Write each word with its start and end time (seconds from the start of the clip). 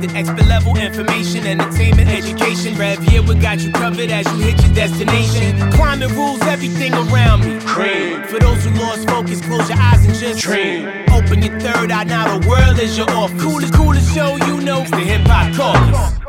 here 0.00 0.10
respected. 0.10 0.16
Expert 0.16 0.48
level 0.48 0.76
information, 0.76 1.46
entertainment, 1.46 2.08
education. 2.08 2.76
Rev 2.76 2.98
here, 3.02 3.22
we 3.22 3.34
got 3.34 3.60
you 3.60 3.72
covered 3.72 4.10
as 4.10 4.26
you 4.26 4.44
hit 4.44 4.62
your 4.64 4.74
destination. 4.74 5.72
Climate 5.72 6.10
rules 6.12 6.40
everything 6.42 6.92
around 6.92 7.44
me. 7.44 7.60
Cream. 7.60 8.22
For 8.24 8.38
those 8.38 8.64
who 8.64 8.70
lost 8.74 9.08
focus, 9.08 9.40
close 9.40 9.68
your 9.68 9.78
eyes 9.78 10.04
and 10.04 10.14
just 10.14 10.40
dream. 10.40 10.88
Open 11.12 11.42
your 11.42 11.58
third 11.60 11.90
eye, 11.90 12.04
now 12.04 12.38
the 12.38 12.48
world 12.48 12.78
is 12.78 12.96
your 12.96 13.10
off. 13.10 13.30
Coolest, 13.38 13.74
coolest 13.74 14.14
show 14.14 14.36
you 14.46 14.60
know, 14.60 14.82
it's 14.82 14.90
the 14.90 14.98
Hip 14.98 15.22
Hop 15.26 15.54
Caucus. 15.54 16.20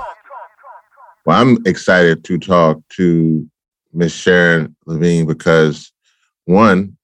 Well, 1.26 1.40
I'm 1.40 1.58
excited 1.66 2.24
to 2.26 2.40
talk 2.40 2.82
to 2.98 3.48
Miss 3.94 4.14
Sharon 4.14 4.76
Lavigne 4.86 5.26
because 5.26 5.92
one, 6.46 6.98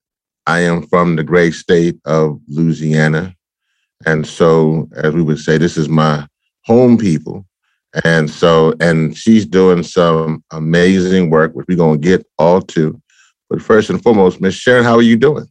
I 0.46 0.60
am 0.60 0.86
from 0.86 1.16
the 1.16 1.22
great 1.22 1.54
state 1.54 1.98
of 2.04 2.40
Louisiana. 2.48 3.34
And 4.06 4.26
so, 4.26 4.88
as 4.96 5.14
we 5.14 5.22
would 5.22 5.38
say, 5.38 5.58
this 5.58 5.76
is 5.76 5.88
my 5.88 6.26
home 6.68 6.98
people. 6.98 7.44
And 8.04 8.30
so, 8.30 8.74
and 8.80 9.16
she's 9.16 9.46
doing 9.46 9.82
some 9.82 10.44
amazing 10.52 11.30
work, 11.30 11.54
which 11.54 11.66
we're 11.68 11.76
going 11.76 12.00
to 12.00 12.06
get 12.06 12.26
all 12.38 12.60
to. 12.60 13.00
But 13.48 13.62
first 13.62 13.88
and 13.88 14.00
foremost, 14.02 14.40
Miss 14.40 14.54
Sharon, 14.54 14.84
how 14.84 14.94
are 14.96 15.02
you 15.02 15.16
doing? 15.16 15.46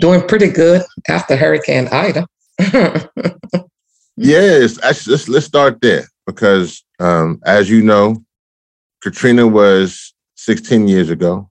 Doing 0.00 0.20
pretty 0.28 0.48
good 0.48 0.82
after 1.08 1.34
Hurricane 1.34 1.88
Ida. 1.90 2.26
yes, 4.16 4.78
let's, 4.82 5.28
let's 5.28 5.46
start 5.46 5.80
there 5.80 6.04
because, 6.26 6.84
um, 7.00 7.40
as 7.46 7.70
you 7.70 7.82
know, 7.82 8.22
Katrina 9.02 9.48
was 9.48 10.12
16 10.36 10.86
years 10.88 11.08
ago, 11.08 11.50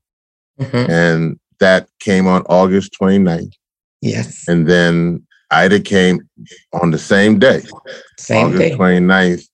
mm-hmm. 0.60 0.90
and 0.90 1.40
that 1.60 1.90
came 2.00 2.28
on 2.28 2.44
August 2.44 2.96
29th. 3.02 3.54
Yes. 4.02 4.48
And 4.48 4.68
then 4.68 5.26
Ida 5.52 5.80
came 5.80 6.22
on 6.82 6.92
the 6.92 6.98
same 6.98 7.38
day, 7.38 7.62
same 8.18 8.48
August 8.48 8.60
day. 8.60 8.72
29th 8.72 9.48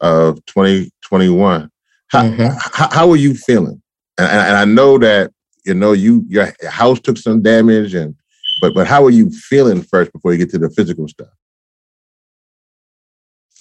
of 0.00 0.44
2021. 0.46 1.70
How, 2.08 2.22
mm-hmm. 2.22 2.56
how, 2.72 2.88
how, 2.90 3.10
are 3.10 3.16
you 3.16 3.34
feeling? 3.34 3.80
And, 4.18 4.26
and, 4.28 4.56
I 4.56 4.64
know 4.64 4.98
that, 4.98 5.30
you 5.64 5.74
know, 5.74 5.92
you 5.92 6.24
your 6.28 6.52
house 6.68 7.00
took 7.00 7.18
some 7.18 7.42
damage 7.42 7.94
and 7.94 8.14
but 8.60 8.74
but 8.74 8.86
how 8.86 9.04
are 9.04 9.10
you 9.10 9.30
feeling 9.30 9.82
first 9.82 10.12
before 10.12 10.32
you 10.32 10.38
get 10.38 10.50
to 10.50 10.58
the 10.58 10.70
physical 10.70 11.06
stuff? 11.06 11.28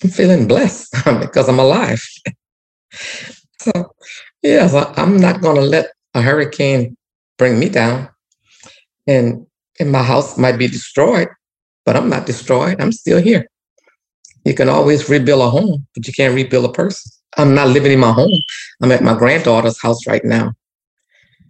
I'm 0.03 0.09
feeling 0.09 0.47
blessed 0.47 0.95
because 1.19 1.49
I'm 1.49 1.59
alive. 1.59 2.01
so 3.61 3.71
yes, 4.41 4.73
I'm 4.97 5.17
not 5.17 5.41
gonna 5.41 5.61
let 5.61 5.91
a 6.13 6.21
hurricane 6.21 6.95
bring 7.37 7.59
me 7.59 7.69
down. 7.69 8.09
And 9.05 9.45
and 9.79 9.91
my 9.91 10.03
house 10.03 10.37
might 10.37 10.57
be 10.57 10.67
destroyed, 10.67 11.27
but 11.87 11.95
I'm 11.95 12.09
not 12.09 12.25
destroyed. 12.25 12.81
I'm 12.81 12.91
still 12.91 13.21
here. 13.21 13.49
You 14.43 14.53
can 14.53 14.67
always 14.67 15.09
rebuild 15.09 15.41
a 15.41 15.49
home, 15.49 15.87
but 15.95 16.05
you 16.05 16.11
can't 16.11 16.35
rebuild 16.35 16.65
a 16.65 16.73
person. 16.73 17.09
I'm 17.37 17.55
not 17.55 17.69
living 17.69 17.93
in 17.93 17.99
my 18.01 18.11
home. 18.11 18.41
I'm 18.81 18.91
at 18.91 19.01
my 19.01 19.17
granddaughter's 19.17 19.81
house 19.81 20.05
right 20.05 20.25
now. 20.25 20.51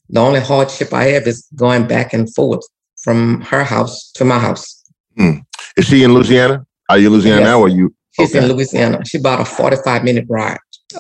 The 0.09 0.19
only 0.19 0.39
hardship 0.39 0.93
I 0.93 1.05
have 1.05 1.25
is 1.25 1.47
going 1.55 1.88
back 1.88 2.13
and 2.13 2.31
forth 2.35 2.63
from 3.02 3.41
her 3.41 3.63
house 3.63 4.11
to 4.11 4.25
my 4.25 4.38
house. 4.38 4.83
Hmm. 5.17 5.39
Is 5.75 5.85
she 5.85 6.03
in 6.03 6.13
Louisiana? 6.13 6.67
Are 6.88 6.99
you 6.99 7.08
in 7.08 7.13
Louisiana 7.13 7.41
yes. 7.41 7.47
now 7.47 7.59
or 7.59 7.69
you? 7.69 7.95
She's 8.11 8.35
okay. 8.35 8.45
in 8.45 8.52
Louisiana. 8.52 9.03
She 9.05 9.17
bought 9.17 9.41
a 9.41 9.45
45 9.45 10.03
minute 10.03 10.25
ride 10.30 10.59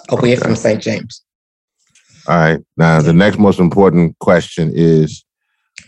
away 0.09 0.33
okay. 0.33 0.41
from 0.41 0.55
St. 0.55 0.81
James. 0.81 1.21
All 2.27 2.37
right. 2.37 2.59
Now, 2.75 3.03
the 3.03 3.13
next 3.13 3.37
most 3.37 3.59
important 3.59 4.17
question 4.17 4.71
is 4.73 5.23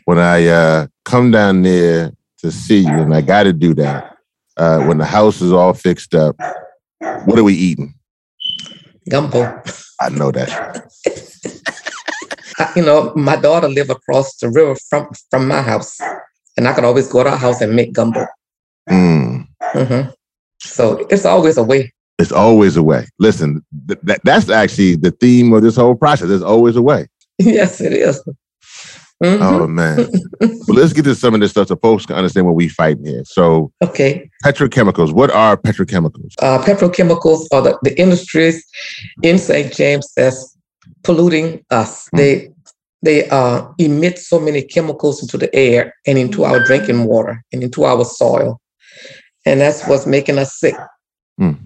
when 0.05 0.19
I 0.19 0.45
uh, 0.45 0.87
come 1.03 1.31
down 1.31 1.63
there 1.63 2.13
to 2.39 2.51
see 2.51 2.79
you, 2.79 2.89
and 2.89 3.13
I 3.13 3.21
got 3.21 3.43
to 3.43 3.53
do 3.53 3.73
that. 3.75 4.17
Uh, 4.57 4.83
when 4.83 4.97
the 4.97 5.05
house 5.05 5.41
is 5.41 5.53
all 5.53 5.73
fixed 5.73 6.13
up, 6.13 6.35
what 7.25 7.39
are 7.39 7.43
we 7.43 7.53
eating? 7.53 7.93
Gumbo. 9.09 9.61
I 10.01 10.09
know 10.09 10.31
that. 10.31 10.85
you 12.75 12.83
know, 12.83 13.13
my 13.15 13.35
daughter 13.35 13.67
lived 13.67 13.89
across 13.89 14.35
the 14.37 14.49
river 14.49 14.75
from 14.89 15.09
from 15.29 15.47
my 15.47 15.61
house, 15.61 15.97
and 16.57 16.67
I 16.67 16.73
could 16.73 16.83
always 16.83 17.07
go 17.07 17.23
to 17.23 17.31
her 17.31 17.37
house 17.37 17.61
and 17.61 17.75
make 17.75 17.93
gumbo. 17.93 18.25
Mm. 18.89 19.47
Mm-hmm. 19.73 20.09
So 20.59 21.07
it's 21.09 21.25
always 21.25 21.57
a 21.57 21.63
way. 21.63 21.93
It's 22.17 22.31
always 22.31 22.75
a 22.75 22.83
way. 22.83 23.07
Listen, 23.17 23.65
th- 23.87 23.99
that, 24.03 24.21
that's 24.23 24.49
actually 24.49 24.97
the 24.97 25.11
theme 25.11 25.53
of 25.53 25.61
this 25.61 25.77
whole 25.77 25.95
process. 25.95 26.27
There's 26.27 26.43
always 26.43 26.75
a 26.75 26.81
way. 26.81 27.07
Yes, 27.41 27.79
it 27.79 27.93
is. 27.93 28.21
Mm-hmm. 29.23 29.43
Oh 29.43 29.67
man. 29.67 29.97
well, 30.39 30.77
let's 30.77 30.93
get 30.93 31.03
to 31.03 31.15
some 31.15 31.33
of 31.33 31.41
this 31.41 31.51
stuff 31.51 31.67
so 31.67 31.75
folks 31.75 32.05
can 32.05 32.15
understand 32.15 32.45
what 32.45 32.55
we 32.55 32.69
fighting 32.69 33.05
here. 33.05 33.23
So 33.25 33.71
okay. 33.81 34.29
Petrochemicals. 34.45 35.11
What 35.11 35.31
are 35.31 35.57
petrochemicals? 35.57 36.35
Uh, 36.41 36.63
petrochemicals 36.63 37.47
are 37.51 37.61
the, 37.61 37.79
the 37.83 37.99
industries 37.99 38.65
in 39.21 39.37
St. 39.37 39.73
James 39.73 40.11
that's 40.15 40.57
polluting 41.03 41.65
us. 41.69 42.05
Mm-hmm. 42.05 42.17
They 42.17 42.49
they 43.01 43.29
uh, 43.29 43.67
emit 43.77 44.19
so 44.19 44.39
many 44.39 44.61
chemicals 44.61 45.21
into 45.21 45.37
the 45.37 45.53
air 45.55 45.93
and 46.05 46.17
into 46.17 46.43
our 46.43 46.63
drinking 46.63 47.05
water 47.05 47.43
and 47.53 47.63
into 47.63 47.85
our 47.85 48.03
soil. 48.03 48.59
And 49.45 49.61
that's 49.61 49.87
what's 49.87 50.05
making 50.05 50.37
us 50.37 50.59
sick. 50.59 50.75
Mm. 51.39 51.59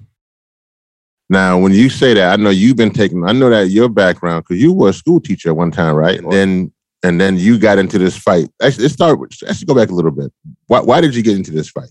Now, 1.30 1.58
when 1.58 1.72
you 1.72 1.90
say 1.90 2.14
that, 2.14 2.34
I 2.34 2.42
know 2.42 2.52
you've 2.52 2.78
been 2.78 2.92
taking, 2.92 3.28
I 3.28 3.32
know 3.32 3.50
that 3.50 3.70
your 3.70 3.90
background, 3.90 4.44
because 4.44 4.62
you 4.62 4.74
were 4.74 4.90
a 4.90 4.94
school 4.94 5.20
teacher 5.20 5.50
at 5.50 5.56
one 5.56 5.72
time, 5.72 5.96
right? 5.96 6.20
And 6.20 6.32
then 6.32 6.72
and 7.04 7.20
then 7.20 7.38
you 7.38 7.60
got 7.60 7.78
into 7.78 8.00
this 8.00 8.18
fight. 8.18 8.50
Actually, 8.62 8.84
let's 8.84 8.94
start 8.94 9.20
with, 9.20 9.32
let's 9.42 9.64
go 9.64 9.76
back 9.76 9.90
a 9.90 9.94
little 9.94 10.12
bit. 10.12 10.32
Why, 10.68 10.80
why 10.80 11.02
did 11.02 11.14
you 11.16 11.22
get 11.22 11.36
into 11.36 11.52
this 11.52 11.70
fight? 11.70 11.90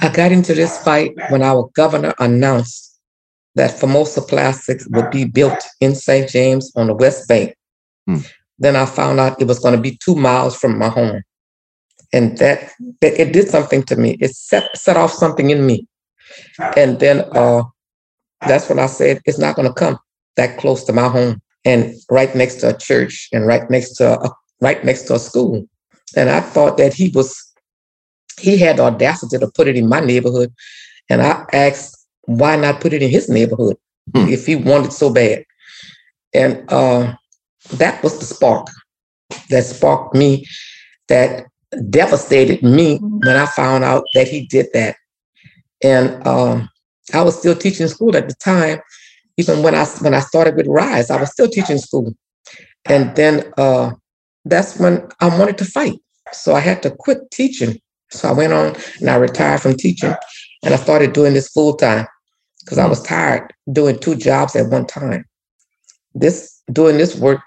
I 0.00 0.08
got 0.08 0.32
into 0.32 0.52
this 0.52 0.82
fight 0.82 1.12
when 1.30 1.42
our 1.42 1.70
governor 1.74 2.12
announced 2.18 3.00
that 3.54 3.70
Formosa 3.70 4.20
Plastics 4.20 4.86
would 4.90 5.10
be 5.10 5.24
built 5.24 5.62
in 5.80 5.94
St. 5.94 6.28
James 6.28 6.72
on 6.74 6.88
the 6.88 6.94
West 6.94 7.28
Bank. 7.28 7.54
Hmm. 8.06 8.18
Then 8.58 8.74
I 8.74 8.84
found 8.84 9.20
out 9.20 9.40
it 9.40 9.46
was 9.46 9.60
going 9.60 9.76
to 9.76 9.80
be 9.80 9.96
two 10.04 10.16
miles 10.16 10.56
from 10.56 10.76
my 10.78 10.88
home. 10.88 11.22
And 12.12 12.36
that, 12.38 12.72
that 13.00 13.20
it 13.20 13.32
did 13.32 13.48
something 13.48 13.84
to 13.84 13.96
me. 13.96 14.16
It 14.20 14.34
set, 14.34 14.76
set 14.76 14.96
off 14.96 15.12
something 15.12 15.50
in 15.50 15.66
me. 15.66 15.86
And 16.76 16.98
then 16.98 17.24
uh, 17.32 17.62
that's 18.40 18.68
when 18.68 18.78
I 18.78 18.86
said, 18.86 19.20
it's 19.24 19.38
not 19.38 19.56
going 19.56 19.68
to 19.68 19.74
come 19.74 19.98
that 20.36 20.58
close 20.58 20.82
to 20.84 20.92
my 20.92 21.08
home 21.08 21.40
and 21.64 21.94
right 22.10 22.34
next 22.34 22.56
to 22.56 22.74
a 22.74 22.78
church 22.78 23.28
and 23.32 23.46
right 23.46 23.68
next 23.70 23.94
to 23.94 24.20
a, 24.20 24.30
right 24.60 24.84
next 24.84 25.02
to 25.02 25.14
a 25.14 25.18
school. 25.18 25.66
And 26.16 26.30
I 26.30 26.40
thought 26.40 26.76
that 26.76 26.94
he 26.94 27.10
was 27.14 27.40
he 28.40 28.56
had 28.56 28.78
the 28.78 28.82
audacity 28.82 29.38
to 29.38 29.50
put 29.54 29.68
it 29.68 29.76
in 29.76 29.88
my 29.88 30.00
neighborhood. 30.00 30.52
And 31.08 31.22
I 31.22 31.44
asked, 31.52 32.06
why 32.22 32.56
not 32.56 32.80
put 32.80 32.92
it 32.92 33.02
in 33.02 33.10
his 33.10 33.28
neighborhood 33.28 33.76
hmm. 34.14 34.28
if 34.28 34.46
he 34.46 34.56
wanted 34.56 34.92
so 34.92 35.12
bad? 35.12 35.44
And 36.32 36.64
uh, 36.70 37.14
that 37.74 38.02
was 38.02 38.18
the 38.18 38.24
spark 38.24 38.66
that 39.50 39.64
sparked 39.64 40.14
me, 40.14 40.46
that 41.08 41.46
devastated 41.90 42.62
me 42.62 42.98
when 42.98 43.36
I 43.36 43.46
found 43.46 43.84
out 43.84 44.04
that 44.14 44.28
he 44.28 44.46
did 44.46 44.66
that. 44.74 44.96
And 45.82 46.26
um, 46.26 46.68
I 47.12 47.22
was 47.22 47.38
still 47.38 47.54
teaching 47.54 47.88
school 47.88 48.16
at 48.16 48.28
the 48.28 48.34
time, 48.34 48.80
even 49.36 49.62
when 49.62 49.74
I 49.74 49.84
when 50.00 50.14
I 50.14 50.20
started 50.20 50.56
with 50.56 50.66
Rise, 50.66 51.10
I 51.10 51.20
was 51.20 51.30
still 51.30 51.48
teaching 51.48 51.78
school, 51.78 52.14
and 52.84 53.14
then 53.16 53.52
uh, 53.58 53.92
that's 54.44 54.78
when 54.78 55.08
I 55.20 55.36
wanted 55.38 55.58
to 55.58 55.64
fight. 55.64 55.98
So 56.32 56.54
I 56.54 56.60
had 56.60 56.82
to 56.82 56.90
quit 56.90 57.30
teaching. 57.30 57.80
So 58.10 58.28
I 58.28 58.32
went 58.32 58.52
on 58.52 58.76
and 59.00 59.10
I 59.10 59.16
retired 59.16 59.60
from 59.60 59.74
teaching, 59.74 60.14
and 60.64 60.74
I 60.74 60.76
started 60.76 61.12
doing 61.12 61.34
this 61.34 61.48
full 61.48 61.76
time 61.76 62.06
because 62.60 62.78
I 62.78 62.86
was 62.86 63.02
tired 63.02 63.52
doing 63.72 63.98
two 63.98 64.14
jobs 64.14 64.56
at 64.56 64.70
one 64.70 64.86
time. 64.86 65.24
This 66.14 66.62
doing 66.72 66.96
this 66.96 67.16
work 67.16 67.40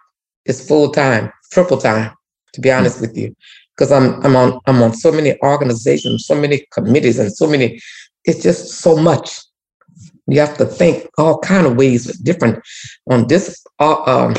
is 0.45 0.65
full 0.67 0.91
time, 0.91 1.31
triple 1.51 1.77
time, 1.77 2.11
to 2.53 2.61
be 2.61 2.71
honest 2.71 2.99
with 2.99 3.15
you, 3.17 3.33
because 3.75 3.91
I'm 3.91 4.23
I'm 4.25 4.35
on 4.35 4.59
I'm 4.65 4.81
on 4.81 4.93
so 4.93 5.11
many 5.11 5.37
organizations, 5.41 6.25
so 6.25 6.35
many 6.35 6.65
committees, 6.71 7.17
and 7.17 7.31
so 7.31 7.47
many. 7.47 7.79
It's 8.25 8.43
just 8.43 8.79
so 8.79 8.97
much 8.97 9.39
you 10.27 10.39
have 10.39 10.57
to 10.57 10.65
think 10.65 11.07
all 11.17 11.39
kind 11.39 11.65
of 11.65 11.77
ways 11.77 12.05
different 12.19 12.63
on 13.09 13.27
this. 13.27 13.63
Uh, 13.79 14.03
um, 14.03 14.35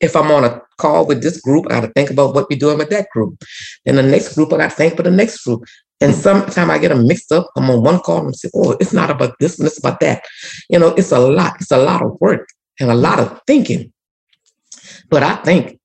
if 0.00 0.16
I'm 0.16 0.30
on 0.30 0.44
a 0.44 0.60
call 0.78 1.06
with 1.06 1.22
this 1.22 1.40
group, 1.40 1.66
I 1.66 1.80
got 1.80 1.86
to 1.86 1.92
think 1.92 2.10
about 2.10 2.34
what 2.34 2.48
we're 2.50 2.58
doing 2.58 2.78
with 2.78 2.90
that 2.90 3.08
group. 3.10 3.42
Then 3.84 3.96
the 3.96 4.02
next 4.02 4.34
group, 4.34 4.52
I 4.52 4.58
got 4.58 4.70
to 4.70 4.76
think 4.76 4.96
for 4.96 5.02
the 5.02 5.10
next 5.10 5.44
group. 5.44 5.64
And 6.00 6.14
sometimes 6.14 6.70
I 6.70 6.78
get 6.78 6.88
them 6.88 7.06
mixed 7.06 7.30
up. 7.30 7.48
I'm 7.56 7.70
on 7.70 7.82
one 7.82 8.00
call 8.00 8.24
and 8.24 8.34
say, 8.34 8.50
"Oh, 8.54 8.76
it's 8.80 8.92
not 8.92 9.10
about 9.10 9.36
this 9.38 9.58
and 9.58 9.68
it's 9.68 9.78
about 9.78 10.00
that." 10.00 10.24
You 10.68 10.80
know, 10.80 10.88
it's 10.88 11.12
a 11.12 11.18
lot. 11.20 11.54
It's 11.60 11.70
a 11.70 11.78
lot 11.78 12.02
of 12.02 12.20
work 12.20 12.48
and 12.80 12.90
a 12.90 12.94
lot 12.94 13.20
of 13.20 13.40
thinking. 13.46 13.92
But 15.10 15.22
I 15.22 15.36
think 15.36 15.78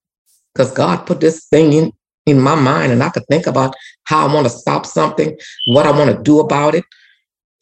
because 0.54 0.72
God 0.72 1.06
put 1.06 1.20
this 1.20 1.46
thing 1.46 1.74
in 1.74 1.94
in 2.26 2.42
my 2.42 2.56
mind, 2.56 2.92
and 2.92 3.04
I 3.04 3.10
could 3.10 3.28
think 3.28 3.46
about 3.46 3.76
how 4.06 4.28
I 4.28 4.34
want 4.34 4.48
to 4.48 4.50
stop 4.50 4.86
something, 4.86 5.38
what 5.68 5.86
I 5.86 5.92
want 5.92 6.10
to 6.16 6.22
do 6.24 6.40
about 6.40 6.74
it, 6.76 6.84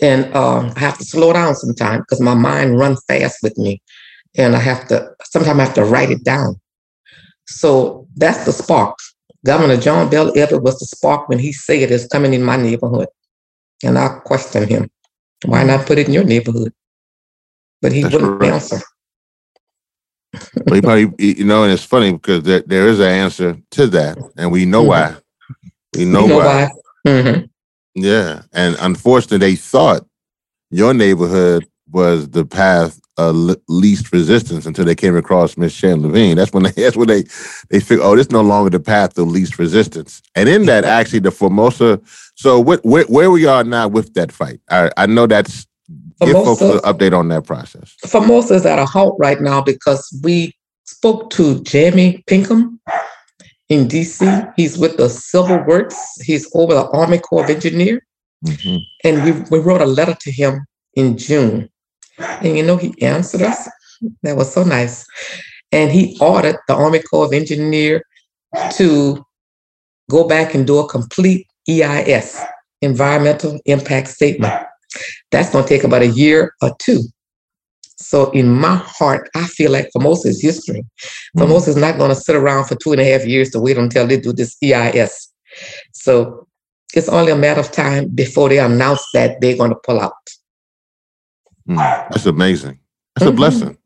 and 0.01 0.33
um, 0.35 0.73
I 0.75 0.79
have 0.79 0.97
to 0.97 1.05
slow 1.05 1.33
down 1.33 1.55
sometimes 1.55 2.01
because 2.01 2.21
my 2.21 2.33
mind 2.33 2.77
runs 2.77 3.01
fast 3.07 3.39
with 3.43 3.57
me, 3.57 3.81
and 4.37 4.55
I 4.55 4.59
have 4.59 4.87
to 4.89 5.11
sometimes 5.23 5.59
I 5.59 5.63
have 5.63 5.73
to 5.75 5.85
write 5.85 6.11
it 6.11 6.23
down. 6.23 6.59
So 7.47 8.07
that's 8.15 8.45
the 8.45 8.51
spark. 8.51 8.97
Governor 9.45 9.77
John 9.77 10.09
Bell 10.09 10.31
Edwards 10.35 10.63
was 10.63 10.79
the 10.79 10.85
spark 10.85 11.29
when 11.29 11.39
he 11.39 11.53
said 11.53 11.91
it's 11.91 12.07
coming 12.07 12.33
in 12.33 12.43
my 12.43 12.57
neighborhood, 12.57 13.07
and 13.83 13.97
I 13.97 14.19
questioned 14.25 14.69
him. 14.69 14.89
Why 15.45 15.63
not 15.63 15.85
put 15.85 15.99
it 15.99 16.07
in 16.07 16.13
your 16.13 16.23
neighborhood? 16.23 16.73
But 17.81 17.91
he 17.91 18.01
That's 18.01 18.15
wouldn't 18.15 18.41
right. 18.41 18.53
answer. 18.53 18.81
well, 20.33 20.75
he 20.75 20.81
probably, 20.81 21.13
you 21.19 21.45
know, 21.45 21.63
and 21.63 21.71
it's 21.71 21.83
funny 21.83 22.13
because 22.13 22.43
there, 22.43 22.61
there 22.61 22.87
is 22.87 22.99
an 22.99 23.07
answer 23.07 23.57
to 23.71 23.87
that, 23.87 24.17
and 24.37 24.51
we 24.51 24.65
know 24.65 24.81
mm-hmm. 24.81 25.13
why. 25.13 25.15
We 25.95 26.05
know, 26.05 26.23
we 26.23 26.27
know 26.29 26.37
why. 26.37 26.45
why. 26.45 26.71
Mm-hmm. 27.07 27.45
Yeah, 27.95 28.43
and 28.53 28.75
unfortunately, 28.79 29.37
they 29.37 29.55
thought 29.55 30.05
your 30.69 30.93
neighborhood 30.93 31.65
was 31.91 32.29
the 32.29 32.45
path 32.45 32.99
of 33.17 33.55
least 33.69 34.11
resistance 34.11 34.65
until 34.65 34.83
they 34.83 34.95
came 34.95 35.15
across 35.15 35.55
Miss 35.57 35.71
Sharon 35.71 36.01
Lavigne. 36.01 36.33
That's 36.33 36.51
when 36.51 36.63
they 36.63 36.71
that's 36.75 36.97
when 36.97 37.07
they 37.07 37.23
they 37.69 37.79
figured, 37.79 38.05
oh, 38.05 38.15
this 38.15 38.27
is 38.27 38.31
no 38.31 38.41
longer 38.41 38.69
the 38.69 38.79
path 38.79 39.17
of 39.17 39.29
least 39.29 39.57
resistance. 39.57 40.21
And 40.35 40.49
in 40.49 40.65
that, 40.65 40.83
actually, 40.83 41.19
the 41.19 41.31
Formosa. 41.31 42.01
So 42.35 42.59
what, 42.59 42.83
where 42.85 43.05
where 43.05 43.31
we 43.31 43.45
are 43.45 43.63
now 43.63 43.87
with 43.87 44.13
that 44.15 44.31
fight? 44.31 44.59
I, 44.69 44.91
I 44.97 45.05
know 45.05 45.27
that's 45.27 45.65
give 46.21 46.33
folks 46.33 46.61
an 46.61 46.79
update 46.79 47.17
on 47.17 47.29
that 47.29 47.45
process. 47.45 47.95
Formosa 48.07 48.55
is 48.55 48.65
at 48.65 48.79
a 48.79 48.85
halt 48.85 49.15
right 49.19 49.39
now 49.39 49.61
because 49.61 50.07
we 50.23 50.53
spoke 50.83 51.29
to 51.31 51.61
Jamie 51.61 52.23
Pinkham 52.27 52.79
in 53.69 53.87
DC. 53.87 54.53
He's 54.55 54.77
with 54.77 54.97
the 54.97 55.09
Civil 55.09 55.63
Works. 55.65 55.97
He's 56.21 56.49
over 56.55 56.73
the 56.73 56.87
Army 56.89 57.19
Corps 57.19 57.43
of 57.43 57.49
Engineer. 57.49 58.05
Mm-hmm. 58.45 58.77
And 59.03 59.23
we, 59.23 59.57
we 59.57 59.63
wrote 59.63 59.81
a 59.81 59.85
letter 59.85 60.15
to 60.21 60.31
him 60.31 60.65
in 60.93 61.17
June. 61.17 61.69
And 62.17 62.57
you 62.57 62.63
know, 62.63 62.77
he 62.77 62.93
answered 63.01 63.41
us. 63.41 63.67
That 64.23 64.37
was 64.37 64.53
so 64.53 64.63
nice. 64.63 65.05
And 65.71 65.91
he 65.91 66.17
ordered 66.21 66.57
the 66.67 66.75
Army 66.75 66.99
Corps 66.99 67.25
of 67.25 67.33
Engineer 67.33 68.03
to 68.73 69.25
go 70.09 70.27
back 70.27 70.53
and 70.53 70.67
do 70.67 70.77
a 70.79 70.87
complete 70.87 71.47
EIS, 71.67 72.41
environmental 72.81 73.59
impact 73.65 74.09
statement. 74.09 74.53
That's 75.31 75.51
going 75.51 75.65
to 75.65 75.69
take 75.69 75.83
about 75.83 76.03
a 76.03 76.07
year 76.07 76.53
or 76.61 76.75
two. 76.79 77.01
So 77.97 78.29
in 78.31 78.51
my 78.51 78.75
heart, 78.75 79.29
I 79.35 79.45
feel 79.45 79.71
like 79.71 79.89
Formosa 79.91 80.27
is 80.29 80.41
history. 80.41 80.81
Mm-hmm. 80.81 81.39
Formosa 81.39 81.69
is 81.69 81.77
not 81.77 81.97
going 81.97 82.09
to 82.09 82.15
sit 82.15 82.35
around 82.35 82.65
for 82.65 82.75
two 82.75 82.91
and 82.91 83.01
a 83.01 83.05
half 83.05 83.25
years 83.25 83.51
to 83.51 83.59
wait 83.59 83.77
until 83.77 84.05
they 84.05 84.19
do 84.19 84.33
this 84.33 84.57
EIS. 84.63 85.31
So 85.93 86.47
it's 86.93 87.09
only 87.09 87.31
a 87.31 87.35
matter 87.35 87.59
of 87.59 87.71
time 87.71 88.09
before 88.09 88.49
they 88.49 88.59
announce 88.59 89.05
that 89.13 89.39
they're 89.41 89.57
going 89.57 89.71
to 89.71 89.79
pull 89.83 89.99
out. 89.99 90.13
Mm, 91.67 92.09
that's 92.09 92.25
amazing. 92.25 92.79
That's 93.15 93.25
mm-hmm. 93.25 93.33
a 93.33 93.37
blessing. 93.37 93.77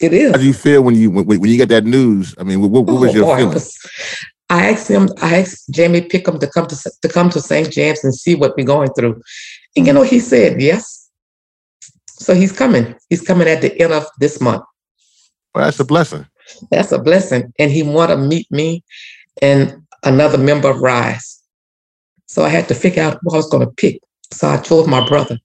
It 0.00 0.12
is. 0.12 0.32
How 0.32 0.38
do 0.38 0.44
you 0.44 0.52
feel 0.52 0.82
when 0.82 0.96
you 0.96 1.10
when, 1.10 1.26
when 1.26 1.44
you 1.44 1.56
get 1.56 1.68
that 1.68 1.84
news? 1.84 2.34
I 2.38 2.42
mean, 2.42 2.60
what, 2.60 2.70
what 2.70 3.00
was 3.00 3.10
oh, 3.10 3.14
your 3.14 3.24
boy, 3.24 3.36
feeling? 3.36 3.50
I, 3.50 3.54
was, 3.54 3.78
I 4.50 4.70
asked 4.70 4.88
him. 4.88 5.08
I 5.22 5.38
asked 5.38 5.70
Jamie 5.70 6.02
Pinkham 6.02 6.38
to 6.40 6.46
come 6.48 6.66
to 6.66 6.90
to 7.02 7.08
come 7.08 7.30
to 7.30 7.40
St. 7.40 7.70
James 7.70 8.02
and 8.02 8.14
see 8.14 8.34
what 8.34 8.54
we're 8.56 8.66
going 8.66 8.90
through. 8.94 9.22
And 9.76 9.86
you 9.86 9.92
know, 9.92 10.02
he 10.02 10.18
said 10.18 10.60
yes. 10.60 11.01
So 12.22 12.34
he's 12.34 12.52
coming. 12.52 12.94
He's 13.10 13.20
coming 13.20 13.48
at 13.48 13.62
the 13.62 13.76
end 13.82 13.92
of 13.92 14.06
this 14.20 14.40
month. 14.40 14.62
Well, 15.54 15.64
that's 15.64 15.80
a 15.80 15.84
blessing. 15.84 16.26
That's 16.70 16.92
a 16.92 16.98
blessing. 16.98 17.52
And 17.58 17.70
he 17.70 17.82
want 17.82 18.10
to 18.10 18.16
meet 18.16 18.50
me 18.50 18.84
and 19.40 19.82
another 20.04 20.38
member 20.38 20.70
of 20.70 20.78
Rise. 20.78 21.40
So 22.26 22.44
I 22.44 22.48
had 22.48 22.68
to 22.68 22.74
figure 22.74 23.02
out 23.02 23.18
who 23.22 23.34
I 23.34 23.36
was 23.36 23.50
going 23.50 23.66
to 23.66 23.74
pick. 23.74 24.00
So 24.32 24.48
I 24.48 24.58
chose 24.58 24.86
my 24.86 25.06
brother. 25.06 25.38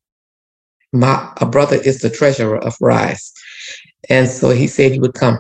My 0.94 1.34
a 1.42 1.46
brother 1.46 1.78
is 1.78 2.00
the 2.00 2.12
treasurer 2.12 2.58
of 2.60 2.78
Rise. 2.80 3.34
And 4.10 4.30
so 4.30 4.52
he 4.52 4.68
said 4.68 4.92
he 4.92 5.00
would 5.00 5.16
come. 5.16 5.40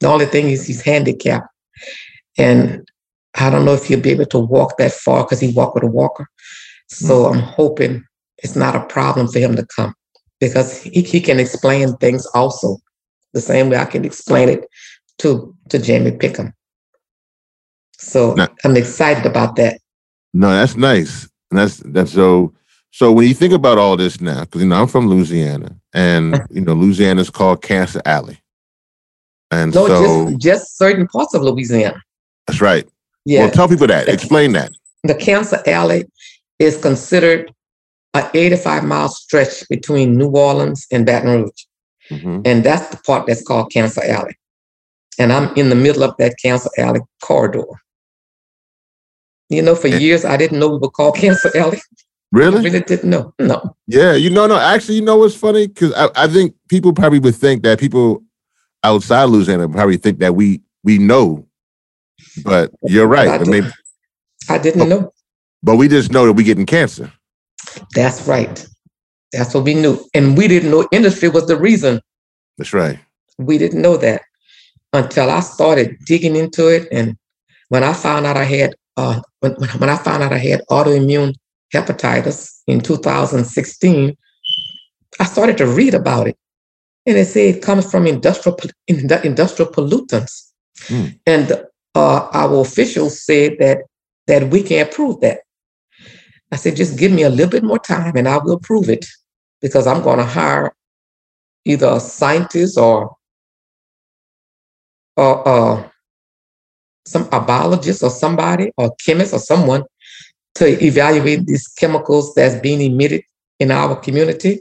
The 0.00 0.08
only 0.08 0.26
thing 0.26 0.50
is 0.50 0.66
he's 0.66 0.82
handicapped. 0.82 1.46
And 2.36 2.86
I 3.36 3.50
don't 3.50 3.64
know 3.64 3.74
if 3.74 3.84
he'll 3.84 4.00
be 4.00 4.10
able 4.10 4.26
to 4.26 4.38
walk 4.38 4.76
that 4.78 4.92
far 4.92 5.24
because 5.24 5.40
he 5.40 5.52
walked 5.52 5.76
with 5.76 5.84
a 5.84 5.86
walker. 5.86 6.28
So 6.88 7.24
mm-hmm. 7.24 7.38
I'm 7.38 7.44
hoping 7.44 8.04
it's 8.38 8.56
not 8.56 8.74
a 8.74 8.84
problem 8.86 9.28
for 9.28 9.38
him 9.38 9.54
to 9.56 9.66
come 9.74 9.94
because 10.42 10.82
he, 10.82 11.02
he 11.02 11.20
can 11.20 11.38
explain 11.38 11.96
things 11.98 12.26
also 12.34 12.78
the 13.32 13.40
same 13.40 13.70
way 13.70 13.76
I 13.76 13.84
can 13.84 14.04
explain 14.04 14.48
it 14.48 14.66
to 15.18 15.54
to 15.68 15.78
Jamie 15.78 16.10
Pinkham. 16.10 16.52
So 17.96 18.34
now, 18.34 18.48
I'm 18.64 18.76
excited 18.76 19.24
about 19.24 19.54
that. 19.56 19.80
No, 20.34 20.50
that's 20.50 20.76
nice. 20.76 21.28
And 21.50 21.60
that's 21.60 21.76
that's 21.76 22.12
so 22.12 22.52
so 22.90 23.12
when 23.12 23.28
you 23.28 23.34
think 23.34 23.52
about 23.52 23.78
all 23.78 23.96
this 23.96 24.20
now, 24.20 24.40
because 24.40 24.62
you 24.62 24.68
know 24.68 24.80
I'm 24.82 24.88
from 24.88 25.06
Louisiana, 25.06 25.76
and 25.94 26.40
you 26.50 26.62
know 26.62 26.74
Louisiana 26.74 27.20
is 27.20 27.30
called 27.30 27.62
Cancer 27.62 28.02
Alley, 28.04 28.42
and 29.52 29.72
no, 29.72 29.86
so 29.86 30.30
just, 30.30 30.40
just 30.40 30.76
certain 30.76 31.06
parts 31.06 31.34
of 31.34 31.42
Louisiana. 31.42 32.02
That's 32.48 32.60
right. 32.60 32.86
Yeah. 33.24 33.42
Well, 33.42 33.50
tell 33.52 33.68
people 33.68 33.86
that. 33.86 34.08
Explain 34.08 34.52
that. 34.54 34.72
The 35.04 35.14
Cancer 35.14 35.62
Alley 35.66 36.06
is 36.58 36.76
considered 36.76 37.54
an 38.14 38.28
85 38.34 38.84
mile 38.84 39.08
stretch 39.08 39.68
between 39.68 40.16
New 40.16 40.28
Orleans 40.28 40.86
and 40.90 41.06
Baton 41.06 41.42
Rouge. 41.42 41.64
Mm-hmm. 42.10 42.42
And 42.44 42.64
that's 42.64 42.88
the 42.88 42.98
part 42.98 43.26
that's 43.26 43.42
called 43.42 43.72
Cancer 43.72 44.02
Alley. 44.04 44.36
And 45.18 45.32
I'm 45.32 45.54
in 45.56 45.68
the 45.68 45.74
middle 45.74 46.02
of 46.02 46.16
that 46.18 46.36
Cancer 46.42 46.70
Alley 46.78 47.00
corridor. 47.22 47.64
You 49.48 49.62
know, 49.62 49.74
for 49.74 49.88
years 49.88 50.24
I 50.24 50.36
didn't 50.36 50.58
know 50.58 50.68
we 50.68 50.78
were 50.78 50.90
called 50.90 51.16
Cancer 51.16 51.50
Alley. 51.56 51.80
Really? 52.32 52.60
I 52.60 52.62
really 52.62 52.80
didn't 52.80 53.10
know. 53.10 53.34
No. 53.38 53.76
Yeah, 53.86 54.14
you 54.14 54.30
know, 54.30 54.46
no. 54.46 54.58
Actually, 54.58 54.96
you 54.96 55.02
know 55.02 55.18
what's 55.18 55.36
funny? 55.36 55.66
Because 55.66 55.92
I, 55.92 56.08
I 56.16 56.26
think 56.28 56.54
people 56.68 56.94
probably 56.94 57.18
would 57.18 57.34
think 57.34 57.62
that 57.62 57.78
people 57.78 58.22
outside 58.82 59.24
Louisiana 59.24 59.68
probably 59.68 59.98
think 59.98 60.18
that 60.20 60.34
we 60.34 60.62
we 60.82 60.96
know, 60.96 61.46
but 62.42 62.70
you're 62.82 63.06
right. 63.06 63.28
I, 63.28 63.38
did, 63.38 63.48
maybe, 63.48 63.66
I 64.48 64.56
didn't 64.56 64.78
but, 64.78 64.88
know. 64.88 65.12
But 65.62 65.76
we 65.76 65.88
just 65.88 66.10
know 66.10 66.24
that 66.24 66.32
we're 66.32 66.46
getting 66.46 66.64
cancer. 66.64 67.12
That's 67.94 68.26
right. 68.26 68.66
That's 69.32 69.54
what 69.54 69.64
we 69.64 69.74
knew. 69.74 70.04
And 70.14 70.36
we 70.36 70.48
didn't 70.48 70.70
know 70.70 70.88
industry 70.92 71.28
was 71.28 71.46
the 71.46 71.56
reason. 71.56 72.00
That's 72.58 72.72
right. 72.72 72.98
We 73.38 73.58
didn't 73.58 73.80
know 73.80 73.96
that 73.96 74.22
until 74.92 75.30
I 75.30 75.40
started 75.40 75.96
digging 76.06 76.36
into 76.36 76.68
it. 76.68 76.88
And 76.92 77.16
when 77.68 77.82
I 77.82 77.94
found 77.94 78.26
out 78.26 78.36
I 78.36 78.44
had, 78.44 78.74
uh, 78.96 79.20
when, 79.40 79.52
when 79.52 79.88
I 79.88 79.96
found 79.96 80.22
out 80.22 80.32
I 80.32 80.38
had 80.38 80.62
autoimmune 80.70 81.34
hepatitis 81.72 82.60
in 82.66 82.80
2016, 82.80 84.16
I 85.18 85.24
started 85.24 85.56
to 85.58 85.66
read 85.66 85.94
about 85.94 86.28
it. 86.28 86.36
And 87.06 87.16
it 87.16 87.26
said 87.26 87.56
it 87.56 87.62
comes 87.62 87.90
from 87.90 88.06
industrial, 88.06 88.58
industrial 88.86 89.72
pollutants. 89.72 90.52
Mm. 90.86 91.18
And 91.26 91.52
uh, 91.94 92.28
our 92.32 92.60
officials 92.60 93.24
said 93.24 93.56
that, 93.58 93.78
that 94.26 94.50
we 94.50 94.62
can't 94.62 94.90
prove 94.92 95.20
that. 95.20 95.40
I 96.52 96.56
said, 96.56 96.76
just 96.76 96.98
give 96.98 97.10
me 97.10 97.22
a 97.22 97.30
little 97.30 97.50
bit 97.50 97.64
more 97.64 97.78
time 97.78 98.14
and 98.16 98.28
I 98.28 98.36
will 98.36 98.60
prove 98.60 98.90
it 98.90 99.06
because 99.62 99.86
I'm 99.86 100.02
going 100.02 100.18
to 100.18 100.24
hire 100.24 100.74
either 101.64 101.86
a 101.86 101.98
scientist 102.00 102.76
or, 102.76 103.16
or 105.16 105.48
uh, 105.48 105.88
some 107.06 107.26
a 107.32 107.40
biologist 107.40 108.02
or 108.02 108.10
somebody 108.10 108.70
or 108.76 108.94
chemist 109.04 109.32
or 109.32 109.38
someone 109.38 109.84
to 110.56 110.84
evaluate 110.84 111.46
these 111.46 111.66
chemicals 111.68 112.34
that's 112.34 112.60
being 112.60 112.82
emitted 112.82 113.22
in 113.58 113.70
our 113.70 113.96
community. 113.96 114.60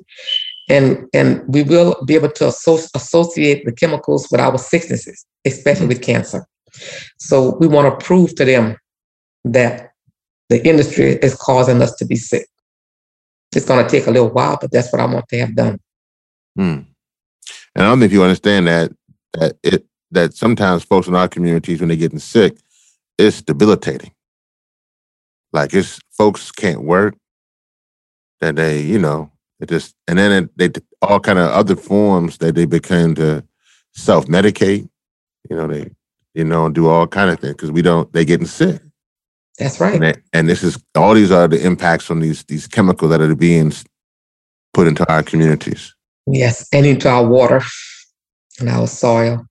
And, 0.69 1.09
and 1.13 1.43
we 1.53 1.63
will 1.63 2.01
be 2.05 2.15
able 2.15 2.31
to 2.31 2.47
associate 2.47 3.65
the 3.65 3.73
chemicals 3.73 4.29
with 4.31 4.39
our 4.39 4.57
sicknesses, 4.57 5.25
especially 5.45 5.87
with 5.87 6.01
cancer. 6.01 6.45
So 7.17 7.57
we 7.57 7.67
want 7.67 7.99
to 7.99 8.05
prove 8.05 8.33
to 8.35 8.45
them 8.45 8.77
that 9.43 9.90
the 10.51 10.67
industry 10.67 11.13
is 11.21 11.33
causing 11.33 11.81
us 11.81 11.95
to 11.95 12.03
be 12.03 12.17
sick. 12.17 12.45
It's 13.55 13.65
going 13.65 13.85
to 13.85 13.89
take 13.89 14.05
a 14.07 14.11
little 14.11 14.29
while, 14.29 14.57
but 14.59 14.69
that's 14.69 14.91
what 14.91 14.99
I 14.99 15.05
want 15.05 15.25
to 15.29 15.39
have 15.39 15.55
done. 15.55 15.79
Hmm. 16.57 16.81
And 17.73 17.77
I 17.77 17.83
don't 17.83 18.01
think 18.01 18.11
you 18.11 18.21
understand 18.21 18.67
that 18.67 18.91
that 19.33 19.55
it 19.63 19.85
that 20.11 20.33
sometimes 20.33 20.83
folks 20.83 21.07
in 21.07 21.15
our 21.15 21.29
communities 21.29 21.79
when 21.79 21.87
they're 21.87 21.97
getting 21.97 22.19
sick, 22.19 22.57
it's 23.17 23.41
debilitating. 23.41 24.11
Like 25.53 25.73
it's 25.73 26.01
folks 26.11 26.51
can't 26.51 26.83
work, 26.83 27.15
that 28.41 28.57
they, 28.57 28.81
you 28.81 28.99
know, 28.99 29.31
it 29.61 29.69
just 29.69 29.95
and 30.05 30.19
then 30.19 30.43
it, 30.43 30.57
they 30.57 30.81
all 31.01 31.21
kind 31.21 31.39
of 31.39 31.49
other 31.51 31.77
forms 31.77 32.39
that 32.39 32.55
they 32.55 32.65
become 32.65 33.15
to 33.15 33.45
self 33.93 34.25
medicate. 34.25 34.89
You 35.49 35.55
know, 35.55 35.67
they 35.67 35.91
you 36.33 36.43
know 36.43 36.69
do 36.69 36.89
all 36.89 37.07
kind 37.07 37.29
of 37.29 37.39
things 37.39 37.53
because 37.53 37.71
we 37.71 37.81
don't 37.81 38.11
they 38.11 38.25
getting 38.25 38.47
sick. 38.47 38.81
That's 39.61 39.79
right. 39.79 40.01
And, 40.01 40.21
and, 40.33 40.49
this 40.49 40.63
is 40.63 40.83
all 40.95 41.13
these 41.13 41.29
are 41.29 41.47
the 41.47 41.63
impacts 41.63 42.03
from 42.03 42.19
these 42.19 42.43
these 42.45 42.65
chemicals 42.65 43.11
that 43.11 43.21
are 43.21 43.35
being 43.35 43.71
put 44.73 44.87
into 44.87 45.07
our 45.07 45.21
communities. 45.21 45.93
Yes, 46.25 46.67
and 46.73 46.83
into 46.83 47.07
our 47.07 47.23
water 47.23 47.61
and 48.59 48.69
our 48.69 48.87
soil. 48.87 49.45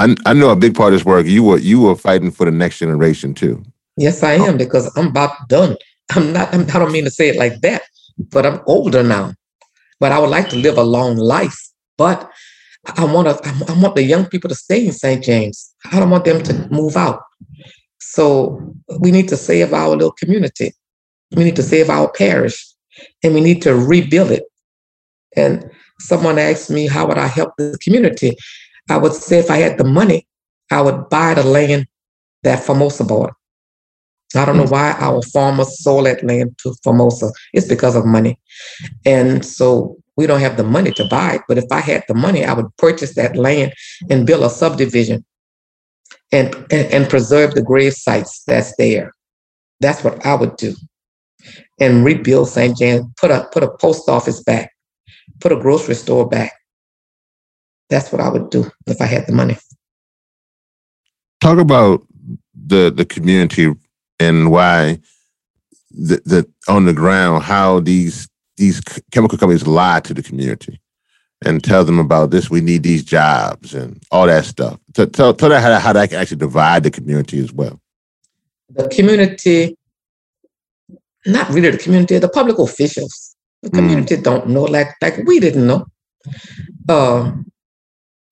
I, 0.00 0.16
I 0.26 0.32
know 0.32 0.50
a 0.50 0.56
big 0.56 0.74
part 0.74 0.92
of 0.92 0.98
this 0.98 1.06
work. 1.06 1.26
You 1.26 1.44
were 1.44 1.58
you 1.58 1.80
were 1.80 1.94
fighting 1.94 2.32
for 2.32 2.44
the 2.44 2.50
next 2.50 2.80
generation 2.80 3.34
too. 3.34 3.62
Yes, 3.96 4.24
I 4.24 4.36
oh. 4.36 4.46
am 4.46 4.58
because 4.58 4.90
I'm 4.96 5.06
about 5.06 5.48
done. 5.48 5.76
I'm 6.16 6.32
not. 6.32 6.52
I'm, 6.52 6.62
I 6.62 6.80
don't 6.80 6.90
mean 6.90 7.04
to 7.04 7.10
say 7.10 7.28
it 7.28 7.36
like 7.36 7.60
that, 7.60 7.82
but 8.18 8.44
I'm 8.44 8.60
older 8.66 9.04
now. 9.04 9.32
But 10.00 10.10
I 10.10 10.18
would 10.18 10.30
like 10.30 10.48
to 10.48 10.56
live 10.56 10.76
a 10.76 10.82
long 10.82 11.16
life. 11.16 11.56
But 11.96 12.28
I 12.96 13.04
want 13.04 13.28
to. 13.28 13.48
I 13.68 13.80
want 13.80 13.94
the 13.94 14.02
young 14.02 14.26
people 14.26 14.48
to 14.48 14.56
stay 14.56 14.84
in 14.84 14.92
St. 14.92 15.22
James. 15.22 15.72
I 15.92 16.00
don't 16.00 16.10
want 16.10 16.24
them 16.24 16.42
to 16.42 16.68
move 16.72 16.96
out. 16.96 17.22
So 18.10 18.74
we 19.00 19.10
need 19.10 19.28
to 19.28 19.36
save 19.36 19.74
our 19.74 19.90
little 19.90 20.12
community. 20.12 20.72
We 21.36 21.44
need 21.44 21.56
to 21.56 21.62
save 21.62 21.90
our 21.90 22.10
parish. 22.10 22.64
and 23.22 23.32
we 23.32 23.40
need 23.40 23.62
to 23.62 23.76
rebuild 23.76 24.30
it. 24.32 24.44
And 25.36 25.70
someone 26.00 26.36
asked 26.38 26.68
me, 26.68 26.88
how 26.88 27.06
would 27.06 27.18
I 27.18 27.28
help 27.28 27.52
the 27.56 27.78
community? 27.80 28.36
I 28.90 28.96
would 28.96 29.12
say 29.12 29.38
if 29.38 29.50
I 29.50 29.58
had 29.58 29.78
the 29.78 29.84
money, 29.84 30.26
I 30.72 30.80
would 30.80 31.08
buy 31.08 31.34
the 31.34 31.44
land 31.44 31.86
that 32.42 32.64
Formosa 32.64 33.04
bought. 33.04 33.34
I 34.34 34.44
don't 34.44 34.56
know 34.56 34.64
hmm. 34.64 34.76
why 34.76 34.92
our 34.98 35.22
farmers 35.22 35.80
sold 35.82 36.06
that 36.06 36.24
land 36.24 36.56
to 36.62 36.74
Formosa. 36.82 37.30
It's 37.52 37.68
because 37.68 37.94
of 37.94 38.04
money. 38.04 38.38
And 39.04 39.44
so 39.44 39.96
we 40.16 40.26
don't 40.26 40.40
have 40.40 40.56
the 40.56 40.64
money 40.64 40.90
to 40.92 41.04
buy 41.08 41.34
it. 41.34 41.42
But 41.46 41.58
if 41.58 41.66
I 41.70 41.80
had 41.80 42.04
the 42.08 42.14
money, 42.14 42.44
I 42.44 42.52
would 42.52 42.74
purchase 42.78 43.14
that 43.14 43.36
land 43.36 43.74
and 44.10 44.26
build 44.26 44.42
a 44.42 44.50
subdivision 44.50 45.24
and, 46.32 46.54
and, 46.70 46.92
and 46.92 47.10
preserve 47.10 47.54
the 47.54 47.62
grave 47.62 47.94
sites 47.94 48.42
that's 48.46 48.74
there. 48.76 49.12
That's 49.80 50.04
what 50.04 50.24
I 50.26 50.34
would 50.34 50.56
do. 50.56 50.74
And 51.80 52.04
rebuild 52.04 52.48
St. 52.48 52.76
James, 52.76 53.06
put 53.20 53.30
a 53.30 53.48
put 53.52 53.62
a 53.62 53.70
post 53.70 54.08
office 54.08 54.42
back, 54.42 54.72
put 55.40 55.52
a 55.52 55.56
grocery 55.56 55.94
store 55.94 56.28
back. 56.28 56.52
That's 57.88 58.12
what 58.12 58.20
I 58.20 58.28
would 58.28 58.50
do 58.50 58.70
if 58.86 59.00
I 59.00 59.06
had 59.06 59.26
the 59.26 59.32
money. 59.32 59.56
Talk 61.40 61.58
about 61.58 62.04
the 62.54 62.90
the 62.90 63.04
community 63.04 63.72
and 64.18 64.50
why 64.50 64.98
the, 65.90 66.20
the 66.24 66.50
on 66.68 66.84
the 66.84 66.92
ground 66.92 67.44
how 67.44 67.80
these 67.80 68.28
these 68.56 68.80
chemical 69.12 69.38
companies 69.38 69.66
lie 69.66 70.00
to 70.00 70.12
the 70.12 70.22
community 70.22 70.80
and 71.44 71.62
tell 71.62 71.84
them 71.84 71.98
about 71.98 72.30
this. 72.30 72.50
We 72.50 72.60
need 72.60 72.82
these 72.82 73.04
jobs 73.04 73.74
and 73.74 74.02
all 74.10 74.26
that 74.26 74.44
stuff. 74.44 74.78
Tell, 74.94 75.06
tell, 75.06 75.34
tell 75.34 75.48
that 75.50 75.62
how, 75.62 75.78
how 75.78 75.92
that 75.92 76.10
can 76.10 76.18
actually 76.18 76.38
divide 76.38 76.82
the 76.82 76.90
community 76.90 77.38
as 77.40 77.52
well. 77.52 77.80
The 78.70 78.88
community, 78.88 79.76
not 81.26 81.48
really 81.50 81.70
the 81.70 81.78
community, 81.78 82.18
the 82.18 82.28
public 82.28 82.58
officials. 82.58 83.36
The 83.62 83.70
community 83.70 84.16
mm. 84.16 84.22
don't 84.22 84.48
know, 84.48 84.62
like 84.62 84.88
like 85.02 85.16
we 85.26 85.40
didn't 85.40 85.66
know. 85.66 85.86
Uh, 86.88 87.32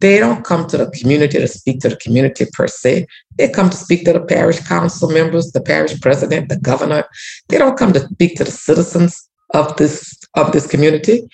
they 0.00 0.18
don't 0.18 0.44
come 0.44 0.66
to 0.68 0.76
the 0.76 0.90
community 0.90 1.38
to 1.38 1.48
speak 1.48 1.80
to 1.80 1.88
the 1.88 1.96
community 1.96 2.46
per 2.52 2.68
se. 2.68 3.06
They 3.36 3.48
come 3.48 3.70
to 3.70 3.76
speak 3.76 4.04
to 4.04 4.12
the 4.12 4.20
parish 4.20 4.60
council 4.60 5.10
members, 5.10 5.52
the 5.52 5.62
parish 5.62 5.98
president, 6.00 6.48
the 6.48 6.58
governor. 6.58 7.04
They 7.48 7.58
don't 7.58 7.78
come 7.78 7.92
to 7.94 8.00
speak 8.00 8.36
to 8.36 8.44
the 8.44 8.50
citizens 8.50 9.28
of 9.54 9.76
this 9.76 10.16
of 10.34 10.52
this 10.52 10.66
community. 10.66 11.28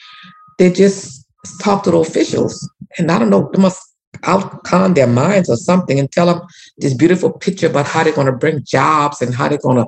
They 0.59 0.71
just 0.71 1.22
talk 1.61 1.85
to 1.85 1.91
the 1.91 1.99
officials, 1.99 2.69
and 2.99 3.11
I 3.11 3.19
don't 3.19 3.31
know. 3.31 3.51
They 3.53 3.61
must 3.61 3.81
outcon 4.25 4.95
their 4.95 5.07
minds 5.07 5.49
or 5.49 5.57
something 5.57 5.99
and 5.99 6.11
tell 6.11 6.27
them 6.27 6.43
this 6.79 6.95
beautiful 6.95 7.33
picture 7.33 7.67
about 7.67 7.87
how 7.87 8.05
they're 8.05 8.13
going 8.13 8.27
to 8.27 8.33
bring 8.33 8.63
jobs 8.65 9.21
and 9.21 9.35
how 9.35 9.49
they're 9.49 9.59
going 9.59 9.79
to 9.79 9.87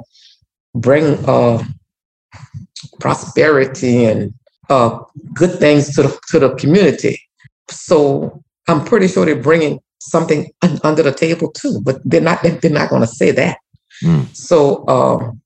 bring 0.75 1.25
uh, 1.27 1.63
prosperity 3.01 4.05
and 4.05 4.35
uh, 4.71 4.99
good 5.35 5.59
things 5.59 5.95
to 5.95 6.03
the 6.03 6.19
to 6.29 6.39
the 6.39 6.55
community. 6.55 7.21
So 7.69 8.43
I'm 8.69 8.85
pretty 8.85 9.09
sure 9.09 9.27
they're 9.27 9.37
bringing 9.37 9.81
something 10.01 10.51
under 10.83 11.03
the 11.03 11.13
table 11.13 11.51
too, 11.53 11.81
but 11.83 12.01
they're 12.05 12.21
not. 12.21 12.43
They're 12.43 12.71
not 12.71 12.91
going 12.91 13.03
to 13.03 13.09
say 13.09 13.31
that. 13.33 13.59
Mm. 14.03 14.35
So 14.35 14.87
um, 14.89 15.41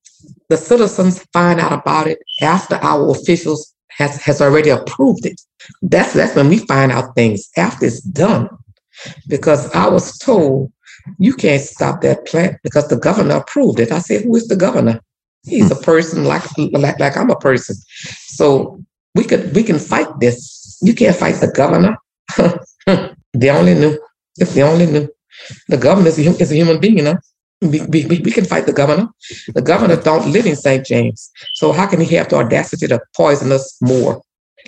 the 0.48 0.56
citizens 0.56 1.22
find 1.32 1.60
out 1.60 1.72
about 1.72 2.06
it 2.06 2.18
after 2.40 2.76
our 2.76 3.10
officials 3.10 3.74
has 3.98 4.16
has 4.22 4.40
already 4.40 4.70
approved 4.70 5.26
it. 5.26 5.40
That's 5.82 6.14
that's 6.14 6.34
when 6.34 6.48
we 6.48 6.58
find 6.58 6.92
out 6.92 7.14
things 7.14 7.48
after 7.56 7.86
it's 7.86 8.00
done, 8.00 8.48
because 9.28 9.70
I 9.74 9.88
was 9.88 10.16
told 10.18 10.72
you 11.18 11.34
can't 11.34 11.62
stop 11.62 12.00
that 12.02 12.26
plant 12.26 12.56
because 12.62 12.88
the 12.88 12.96
governor 12.96 13.36
approved 13.36 13.80
it. 13.80 13.92
I 13.92 13.98
said, 13.98 14.22
who 14.22 14.36
is 14.36 14.48
the 14.48 14.56
governor? 14.56 15.00
He's 15.44 15.70
a 15.70 15.74
hmm. 15.74 15.82
person 15.82 16.24
like 16.24 16.44
like 16.72 16.98
like 16.98 17.16
I'm 17.16 17.30
a 17.30 17.36
person. 17.36 17.76
So 18.26 18.82
we 19.14 19.24
could 19.24 19.54
we 19.54 19.62
can 19.62 19.78
fight 19.78 20.08
this. 20.20 20.78
You 20.80 20.94
can't 20.94 21.16
fight 21.16 21.36
the 21.36 21.50
governor. 21.50 21.96
they 23.34 23.50
only 23.50 23.74
knew. 23.74 23.98
If 24.38 24.54
they 24.54 24.62
only 24.62 24.86
knew. 24.86 25.08
The 25.68 25.76
governor 25.76 26.08
is 26.08 26.18
a, 26.18 26.30
is 26.42 26.52
a 26.52 26.56
human 26.56 26.80
being, 26.80 26.98
you 26.98 27.04
know. 27.04 27.18
We, 27.60 27.80
we, 27.86 28.06
we 28.06 28.30
can 28.30 28.44
fight 28.44 28.66
the 28.66 28.72
governor. 28.72 29.08
The 29.52 29.62
governor 29.62 29.96
don't 29.96 30.32
live 30.32 30.46
in 30.46 30.54
St. 30.54 30.86
James. 30.86 31.30
So 31.54 31.72
how 31.72 31.86
can 31.86 32.00
he 32.00 32.14
have 32.14 32.28
the 32.28 32.36
audacity 32.36 32.86
to 32.86 33.00
poison 33.16 33.50
us 33.50 33.76
more? 33.80 34.22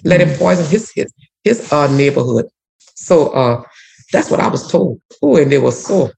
Let 0.05 0.21
him 0.21 0.37
poison 0.37 0.67
his 0.67 0.91
his, 0.95 1.13
his 1.45 1.73
uh, 1.73 1.87
neighborhood. 1.93 2.47
So 2.95 3.29
uh, 3.31 3.63
that's 4.13 4.31
what 4.31 4.41
I 4.41 4.49
was 4.49 4.71
told. 4.71 5.01
Oh, 5.23 5.37
and 5.37 5.53
they 5.53 5.59
were 5.59 5.73
so 5.73 6.11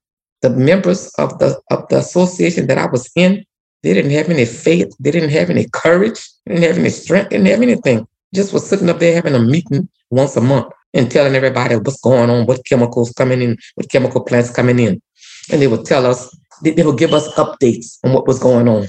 the 0.42 0.50
members 0.50 1.08
of 1.18 1.38
the 1.38 1.60
of 1.70 1.88
the 1.88 1.98
association 1.98 2.66
that 2.66 2.78
I 2.78 2.86
was 2.86 3.10
in, 3.16 3.44
they 3.82 3.94
didn't 3.94 4.10
have 4.12 4.28
any 4.28 4.44
faith, 4.44 4.94
they 4.98 5.10
didn't 5.10 5.30
have 5.30 5.50
any 5.50 5.66
courage, 5.72 6.28
they 6.46 6.54
didn't 6.54 6.68
have 6.68 6.78
any 6.78 6.90
strength, 6.90 7.30
they 7.30 7.36
didn't 7.38 7.50
have 7.50 7.62
anything. 7.62 8.06
Just 8.34 8.52
was 8.52 8.68
sitting 8.68 8.90
up 8.90 8.98
there 8.98 9.14
having 9.14 9.34
a 9.34 9.40
meeting 9.40 9.88
once 10.10 10.36
a 10.36 10.40
month 10.40 10.72
and 10.94 11.10
telling 11.10 11.34
everybody 11.34 11.76
what's 11.76 12.00
going 12.00 12.30
on, 12.30 12.46
what 12.46 12.64
chemicals 12.64 13.12
coming 13.12 13.40
in, 13.40 13.56
what 13.76 13.90
chemical 13.90 14.22
plants 14.22 14.50
coming 14.50 14.78
in. 14.78 15.00
And 15.50 15.62
they 15.62 15.66
would 15.66 15.84
tell 15.84 16.06
us, 16.06 16.34
they, 16.62 16.70
they 16.70 16.82
would 16.84 16.98
give 16.98 17.12
us 17.12 17.28
updates 17.34 17.98
on 18.04 18.12
what 18.12 18.26
was 18.26 18.38
going 18.38 18.68
on. 18.68 18.86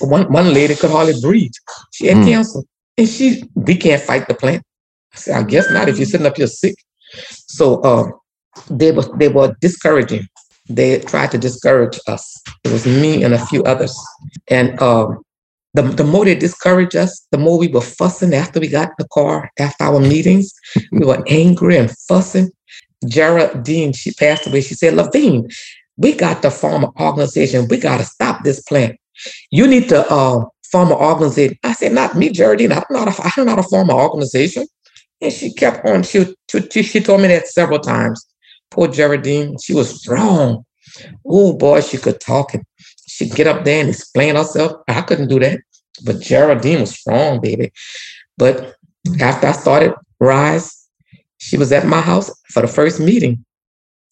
One, 0.00 0.32
one 0.32 0.52
lady 0.52 0.74
could 0.74 0.90
hardly 0.90 1.20
breathe. 1.20 1.52
She 1.92 2.06
had 2.06 2.18
mm. 2.18 2.28
cancer. 2.28 2.60
And 2.98 3.08
she, 3.08 3.44
we 3.54 3.76
can't 3.76 4.02
fight 4.02 4.28
the 4.28 4.34
plant. 4.34 4.62
I 5.14 5.16
said, 5.16 5.36
I 5.36 5.42
guess 5.44 5.70
not 5.70 5.88
if 5.88 5.98
you're 5.98 6.06
sitting 6.06 6.26
up 6.26 6.36
here 6.36 6.46
sick. 6.46 6.74
So 7.28 7.80
uh, 7.82 8.10
they 8.70 8.92
were 8.92 9.08
they 9.16 9.28
were 9.28 9.54
discouraging. 9.60 10.26
They 10.68 11.00
tried 11.00 11.30
to 11.32 11.38
discourage 11.38 11.98
us. 12.06 12.40
It 12.64 12.72
was 12.72 12.86
me 12.86 13.22
and 13.24 13.34
a 13.34 13.46
few 13.46 13.62
others. 13.64 13.98
And 14.48 14.80
um, 14.80 15.22
the, 15.74 15.82
the 15.82 16.04
more 16.04 16.24
they 16.24 16.34
discouraged 16.34 16.96
us, 16.96 17.26
the 17.30 17.38
more 17.38 17.58
we 17.58 17.68
were 17.68 17.80
fussing 17.80 18.34
after 18.34 18.60
we 18.60 18.68
got 18.68 18.88
in 18.88 18.94
the 18.98 19.08
car, 19.08 19.50
after 19.58 19.84
our 19.84 20.00
meetings. 20.00 20.52
we 20.92 21.06
were 21.06 21.22
angry 21.28 21.76
and 21.76 21.90
fussing. 22.08 22.50
Geraldine, 23.06 23.92
she 23.92 24.12
passed 24.12 24.46
away. 24.46 24.60
She 24.60 24.74
said, 24.74 24.94
Lavigne, 24.94 25.48
we 26.02 26.12
got 26.12 26.42
to 26.42 26.50
form 26.50 26.84
an 26.84 26.90
organization. 27.00 27.68
We 27.68 27.78
got 27.78 27.98
to 27.98 28.04
stop 28.04 28.42
this 28.42 28.60
plant. 28.62 28.98
You 29.50 29.68
need 29.68 29.88
to 29.90 30.04
uh, 30.10 30.44
form 30.70 30.90
an 30.90 30.98
organization. 30.98 31.56
I 31.62 31.72
said, 31.72 31.92
not 31.92 32.16
me, 32.16 32.30
Geraldine. 32.30 32.72
I'm 32.72 32.82
not 32.90 33.08
a, 33.08 33.32
I'm 33.36 33.46
not 33.46 33.60
a 33.60 33.62
form 33.62 33.88
an 33.88 33.96
organization. 33.96 34.66
And 35.20 35.32
she 35.32 35.52
kept 35.54 35.86
on. 35.86 36.02
She, 36.02 36.34
she, 36.50 36.82
she 36.82 37.00
told 37.00 37.20
me 37.20 37.28
that 37.28 37.46
several 37.46 37.78
times. 37.78 38.26
Poor 38.70 38.88
Geraldine, 38.88 39.56
she 39.62 39.74
was 39.74 40.00
strong. 40.00 40.64
Oh 41.24 41.56
boy, 41.56 41.82
she 41.82 41.98
could 41.98 42.20
talk 42.20 42.54
and 42.54 42.64
she'd 43.06 43.34
get 43.34 43.46
up 43.46 43.64
there 43.64 43.80
and 43.80 43.90
explain 43.90 44.34
herself. 44.34 44.72
I 44.88 45.02
couldn't 45.02 45.28
do 45.28 45.38
that. 45.38 45.60
But 46.04 46.20
Geraldine 46.20 46.80
was 46.80 46.98
strong, 46.98 47.40
baby. 47.40 47.70
But 48.38 48.74
after 49.20 49.46
I 49.46 49.52
started 49.52 49.92
Rise, 50.18 50.88
she 51.38 51.56
was 51.56 51.70
at 51.70 51.86
my 51.86 52.00
house 52.00 52.30
for 52.48 52.62
the 52.62 52.68
first 52.68 52.98
meeting. 52.98 53.44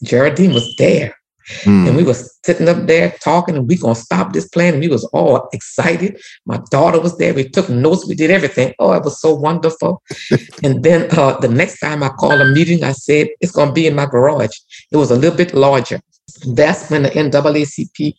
Geraldine 0.04 0.52
was 0.52 0.74
there. 0.76 1.16
Mm. 1.64 1.88
And 1.88 1.96
we 1.96 2.02
were 2.02 2.14
sitting 2.14 2.68
up 2.68 2.86
there 2.86 3.14
talking, 3.22 3.56
and 3.56 3.68
we 3.68 3.76
gonna 3.76 3.94
stop 3.94 4.32
this 4.32 4.48
plan. 4.48 4.74
And 4.74 4.82
we 4.82 4.88
was 4.88 5.04
all 5.12 5.48
excited. 5.52 6.20
My 6.46 6.60
daughter 6.70 7.00
was 7.00 7.16
there. 7.18 7.34
We 7.34 7.48
took 7.48 7.68
notes. 7.68 8.06
We 8.06 8.14
did 8.14 8.30
everything. 8.30 8.74
Oh, 8.78 8.92
it 8.92 9.04
was 9.04 9.20
so 9.20 9.34
wonderful. 9.34 10.02
and 10.64 10.82
then 10.82 11.08
uh, 11.16 11.38
the 11.38 11.48
next 11.48 11.80
time 11.80 12.02
I 12.02 12.08
called 12.10 12.40
a 12.40 12.46
meeting, 12.46 12.84
I 12.84 12.92
said 12.92 13.28
it's 13.40 13.52
gonna 13.52 13.72
be 13.72 13.86
in 13.86 13.94
my 13.94 14.06
garage. 14.06 14.56
It 14.90 14.96
was 14.96 15.10
a 15.10 15.16
little 15.16 15.36
bit 15.36 15.54
larger. 15.54 16.00
That's 16.46 16.88
when 16.90 17.02
the 17.02 17.10
NAACP 17.10 18.14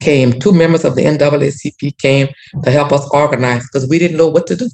came. 0.00 0.38
Two 0.38 0.52
members 0.52 0.84
of 0.84 0.94
the 0.94 1.02
NAACP 1.02 1.98
came 1.98 2.28
to 2.62 2.70
help 2.70 2.92
us 2.92 3.08
organize 3.10 3.62
because 3.62 3.88
we 3.88 3.98
didn't 3.98 4.16
know 4.16 4.28
what 4.28 4.46
to 4.48 4.56
do. 4.56 4.68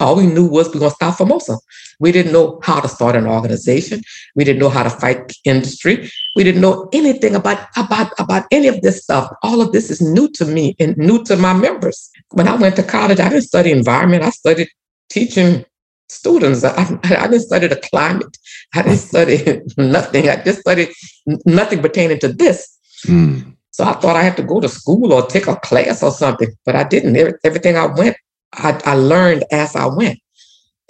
All 0.00 0.16
we 0.16 0.26
knew 0.26 0.46
was 0.46 0.68
we 0.68 0.74
we're 0.74 0.80
going 0.80 0.90
to 0.90 0.96
stop 0.96 1.18
Formosa. 1.18 1.58
We 2.00 2.12
didn't 2.12 2.32
know 2.32 2.60
how 2.62 2.80
to 2.80 2.88
start 2.88 3.16
an 3.16 3.26
organization. 3.26 4.02
We 4.36 4.44
didn't 4.44 4.60
know 4.60 4.68
how 4.68 4.84
to 4.84 4.90
fight 4.90 5.32
industry. 5.44 6.10
We 6.36 6.44
didn't 6.44 6.60
know 6.60 6.88
anything 6.92 7.34
about, 7.34 7.66
about, 7.76 8.12
about 8.18 8.46
any 8.52 8.68
of 8.68 8.80
this 8.82 9.02
stuff. 9.02 9.32
All 9.42 9.60
of 9.60 9.72
this 9.72 9.90
is 9.90 10.00
new 10.00 10.28
to 10.32 10.44
me 10.44 10.76
and 10.78 10.96
new 10.96 11.24
to 11.24 11.36
my 11.36 11.52
members. 11.52 12.10
When 12.30 12.46
I 12.46 12.54
went 12.54 12.76
to 12.76 12.82
college, 12.82 13.20
I 13.20 13.28
didn't 13.28 13.44
study 13.44 13.72
environment. 13.72 14.22
I 14.22 14.30
studied 14.30 14.68
teaching 15.10 15.64
students. 16.08 16.64
I, 16.64 16.98
I 17.04 17.26
didn't 17.26 17.40
study 17.40 17.66
the 17.66 17.76
climate. 17.90 18.36
I 18.74 18.82
didn't 18.82 18.98
study 18.98 19.60
nothing. 19.76 20.28
I 20.28 20.36
just 20.42 20.60
studied 20.60 20.90
nothing 21.44 21.82
pertaining 21.82 22.20
to 22.20 22.28
this. 22.28 22.78
Mm. 23.06 23.54
So 23.72 23.84
I 23.84 23.92
thought 23.92 24.16
I 24.16 24.22
had 24.22 24.36
to 24.38 24.42
go 24.42 24.60
to 24.60 24.68
school 24.68 25.12
or 25.12 25.26
take 25.26 25.46
a 25.46 25.56
class 25.56 26.02
or 26.02 26.10
something, 26.10 26.48
but 26.64 26.74
I 26.74 26.84
didn't. 26.84 27.16
Everything 27.44 27.76
I 27.76 27.86
went, 27.86 28.16
I, 28.52 28.80
I 28.84 28.94
learned 28.94 29.44
as 29.50 29.76
I 29.76 29.86
went. 29.86 30.18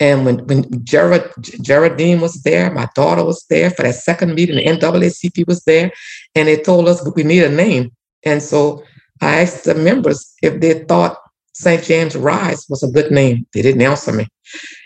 And 0.01 0.25
when, 0.25 0.47
when 0.47 0.85
Gerard, 0.85 1.33
Geraldine 1.61 2.21
was 2.21 2.43
there, 2.43 2.71
my 2.71 2.89
daughter 2.95 3.25
was 3.25 3.45
there 3.51 3.71
for 3.71 3.83
that 3.83 3.97
second 3.97 4.35
meeting, 4.35 4.57
the 4.57 4.65
NAACP 4.65 5.47
was 5.49 5.65
there, 5.65 5.91
and 6.37 6.47
they 6.47 6.57
told 6.57 6.89
us 6.89 7.07
we 7.17 7.25
need 7.25 7.43
a 7.43 7.49
name. 7.49 7.91
And 8.25 8.41
so 8.43 8.85
I 9.21 9.41
asked 9.41 9.65
the 9.65 9.75
members 9.75 10.35
if 10.43 10.61
they 10.61 10.85
thought 10.85 11.19
St. 11.55 11.83
James 11.83 12.15
Rise 12.15 12.67
was 12.69 12.85
a 12.85 12.91
good 12.91 13.11
name. 13.11 13.45
They 13.53 13.63
didn't 13.63 13.83
answer 13.83 14.13
me. 14.13 14.29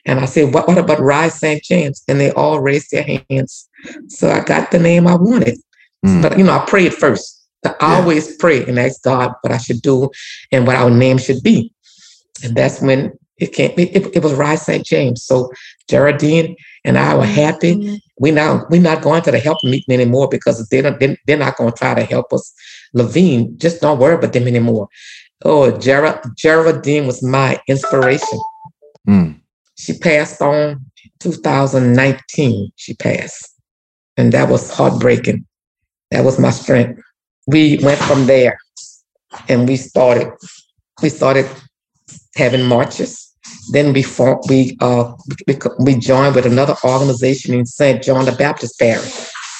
And 0.06 0.20
I 0.20 0.24
said, 0.24 0.54
what, 0.54 0.66
what 0.66 0.78
about 0.78 1.00
Rise 1.00 1.34
St. 1.38 1.62
James? 1.62 2.02
And 2.08 2.18
they 2.18 2.32
all 2.32 2.60
raised 2.60 2.90
their 2.90 3.20
hands. 3.28 3.68
So 4.08 4.30
I 4.30 4.40
got 4.40 4.70
the 4.70 4.78
name 4.78 5.06
I 5.06 5.14
wanted. 5.14 5.58
Mm. 6.04 6.22
But, 6.22 6.38
you 6.38 6.44
know, 6.44 6.52
I 6.52 6.64
prayed 6.64 6.94
first. 6.94 7.46
I 7.64 7.68
yeah. 7.68 8.00
always 8.00 8.36
pray 8.38 8.64
and 8.64 8.78
ask 8.78 9.02
God 9.02 9.34
what 9.42 9.52
I 9.52 9.58
should 9.58 9.82
do 9.82 10.10
and 10.50 10.66
what 10.66 10.76
our 10.76 10.90
name 10.90 11.18
should 11.18 11.42
be. 11.42 11.71
And 12.42 12.56
that's 12.56 12.80
when 12.80 13.12
it 13.38 13.54
can't 13.54 13.74
be. 13.76 13.84
It, 13.94 14.16
it 14.16 14.22
was 14.22 14.34
Rise 14.34 14.62
St. 14.62 14.84
James. 14.84 15.24
So 15.24 15.50
Geraldine 15.88 16.56
and 16.84 16.98
I 16.98 17.14
were 17.16 17.24
happy. 17.24 17.74
Mm-hmm. 17.74 17.94
We 18.18 18.30
now 18.30 18.66
we're 18.70 18.80
not 18.80 19.02
going 19.02 19.22
to 19.22 19.30
the 19.30 19.38
help 19.38 19.58
meeting 19.64 19.94
anymore 19.94 20.28
because 20.28 20.66
they're 20.68 20.82
not, 20.82 21.00
they're 21.00 21.36
not 21.36 21.56
going 21.56 21.72
to 21.72 21.78
try 21.78 21.94
to 21.94 22.04
help 22.04 22.32
us. 22.32 22.52
Lavigne, 22.94 23.48
just 23.56 23.80
don't 23.80 23.98
worry 23.98 24.14
about 24.14 24.32
them 24.32 24.46
anymore. 24.46 24.88
Oh, 25.44 25.76
Gerald, 25.76 26.20
Geraldine 26.36 27.06
was 27.06 27.22
my 27.22 27.60
inspiration. 27.66 28.38
Mm. 29.08 29.40
She 29.76 29.98
passed 29.98 30.40
on 30.40 30.84
2019. 31.18 32.70
She 32.76 32.94
passed, 32.94 33.58
and 34.16 34.32
that 34.32 34.48
was 34.48 34.70
heartbreaking. 34.70 35.44
That 36.12 36.24
was 36.24 36.38
my 36.38 36.50
strength. 36.50 37.02
We 37.48 37.78
went 37.82 37.98
from 37.98 38.26
there, 38.26 38.56
and 39.48 39.66
we 39.66 39.76
started. 39.76 40.32
We 41.02 41.08
started 41.08 41.48
having 42.36 42.64
marches. 42.64 43.28
Then 43.70 43.92
we 43.92 44.02
formed, 44.02 44.44
we 44.48 44.76
uh, 44.80 45.12
we, 45.46 45.58
we 45.80 45.94
joined 45.94 46.34
with 46.34 46.46
another 46.46 46.76
organization 46.84 47.54
in 47.54 47.66
St. 47.66 48.02
John 48.02 48.24
the 48.24 48.32
Baptist 48.32 48.78
Parish. 48.78 49.12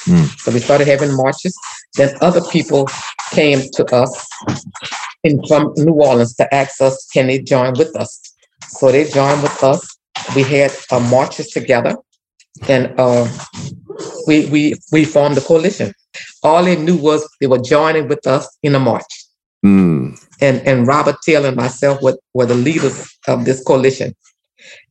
Mm. 0.06 0.26
So 0.40 0.50
we 0.50 0.59
started 0.59 0.88
having 0.88 1.16
marches. 1.16 1.56
Then 1.97 2.16
other 2.21 2.40
people 2.50 2.88
came 3.30 3.61
to 3.75 3.85
us 3.94 4.26
in 5.25 5.44
from 5.47 5.73
New 5.76 5.94
Orleans 5.94 6.35
to 6.37 6.54
ask 6.54 6.80
us, 6.80 7.06
can 7.12 7.26
they 7.28 7.38
join 7.38 7.75
with 7.75 7.94
us? 7.97 8.21
So 8.68 8.90
they 8.90 9.04
joined 9.09 9.42
with 9.42 9.62
us. 9.62 9.87
We 10.35 10.42
had 10.42 10.73
uh, 10.90 11.00
marches 11.00 11.49
together, 11.49 11.97
and 12.68 12.92
uh, 12.99 13.28
we 14.26 14.47
we 14.47 14.75
we 14.92 15.04
formed 15.04 15.38
a 15.38 15.40
coalition. 15.40 15.92
All 16.42 16.64
they 16.64 16.76
knew 16.76 16.97
was 16.97 17.28
they 17.40 17.47
were 17.47 17.59
joining 17.59 18.09
with 18.09 18.26
us 18.26 18.49
in 18.62 18.75
a 18.75 18.78
march. 18.78 19.22
Mm. 19.64 20.19
And 20.40 20.66
and 20.66 20.87
Robert 20.87 21.16
Taylor 21.25 21.49
and 21.49 21.57
myself 21.57 22.02
were, 22.02 22.19
were 22.35 22.47
the 22.47 22.54
leaders 22.54 23.16
of 23.28 23.45
this 23.45 23.62
coalition 23.62 24.14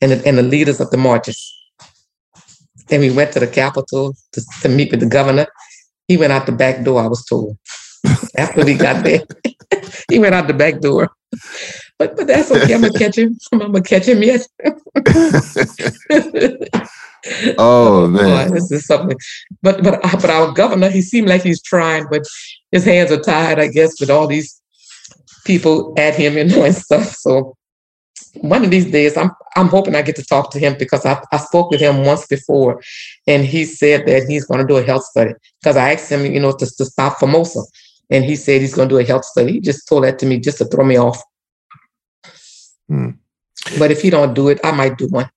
and 0.02 0.12
the, 0.12 0.28
and 0.28 0.38
the 0.38 0.44
leaders 0.44 0.80
of 0.80 0.90
the 0.92 0.98
marches. 0.98 1.40
And 2.90 3.02
we 3.02 3.12
went 3.12 3.34
to 3.34 3.40
the 3.40 3.48
Capitol 3.48 4.16
to, 4.34 4.42
to 4.62 4.70
meet 4.70 4.92
with 4.92 5.00
the 5.00 5.06
governor. 5.06 5.48
He 6.08 6.18
went 6.18 6.34
out 6.34 6.46
the 6.46 6.52
back 6.52 6.84
door, 6.84 7.02
I 7.02 7.08
was 7.08 7.26
told. 7.26 7.58
After 8.38 8.66
we 8.66 8.76
got 8.76 9.04
there, 9.04 9.24
he 10.10 10.20
went 10.20 10.36
out 10.36 10.48
the 10.48 10.54
back 10.54 10.80
door. 10.80 11.12
But 11.98 12.18
but 12.18 12.28
that's 12.28 12.52
okay. 12.52 12.74
I'm 12.74 12.82
gonna 12.82 12.98
catch 12.98 13.18
him. 13.18 13.38
I'm 13.54 13.60
gonna 13.60 13.82
catch 13.82 14.08
him 14.08 14.24
yet. 14.24 14.46
oh 17.58 18.08
man, 18.08 18.50
Boy, 18.50 18.54
this 18.54 18.72
is 18.72 18.86
something. 18.86 19.18
But 19.62 19.84
but 19.84 20.02
but 20.02 20.30
our 20.30 20.52
governor, 20.52 20.90
he 20.90 21.02
seemed 21.02 21.30
like 21.30 21.44
he's 21.44 21.62
trying, 21.62 22.08
but 22.10 22.24
his 22.72 22.84
hands 22.84 23.12
are 23.12 23.20
tied, 23.20 23.60
I 23.60 23.68
guess, 23.68 24.00
with 24.00 24.10
all 24.10 24.28
these 24.28 24.61
people 25.46 25.94
at 25.98 26.16
him 26.16 26.38
and 26.42 26.50
doing 26.50 26.74
stuff. 26.74 27.08
So 27.10 27.56
one 28.36 28.64
of 28.64 28.72
these 28.72 28.90
days, 28.90 29.18
I'm 29.18 29.32
I'm 29.56 29.68
hoping 29.68 29.96
I 29.96 30.02
get 30.02 30.16
to 30.16 30.26
talk 30.26 30.52
to 30.52 30.60
him 30.60 30.76
because 30.78 31.06
I, 31.06 31.22
I 31.32 31.38
spoke 31.38 31.72
with 31.72 31.82
him 31.82 32.06
once 32.06 32.26
before, 32.28 32.82
and 33.28 33.46
he 33.46 33.66
said 33.66 34.06
that 34.08 34.24
he's 34.28 34.46
going 34.46 34.62
to 34.62 34.68
do 34.68 34.78
a 34.78 34.84
health 34.84 35.04
study 35.04 35.34
because 35.62 35.76
I 35.76 35.94
asked 35.94 36.12
him, 36.12 36.26
you 36.26 36.40
know, 36.40 36.54
to, 36.54 36.66
to 36.66 36.86
stop 36.86 37.20
Formosa, 37.20 37.62
and 38.10 38.24
he 38.24 38.36
said 38.36 38.62
he's 38.62 38.74
going 38.74 38.88
to 38.88 38.96
do 38.96 39.00
a 39.00 39.04
health 39.04 39.26
study. 39.26 39.54
He 39.54 39.60
just 39.60 39.88
told 39.88 40.06
that 40.06 40.20
to 40.20 40.26
me 40.26 40.40
just 40.40 40.60
to 40.60 40.66
throw 40.66 40.86
me 40.86 40.98
off. 40.98 41.22
Hmm. 42.88 43.12
But 43.78 43.92
if 43.92 44.02
he 44.02 44.10
don't 44.10 44.34
do 44.34 44.50
it, 44.50 44.60
I 44.64 44.72
might 44.72 44.98
do 44.98 45.08
one. 45.08 45.30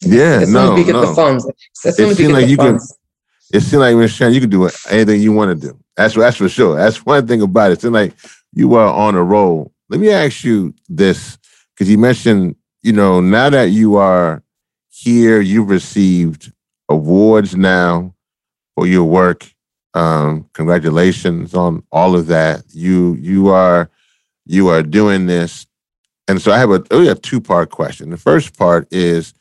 Yeah, 0.00 0.40
as 0.40 0.52
no, 0.52 0.72
as 0.72 0.78
we 0.78 0.84
get 0.84 0.92
no. 0.92 1.06
the 1.06 1.14
funds. 1.14 1.50
As 1.84 1.96
soon 1.96 2.08
it 2.08 2.12
as 2.12 2.18
we 2.18 2.24
get 2.24 2.32
like 2.32 2.44
the 2.44 2.50
you 2.50 2.56
funds. 2.56 2.96
Can, 3.50 3.58
it 3.58 3.62
seems 3.62 3.80
like 3.80 3.96
Miss 3.96 4.12
Sharon, 4.12 4.32
you 4.32 4.40
can 4.40 4.50
do 4.50 4.68
anything 4.88 5.20
you 5.20 5.32
want 5.32 5.60
to 5.60 5.68
do. 5.68 5.78
That's 5.96 6.14
that's 6.14 6.36
for 6.36 6.48
sure. 6.48 6.76
That's 6.76 7.04
one 7.04 7.26
thing 7.26 7.42
about 7.42 7.70
it. 7.70 7.74
It 7.74 7.80
seems 7.82 7.92
like 7.92 8.14
you 8.52 8.74
are 8.74 8.88
on 8.88 9.14
a 9.14 9.22
roll. 9.22 9.72
Let 9.88 10.00
me 10.00 10.10
ask 10.10 10.44
you 10.44 10.74
this, 10.88 11.38
because 11.74 11.90
you 11.90 11.98
mentioned, 11.98 12.56
you 12.82 12.92
know, 12.92 13.20
now 13.20 13.50
that 13.50 13.70
you 13.70 13.96
are 13.96 14.42
here, 14.88 15.40
you've 15.40 15.68
received 15.68 16.52
awards 16.88 17.56
now 17.56 18.14
for 18.74 18.86
your 18.86 19.04
work. 19.04 19.52
Um, 19.94 20.48
congratulations 20.52 21.54
on 21.54 21.82
all 21.90 22.14
of 22.16 22.26
that. 22.28 22.62
You 22.68 23.14
you 23.14 23.48
are 23.48 23.90
you 24.46 24.68
are 24.68 24.82
doing 24.82 25.26
this. 25.26 25.66
And 26.28 26.40
so 26.40 26.52
I 26.52 26.58
have 26.58 26.70
a 26.70 26.84
really 26.90 27.08
a 27.08 27.16
two-part 27.16 27.70
question. 27.70 28.10
The 28.10 28.16
first 28.16 28.56
part 28.56 28.86
is 28.92 29.34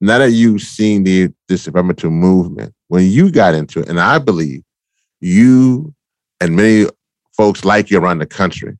now 0.00 0.18
that 0.18 0.30
you've 0.30 0.62
seen 0.62 1.02
the 1.02 1.32
this 1.48 1.66
environmental 1.66 2.10
movement, 2.10 2.72
when 2.88 3.04
you 3.04 3.32
got 3.32 3.54
into 3.54 3.80
it, 3.80 3.88
and 3.88 3.98
I 3.98 4.18
believe 4.18 4.62
you 5.20 5.94
and 6.40 6.54
many 6.54 6.88
folks 7.36 7.64
like 7.64 7.90
you 7.90 7.98
around 7.98 8.18
the 8.18 8.26
country, 8.26 8.76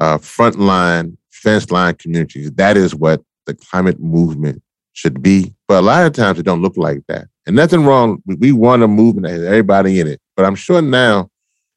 uh, 0.00 0.18
frontline, 0.18 1.16
fence 1.30 1.70
line 1.70 1.94
communities. 1.94 2.52
That 2.52 2.76
is 2.76 2.94
what 2.94 3.22
the 3.46 3.54
climate 3.54 4.00
movement 4.00 4.62
should 4.92 5.22
be. 5.22 5.54
But 5.66 5.80
a 5.80 5.86
lot 5.86 6.06
of 6.06 6.12
times 6.12 6.38
it 6.38 6.44
don't 6.44 6.62
look 6.62 6.76
like 6.76 7.00
that. 7.08 7.28
And 7.46 7.56
nothing 7.56 7.84
wrong. 7.84 8.22
We 8.26 8.52
want 8.52 8.82
a 8.82 8.88
movement 8.88 9.26
that 9.26 9.32
has 9.32 9.42
everybody 9.44 10.00
in 10.00 10.06
it. 10.06 10.20
But 10.36 10.44
I'm 10.44 10.54
sure 10.54 10.82
now 10.82 11.30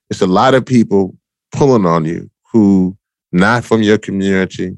it's 0.09 0.21
a 0.21 0.27
lot 0.27 0.53
of 0.53 0.65
people 0.65 1.15
pulling 1.51 1.85
on 1.85 2.05
you 2.05 2.29
who 2.51 2.97
not 3.31 3.63
from 3.63 3.81
your 3.81 3.97
community, 3.97 4.77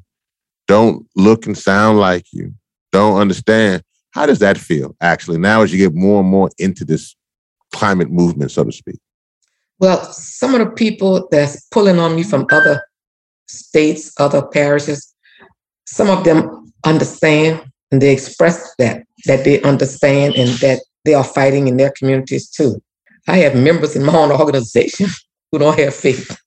don't 0.67 1.07
look 1.15 1.45
and 1.45 1.57
sound 1.57 1.99
like 1.99 2.25
you, 2.31 2.53
don't 2.91 3.19
understand. 3.19 3.83
How 4.11 4.25
does 4.27 4.39
that 4.39 4.57
feel 4.57 4.95
actually 5.01 5.39
now 5.39 5.63
as 5.63 5.73
you 5.73 5.79
get 5.79 5.95
more 5.95 6.19
and 6.21 6.29
more 6.29 6.49
into 6.59 6.85
this 6.85 7.15
climate 7.73 8.11
movement, 8.11 8.51
so 8.51 8.63
to 8.63 8.71
speak? 8.71 8.99
Well, 9.83 10.01
some 10.13 10.55
of 10.55 10.61
the 10.61 10.71
people 10.73 11.27
that's 11.29 11.61
pulling 11.67 11.99
on 11.99 12.15
me 12.15 12.23
from 12.23 12.47
other 12.51 12.81
states, 13.49 14.13
other 14.17 14.41
parishes, 14.41 15.13
some 15.85 16.09
of 16.09 16.23
them 16.23 16.71
understand 16.85 17.69
and 17.91 18.01
they 18.01 18.13
express 18.13 18.73
that, 18.79 19.03
that 19.25 19.43
they 19.43 19.61
understand 19.63 20.35
and 20.35 20.47
that 20.59 20.79
they 21.03 21.13
are 21.13 21.23
fighting 21.25 21.67
in 21.67 21.75
their 21.75 21.91
communities 21.99 22.49
too. 22.49 22.81
I 23.27 23.39
have 23.39 23.55
members 23.55 23.93
in 23.97 24.05
my 24.05 24.15
own 24.15 24.31
organization 24.31 25.07
who 25.51 25.59
don't 25.59 25.77
have 25.77 25.93
faith. 25.93 26.39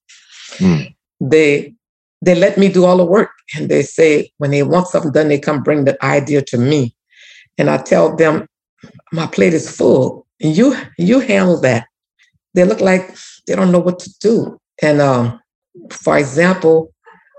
Mm. 0.52 0.94
They 1.20 1.74
they 2.22 2.36
let 2.36 2.56
me 2.56 2.70
do 2.70 2.86
all 2.86 2.96
the 2.96 3.04
work 3.04 3.32
and 3.54 3.68
they 3.68 3.82
say 3.82 4.30
when 4.38 4.50
they 4.50 4.62
want 4.62 4.86
something 4.86 5.12
done, 5.12 5.28
they 5.28 5.38
come 5.38 5.62
bring 5.62 5.84
the 5.84 6.02
idea 6.02 6.40
to 6.40 6.56
me. 6.56 6.96
And 7.58 7.68
I 7.68 7.76
tell 7.76 8.16
them, 8.16 8.46
my 9.12 9.26
plate 9.26 9.52
is 9.52 9.70
full. 9.70 10.26
You 10.38 10.74
you 10.96 11.20
handle 11.20 11.60
that 11.60 11.86
they 12.56 12.64
look 12.64 12.80
like 12.80 13.14
they 13.46 13.54
don't 13.54 13.70
know 13.70 13.78
what 13.78 14.00
to 14.00 14.10
do. 14.20 14.58
And 14.82 15.00
um, 15.00 15.40
for 15.90 16.18
example, 16.18 16.92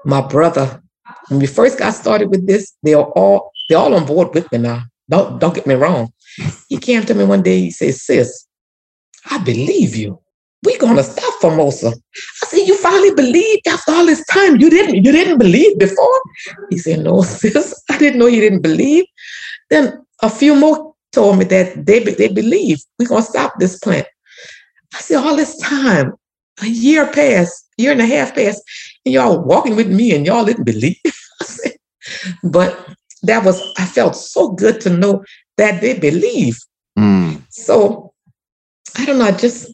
my 0.06 0.22
brother, 0.22 0.82
when 1.28 1.40
we 1.40 1.48
first 1.48 1.78
got 1.78 1.94
started 1.94 2.30
with 2.30 2.48
this, 2.48 2.74
they 2.84 2.94
are 2.94 3.10
all 3.12 3.52
they're 3.68 3.80
all 3.80 3.94
on 3.96 4.06
board 4.06 4.34
with 4.34 4.50
me 4.52 4.60
now. 4.60 4.84
Don't 5.10 5.40
don't 5.40 5.56
get 5.56 5.68
me 5.68 5.76
wrong. 5.76 6.14
He 6.70 6.78
came 6.78 7.04
to 7.04 7.14
me 7.14 7.26
one 7.26 7.42
day. 7.42 7.60
He 7.62 7.72
said, 7.72 7.96
"Sis, 7.96 8.46
I 9.30 9.40
believe 9.40 9.96
you. 9.96 10.20
We're 10.64 10.78
gonna 10.78 11.04
stop 11.04 11.34
Formosa." 11.42 11.94
I 12.44 12.48
said, 12.48 12.68
"You 12.68 12.78
finally 12.78 13.14
believe 13.14 13.60
after 13.68 13.92
all 13.92 14.06
this 14.06 14.24
time? 14.28 14.60
You 14.62 14.70
didn't 14.70 15.04
you 15.04 15.12
didn't 15.12 15.40
believe 15.40 15.78
before?" 15.80 16.22
He 16.70 16.78
said, 16.78 17.04
"No, 17.04 17.22
sis, 17.40 17.74
I 17.90 17.98
didn't 17.98 18.20
know 18.20 18.28
he 18.28 18.40
didn't 18.40 18.62
believe." 18.62 19.06
Then 19.70 20.06
a 20.22 20.30
few 20.30 20.56
more 20.56 20.94
told 21.12 21.40
me 21.40 21.46
that 21.46 21.86
they 21.86 22.00
they 22.00 22.28
believe 22.28 22.80
we're 23.00 23.08
gonna 23.08 23.24
stop 23.24 23.54
this 23.60 23.80
plant. 23.80 24.08
I 24.94 25.00
said, 25.00 25.18
all 25.18 25.36
this 25.36 25.58
time, 25.58 26.14
a 26.62 26.68
year 26.68 27.12
passed, 27.12 27.68
year 27.78 27.92
and 27.92 28.02
a 28.02 28.06
half 28.06 28.34
passed, 28.34 28.62
and 29.06 29.14
y'all 29.14 29.44
walking 29.44 29.76
with 29.76 29.90
me 29.90 30.16
and 30.16 30.26
y'all 30.26 30.46
didn't 30.46 30.64
believe. 30.64 30.98
said, 31.42 31.74
but 32.44 32.88
that 33.24 33.44
was, 33.44 33.62
I 33.78 33.86
felt 33.86 34.16
so 34.16 34.50
good 34.50 34.82
to 34.82 34.90
know 34.90 35.24
that 35.58 35.82
they 35.82 35.98
believe. 35.98 36.58
Mm. 36.98 37.42
So 37.50 38.14
I 38.98 39.06
don't 39.06 39.20
know, 39.20 39.26
I 39.26 39.32
just, 39.32 39.72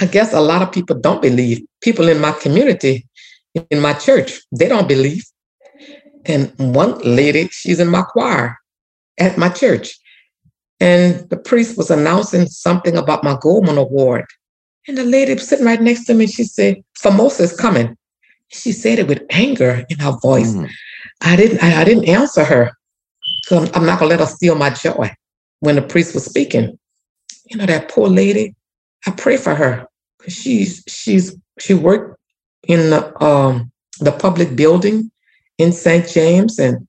I 0.00 0.06
guess 0.06 0.32
a 0.32 0.40
lot 0.40 0.62
of 0.62 0.72
people 0.72 0.98
don't 0.98 1.22
believe. 1.22 1.64
People 1.80 2.08
in 2.08 2.20
my 2.20 2.32
community, 2.32 3.06
in 3.70 3.80
my 3.80 3.94
church, 3.94 4.40
they 4.52 4.68
don't 4.68 4.88
believe. 4.88 5.24
And 6.26 6.52
one 6.58 6.98
lady, 6.98 7.48
she's 7.48 7.80
in 7.80 7.88
my 7.88 8.02
choir 8.02 8.58
at 9.18 9.38
my 9.38 9.48
church. 9.48 9.98
And 10.80 11.28
the 11.30 11.36
priest 11.36 11.76
was 11.76 11.90
announcing 11.90 12.46
something 12.46 12.96
about 12.96 13.24
my 13.24 13.36
Goldman 13.40 13.78
Award. 13.78 14.26
And 14.88 14.96
the 14.96 15.04
lady 15.04 15.36
sitting 15.36 15.66
right 15.66 15.80
next 15.80 16.06
to 16.06 16.14
me, 16.14 16.26
she 16.26 16.44
said, 16.44 16.82
Formosa 16.96 17.42
is 17.42 17.54
coming. 17.54 17.94
She 18.48 18.72
said 18.72 18.98
it 18.98 19.06
with 19.06 19.22
anger 19.28 19.84
in 19.90 19.98
her 19.98 20.12
voice. 20.22 20.54
Mm. 20.54 20.70
I 21.20 21.36
didn't 21.36 21.62
I, 21.62 21.82
I, 21.82 21.84
didn't 21.84 22.08
answer 22.08 22.42
her. 22.42 22.72
So 23.44 23.58
I'm, 23.58 23.68
I'm 23.74 23.86
not 23.86 23.98
gonna 23.98 24.08
let 24.08 24.20
her 24.20 24.26
steal 24.26 24.54
my 24.54 24.70
joy 24.70 25.14
when 25.60 25.74
the 25.74 25.82
priest 25.82 26.14
was 26.14 26.24
speaking. 26.24 26.78
You 27.50 27.58
know, 27.58 27.66
that 27.66 27.90
poor 27.90 28.08
lady, 28.08 28.54
I 29.06 29.10
pray 29.10 29.36
for 29.36 29.54
her. 29.54 29.86
She's 30.26 30.82
she's 30.88 31.36
she 31.60 31.74
worked 31.74 32.18
in 32.66 32.88
the 32.88 33.22
um 33.22 33.70
the 34.00 34.12
public 34.12 34.56
building 34.56 35.10
in 35.58 35.72
St. 35.72 36.08
James 36.08 36.58
and 36.58 36.88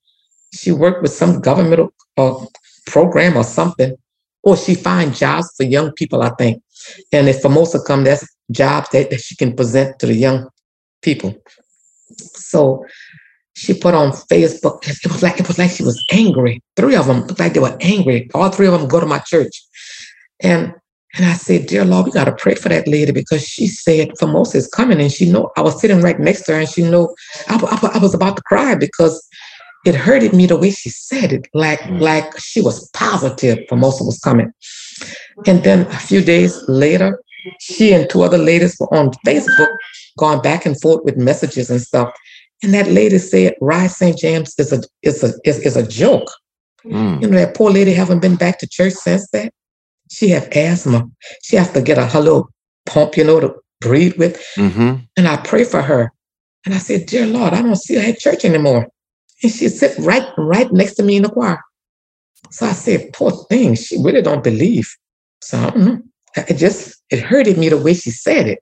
she 0.54 0.72
worked 0.72 1.02
with 1.02 1.12
some 1.12 1.42
governmental 1.42 1.94
uh, 2.18 2.46
program 2.86 3.36
or 3.36 3.44
something. 3.44 3.98
Or 4.42 4.56
she 4.56 4.74
find 4.74 5.14
jobs 5.14 5.52
for 5.58 5.64
young 5.64 5.92
people, 5.92 6.22
I 6.22 6.30
think. 6.30 6.64
And 7.12 7.28
if 7.30 7.42
Formosa 7.42 7.80
come, 7.86 8.04
that's 8.04 8.28
jobs 8.52 8.90
that, 8.92 9.10
that 9.10 9.22
she 9.22 9.36
can 9.36 9.56
present 9.56 10.00
to 10.00 10.06
the 10.06 10.16
young 10.16 10.50
people. 11.02 11.36
So 12.34 12.86
she 13.56 13.74
put 13.74 13.94
on 13.94 14.12
Facebook. 14.12 14.88
It 14.88 15.12
was 15.12 15.22
like 15.22 15.40
it 15.40 15.48
was 15.48 15.60
like 15.60 15.72
she 15.72 15.84
was 15.84 16.04
angry. 16.12 16.62
Three 16.76 16.96
of 16.96 17.08
them 17.08 17.22
looked 17.22 17.40
like 17.40 17.54
they 17.54 17.60
were 17.60 17.78
angry. 17.82 18.30
All 18.34 18.50
three 18.50 18.68
of 18.68 18.74
them 18.74 18.88
go 18.88 19.00
to 19.00 19.06
my 19.06 19.20
church, 19.20 19.62
and 20.42 20.74
and 21.16 21.26
I 21.26 21.34
said, 21.34 21.68
"Dear 21.68 21.86
Lord, 21.86 22.06
we 22.06 22.12
got 22.12 22.26
to 22.26 22.32
pray 22.32 22.56
for 22.56 22.70
that 22.70 22.88
lady 22.88 23.12
because 23.12 23.46
she 23.46 23.68
said 23.68 24.18
Formosa 24.18 24.58
is 24.58 24.68
coming, 24.68 25.02
and 25.02 25.12
she 25.12 25.30
know 25.30 25.52
I 25.58 25.62
was 25.62 25.80
sitting 25.80 26.02
right 26.02 26.20
next 26.20 26.44
to 26.44 26.54
her, 26.54 26.60
and 26.60 26.70
she 26.70 26.84
know 26.84 27.14
I, 27.48 27.56
I, 27.56 27.98
I 27.98 28.00
was 28.00 28.14
about 28.14 28.38
to 28.38 28.44
cry 28.44 28.76
because 28.76 29.28
it 29.86 29.96
hurted 29.96 30.34
me 30.34 30.46
the 30.46 30.58
way 30.58 30.72
she 30.72 30.90
said 30.90 31.34
it, 31.34 31.48
like 31.54 31.80
mm. 31.82 32.00
like 32.00 32.40
she 32.40 32.62
was 32.62 32.90
positive 32.90 33.60
Formosa 33.68 34.04
was 34.04 34.20
coming. 34.20 34.52
And 35.46 35.64
then 35.64 35.82
a 35.88 36.00
few 36.00 36.22
days 36.22 36.62
later, 36.68 37.22
she 37.60 37.94
and 37.94 38.10
two 38.10 38.22
other 38.24 38.38
ladies 38.38 38.78
were 38.80 38.94
on 38.94 39.12
Facebook 39.26 39.76
going 40.18 40.42
back 40.42 40.66
and 40.66 40.80
forth 40.80 41.04
with 41.04 41.18
messages 41.18 41.70
and 41.70 41.82
stuff. 41.82 42.14
And 42.62 42.74
that 42.74 42.88
lady 42.88 43.18
said, 43.20 43.56
Rise 43.62 43.96
St. 43.96 44.18
James 44.18 44.54
is 44.58 44.74
a 44.74 44.82
is 45.02 45.24
a 45.24 45.34
is, 45.46 45.60
is 45.60 45.78
a 45.78 45.88
joke. 45.88 46.30
Mm. 46.86 47.22
You 47.22 47.30
know, 47.30 47.38
that 47.38 47.56
poor 47.56 47.72
lady 47.72 47.94
haven't 47.94 48.22
been 48.22 48.36
back 48.36 48.60
to 48.60 48.68
church 48.68 48.94
since 48.94 49.30
that. 49.32 49.54
She 50.12 50.30
have 50.30 50.50
asthma. 50.56 51.10
She 51.44 51.56
has 51.56 51.72
to 51.74 51.82
get 51.82 51.98
a 51.98 52.06
hello 52.06 52.50
pump, 52.86 53.16
you 53.16 53.24
know, 53.24 53.40
to 53.40 53.56
breathe 53.80 54.18
with. 54.18 54.38
Mm-hmm. 54.56 55.04
And 55.16 55.28
I 55.28 55.38
pray 55.38 55.64
for 55.64 55.82
her. 55.82 56.12
And 56.66 56.74
I 56.74 56.80
said, 56.80 57.06
Dear 57.06 57.28
Lord, 57.28 57.54
I 57.54 57.62
don't 57.62 57.76
see 57.76 57.96
her 57.96 58.10
at 58.10 58.20
church 58.20 58.44
anymore. 58.44 58.88
And 59.42 59.52
she 59.52 59.70
sit 59.70 59.98
right 60.00 60.28
right 60.38 60.72
next 60.74 60.96
to 60.96 61.04
me 61.04 61.18
in 61.18 61.24
the 61.24 61.30
choir. 61.30 61.62
So 62.52 62.66
I 62.66 62.72
said, 62.72 63.14
poor 63.14 63.32
thing, 63.50 63.76
she 63.76 64.02
really 64.02 64.22
don't 64.22 64.44
believe. 64.44 64.90
So 65.42 65.58
I 65.58 65.70
don't 65.70 65.86
know. 65.86 66.02
It 66.36 66.56
just 66.56 67.02
it 67.10 67.20
hurted 67.20 67.58
me 67.58 67.70
the 67.70 67.78
way 67.78 67.94
she 67.94 68.12
said 68.12 68.48
it. 68.48 68.60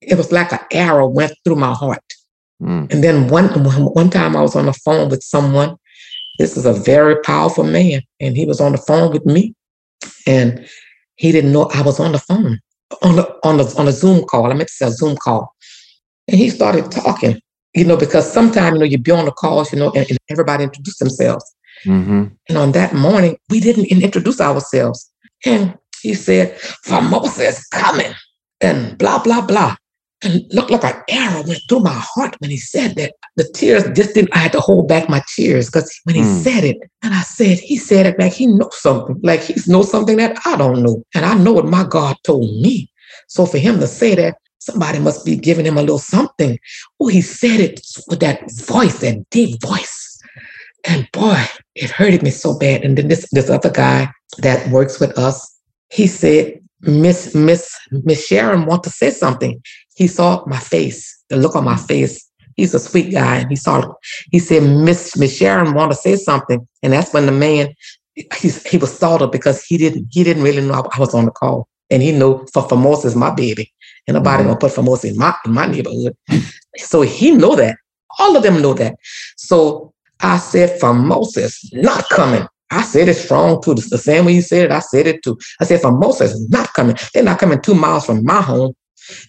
It 0.00 0.16
was 0.16 0.32
like 0.32 0.52
an 0.52 0.60
arrow 0.72 1.08
went 1.08 1.32
through 1.44 1.56
my 1.56 1.72
heart. 1.72 2.04
Mm. 2.62 2.92
And 2.92 3.02
then 3.02 3.28
one 3.28 3.46
one 3.48 4.10
time 4.10 4.36
I 4.36 4.42
was 4.42 4.54
on 4.54 4.66
the 4.66 4.72
phone 4.72 5.08
with 5.08 5.22
someone. 5.22 5.76
This 6.38 6.56
is 6.56 6.66
a 6.66 6.72
very 6.72 7.20
powerful 7.22 7.64
man, 7.64 8.02
and 8.20 8.36
he 8.36 8.44
was 8.44 8.60
on 8.60 8.72
the 8.72 8.78
phone 8.78 9.12
with 9.12 9.24
me, 9.24 9.54
and 10.26 10.68
he 11.16 11.30
didn't 11.30 11.52
know 11.52 11.68
I 11.74 11.82
was 11.82 12.00
on 12.00 12.12
the 12.12 12.18
phone 12.18 12.60
on 13.02 13.16
the 13.16 13.38
on 13.42 13.56
the 13.56 13.74
on 13.78 13.88
a 13.88 13.92
Zoom 13.92 14.24
call. 14.24 14.50
I 14.50 14.54
meant 14.54 14.68
to 14.68 14.74
say 14.74 14.86
a 14.86 14.90
Zoom 14.90 15.16
call, 15.16 15.54
and 16.28 16.36
he 16.36 16.50
started 16.50 16.90
talking. 16.90 17.40
You 17.74 17.84
know, 17.84 17.96
because 17.96 18.32
sometimes 18.32 18.74
you 18.74 18.78
know 18.78 18.84
you 18.84 18.98
be 18.98 19.10
on 19.10 19.24
the 19.24 19.32
calls, 19.32 19.72
you 19.72 19.78
know, 19.80 19.90
and, 19.96 20.08
and 20.08 20.18
everybody 20.30 20.62
introduce 20.62 20.98
themselves. 20.98 21.44
Mm-hmm. 21.84 22.24
And 22.48 22.58
on 22.58 22.72
that 22.72 22.94
morning, 22.94 23.36
we 23.50 23.60
didn't 23.60 23.86
introduce 23.86 24.40
ourselves, 24.40 25.10
and 25.44 25.76
he 26.02 26.14
said, 26.14 26.58
"Formosa 26.84 27.48
is 27.48 27.66
coming," 27.66 28.12
and 28.60 28.96
blah 28.98 29.22
blah 29.22 29.40
blah 29.40 29.76
and 30.24 30.42
looked 30.52 30.70
like 30.70 30.84
an 30.84 31.02
arrow 31.08 31.42
went 31.46 31.60
through 31.68 31.80
my 31.80 31.94
heart 31.94 32.34
when 32.38 32.50
he 32.50 32.56
said 32.56 32.96
that. 32.96 33.14
The 33.36 33.50
tears 33.52 33.84
just 33.96 34.14
didn't, 34.14 34.34
I 34.34 34.38
had 34.38 34.52
to 34.52 34.60
hold 34.60 34.88
back 34.88 35.08
my 35.08 35.22
tears 35.34 35.66
because 35.66 35.92
when 36.04 36.14
he 36.14 36.22
mm. 36.22 36.42
said 36.42 36.64
it, 36.64 36.78
and 37.02 37.14
I 37.14 37.22
said, 37.22 37.58
he 37.58 37.76
said 37.76 38.06
it 38.06 38.18
like 38.18 38.32
he 38.32 38.46
knows 38.46 38.80
something, 38.80 39.20
like 39.22 39.40
he 39.42 39.54
knows 39.66 39.90
something 39.90 40.16
that 40.18 40.38
I 40.46 40.56
don't 40.56 40.82
know. 40.82 41.02
And 41.14 41.24
I 41.24 41.34
know 41.34 41.52
what 41.52 41.66
my 41.66 41.84
God 41.84 42.16
told 42.24 42.60
me. 42.60 42.90
So 43.28 43.44
for 43.44 43.58
him 43.58 43.80
to 43.80 43.86
say 43.86 44.14
that, 44.14 44.38
somebody 44.60 44.98
must 44.98 45.26
be 45.26 45.36
giving 45.36 45.66
him 45.66 45.76
a 45.76 45.82
little 45.82 45.98
something. 45.98 46.58
Oh, 47.00 47.08
he 47.08 47.20
said 47.20 47.60
it 47.60 47.80
with 48.08 48.20
that 48.20 48.50
voice, 48.52 49.00
that 49.00 49.28
deep 49.30 49.60
voice. 49.60 49.93
And 50.86 51.08
boy, 51.12 51.42
it 51.74 51.90
hurted 51.90 52.22
me 52.22 52.30
so 52.30 52.58
bad. 52.58 52.84
And 52.84 52.98
then 52.98 53.08
this, 53.08 53.26
this 53.32 53.50
other 53.50 53.70
guy 53.70 54.10
that 54.38 54.68
works 54.70 55.00
with 55.00 55.16
us, 55.18 55.58
he 55.90 56.06
said, 56.06 56.60
Miss 56.82 57.34
Miss 57.34 57.74
Miss 57.90 58.26
Sharon 58.26 58.66
want 58.66 58.82
to 58.82 58.90
say 58.90 59.08
something 59.08 59.62
he 59.94 60.06
saw 60.06 60.44
my 60.46 60.58
face, 60.58 61.22
the 61.28 61.36
look 61.36 61.56
on 61.56 61.64
my 61.64 61.76
face. 61.76 62.28
He's 62.56 62.74
a 62.74 62.78
sweet 62.78 63.12
guy. 63.12 63.38
And 63.38 63.50
he 63.50 63.56
saw, 63.56 63.94
he 64.30 64.38
said, 64.38 64.62
Miss 64.62 65.16
Miss 65.16 65.36
Sharon 65.36 65.74
want 65.74 65.92
to 65.92 65.96
say 65.96 66.16
something. 66.16 66.66
And 66.82 66.92
that's 66.92 67.12
when 67.12 67.26
the 67.26 67.32
man, 67.32 67.74
he, 68.14 68.50
he 68.66 68.76
was 68.76 68.94
startled 68.94 69.32
because 69.32 69.64
he 69.64 69.76
didn't, 69.76 70.08
he 70.10 70.22
didn't 70.22 70.42
really 70.42 70.62
know 70.62 70.86
I 70.92 70.98
was 70.98 71.14
on 71.14 71.24
the 71.24 71.30
call. 71.30 71.68
And 71.90 72.02
he 72.02 72.12
knew 72.12 72.46
for 72.52 72.68
Formosa 72.68 73.06
is 73.06 73.16
my 73.16 73.30
baby. 73.30 73.72
And 74.06 74.16
nobody 74.16 74.42
mm-hmm. 74.42 74.48
gonna 74.48 74.58
put 74.58 74.72
Formosa 74.72 75.08
in 75.08 75.18
my 75.18 75.34
in 75.44 75.52
my 75.52 75.66
neighborhood. 75.66 76.16
so 76.76 77.02
he 77.02 77.32
know 77.32 77.56
that. 77.56 77.76
All 78.18 78.36
of 78.36 78.42
them 78.42 78.62
know 78.62 78.74
that. 78.74 78.94
So 79.36 79.92
I 80.24 80.38
said, 80.38 80.80
Formosa 80.80 81.44
is 81.44 81.70
not 81.72 82.08
coming. 82.08 82.46
I 82.70 82.82
said 82.82 83.08
it 83.08 83.14
strong 83.14 83.62
too. 83.62 83.74
The 83.74 83.98
same 83.98 84.24
way 84.24 84.32
you 84.32 84.42
said 84.42 84.64
it, 84.64 84.72
I 84.72 84.80
said 84.80 85.06
it 85.06 85.22
too. 85.22 85.38
I 85.60 85.64
said, 85.64 85.80
Formosa 85.80 86.24
is 86.24 86.48
not 86.48 86.72
coming. 86.72 86.96
They're 87.12 87.22
not 87.22 87.38
coming 87.38 87.60
two 87.60 87.74
miles 87.74 88.06
from 88.06 88.24
my 88.24 88.40
home. 88.40 88.74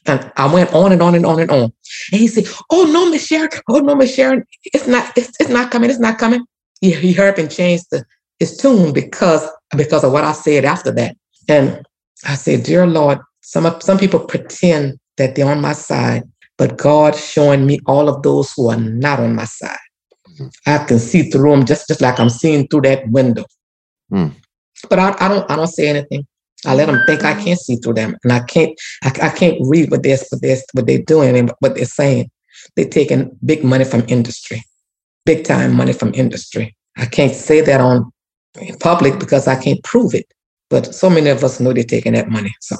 And 0.05 0.31
I 0.38 0.51
went 0.51 0.73
on 0.73 0.91
and 0.93 1.01
on 1.01 1.15
and 1.15 1.25
on 1.25 1.39
and 1.39 1.51
on. 1.51 1.63
And 2.12 2.21
he 2.21 2.27
said, 2.27 2.45
Oh 2.71 2.86
no, 2.86 3.10
Miss 3.10 3.27
Sharon. 3.27 3.49
Oh 3.69 3.79
no, 3.79 3.93
Miss 3.93 4.15
Sharon. 4.15 4.45
It's 4.63 4.88
not, 4.88 5.12
it's, 5.17 5.31
it's 5.39 5.49
not 5.49 5.69
coming. 5.69 5.89
It's 5.89 5.99
not 5.99 6.17
coming. 6.17 6.45
He, 6.79 6.91
he 6.91 7.13
heard 7.13 7.38
and 7.38 7.51
changed 7.51 7.86
the, 7.91 8.05
his 8.39 8.58
tune 8.58 8.93
because, 8.93 9.47
because 9.75 10.03
of 10.03 10.13
what 10.13 10.23
I 10.23 10.31
said 10.31 10.65
after 10.65 10.91
that. 10.91 11.17
And 11.49 11.86
I 12.25 12.36
said, 12.36 12.63
Dear 12.63 12.88
Lord, 12.88 13.19
some, 13.41 13.79
some 13.81 13.97
people 13.97 14.21
pretend 14.21 14.97
that 15.17 15.36
they're 15.36 15.51
on 15.51 15.62
my 15.62 15.73
side, 15.73 16.23
but 16.58 16.77
God 16.77 17.15
showing 17.15 17.65
me 17.65 17.79
all 17.86 18.08
of 18.08 18.23
those 18.23 18.53
who 18.53 18.69
are 18.69 18.79
not 18.79 19.19
on 19.19 19.36
my 19.36 19.45
side. 19.45 19.77
I 20.65 20.80
can 20.80 21.00
see 21.00 21.30
through 21.30 21.52
them 21.52 21.65
just, 21.65 21.88
just 21.88 22.02
like 22.02 22.19
I'm 22.19 22.30
seeing 22.30 22.67
through 22.67 22.82
that 22.82 23.08
window. 23.10 23.45
Mm. 24.12 24.34
But 24.89 25.00
I, 25.00 25.15
I 25.19 25.28
don't 25.28 25.50
I 25.50 25.56
don't 25.56 25.67
say 25.67 25.88
anything. 25.88 26.28
I 26.65 26.74
let 26.76 26.88
them 26.88 27.02
think 27.06 27.24
I 27.24 27.34
can't 27.41 27.60
see 27.60 27.76
through 27.78 27.93
them, 27.93 28.17
and 28.24 28.34
I 28.34 28.39
can't. 28.41 28.78
I, 29.04 29.10
I 29.24 29.30
can't 29.30 29.58
read 29.62 29.91
what 29.91 30.04
they're 30.04 30.17
what 30.30 30.41
they're 30.41 30.58
what 30.74 30.88
they're 30.88 31.02
doing 31.02 31.38
and 31.38 31.52
what 31.60 31.76
they're 31.76 31.86
saying. 31.86 32.30
They're 32.76 32.89
taking 32.89 33.38
big 33.45 33.63
money 33.63 33.86
from 33.86 34.04
industry, 34.08 34.63
big 35.26 35.43
time 35.43 35.74
money 35.74 35.93
from 35.93 36.13
industry. 36.13 36.76
I 36.98 37.06
can't 37.06 37.34
say 37.34 37.62
that 37.62 37.82
on 37.82 38.12
in 38.60 38.78
public 38.78 39.19
because 39.19 39.48
I 39.48 39.62
can't 39.62 39.84
prove 39.84 40.13
it. 40.13 40.26
But 40.69 40.95
so 40.95 41.10
many 41.10 41.30
of 41.30 41.43
us 41.43 41.60
know 41.60 41.74
they're 41.74 41.84
taking 41.84 42.13
that 42.13 42.30
money. 42.30 42.54
So, 42.62 42.76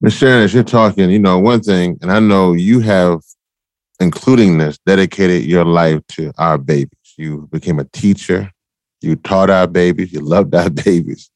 Ms. 0.00 0.14
Sharon, 0.14 0.42
as 0.42 0.54
you're 0.54 0.64
talking, 0.64 1.10
you 1.10 1.18
know 1.18 1.38
one 1.38 1.60
thing, 1.60 1.98
and 2.02 2.10
I 2.10 2.18
know 2.18 2.52
you 2.52 2.80
have, 2.80 3.20
including 4.00 4.58
this, 4.58 4.78
dedicated 4.86 5.44
your 5.44 5.64
life 5.64 6.00
to 6.08 6.32
our 6.38 6.58
babies. 6.58 6.90
You 7.16 7.48
became 7.50 7.78
a 7.78 7.84
teacher. 7.84 8.50
You 9.00 9.16
taught 9.16 9.50
our 9.50 9.66
babies. 9.66 10.12
You 10.12 10.20
loved 10.20 10.54
our 10.54 10.70
babies. 10.84 11.30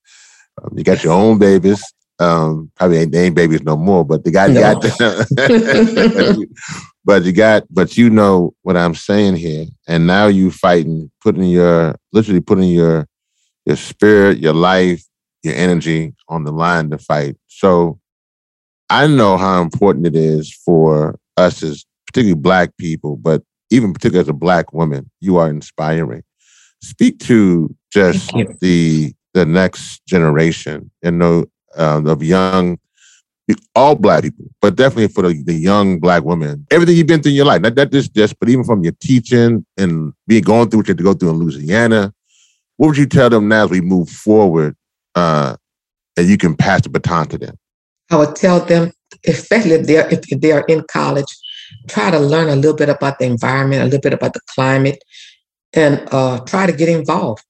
Um, 0.62 0.77
you 0.77 0.85
got 0.85 1.03
your 1.05 1.12
own 1.12 1.38
babies. 1.38 1.83
Um, 2.18 2.70
probably 2.77 2.99
ain't, 2.99 3.12
they 3.12 3.25
ain't 3.25 3.35
babies 3.35 3.62
no 3.62 3.79
more, 3.79 4.05
but 4.05 4.25
the 4.25 4.31
guy 4.31 4.49
no. 4.49 4.61
got 4.61 4.83
them. 4.83 6.46
but 7.05 7.25
you 7.25 7.33
got, 7.33 7.64
but 7.70 7.96
you 7.96 8.11
know 8.11 8.53
what 8.61 8.77
I'm 8.77 8.94
saying 8.94 9.37
here. 9.37 9.64
And 9.88 10.07
now 10.07 10.27
you 10.27 10.51
fighting, 10.51 11.11
putting 11.23 11.44
your, 11.44 11.96
literally 12.12 12.40
putting 12.40 12.68
your, 12.68 13.09
your 13.64 13.77
spirit, 13.77 14.38
your 14.38 14.53
life, 14.53 15.03
your 15.42 15.55
energy 15.55 16.14
on 16.29 16.44
the 16.44 16.53
line 16.53 16.90
to 16.90 16.99
fight. 16.99 17.37
So 17.46 17.99
I 18.90 19.07
know 19.07 19.38
how 19.38 19.62
important 19.62 20.07
it 20.07 20.16
is 20.16 20.53
for 20.53 21.18
us 21.37 21.62
as 21.62 21.87
particularly 22.12 22.40
black 22.40 22.77
people, 22.77 23.16
but 23.16 23.42
even 23.70 23.92
particularly 23.92 24.23
as 24.23 24.29
a 24.29 24.35
black 24.35 24.73
woman, 24.73 25.11
you 25.20 25.37
are 25.37 25.49
inspiring. 25.49 26.23
Speak 26.83 27.18
to 27.20 27.75
just 27.92 28.33
the 28.61 29.14
the 29.33 29.46
next 29.46 30.05
generation 30.07 30.90
and 31.03 31.18
know 31.18 31.46
uh, 31.77 32.03
of 32.05 32.23
young 32.23 32.79
all 33.75 33.96
black 33.96 34.23
people, 34.23 34.44
but 34.61 34.77
definitely 34.77 35.09
for 35.09 35.23
the, 35.23 35.42
the 35.42 35.55
young 35.55 35.99
black 35.99 36.23
women. 36.23 36.64
Everything 36.70 36.96
you've 36.96 37.09
been 37.09 37.20
through 37.20 37.31
in 37.31 37.37
your 37.37 37.46
life, 37.46 37.61
not 37.61 37.75
that 37.75 37.90
just 37.90 38.14
just, 38.14 38.38
but 38.38 38.49
even 38.49 38.64
from 38.64 38.85
your 38.85 38.92
teaching 39.01 39.64
and 39.77 40.12
being 40.27 40.42
going 40.42 40.68
through 40.68 40.81
what 40.81 40.88
you 40.88 40.92
had 40.92 40.99
to 40.99 41.05
go 41.05 41.14
through 41.14 41.31
in 41.31 41.37
Louisiana, 41.37 42.12
what 42.77 42.88
would 42.88 42.96
you 42.96 43.07
tell 43.07 43.29
them 43.29 43.49
now 43.49 43.64
as 43.64 43.70
we 43.70 43.81
move 43.81 44.09
forward 44.09 44.77
uh, 45.16 45.57
and 46.16 46.29
you 46.29 46.37
can 46.37 46.55
pass 46.55 46.83
the 46.83 46.90
baton 46.90 47.27
to 47.29 47.38
them? 47.38 47.57
I 48.11 48.16
would 48.16 48.37
tell 48.37 48.61
them, 48.61 48.92
especially 49.27 49.73
if 49.73 49.87
they're 49.87 50.09
if 50.12 50.23
they 50.23 50.53
are 50.53 50.64
in 50.68 50.85
college, 50.90 51.37
try 51.88 52.11
to 52.11 52.18
learn 52.18 52.48
a 52.48 52.56
little 52.56 52.76
bit 52.76 52.88
about 52.88 53.18
the 53.18 53.26
environment, 53.26 53.83
a 53.83 53.85
little 53.85 54.00
bit 54.00 54.12
about 54.12 54.35
the 54.35 54.40
climate, 54.54 55.02
and 55.72 56.06
uh, 56.12 56.40
try 56.40 56.66
to 56.66 56.72
get 56.72 56.88
involved. 56.88 57.44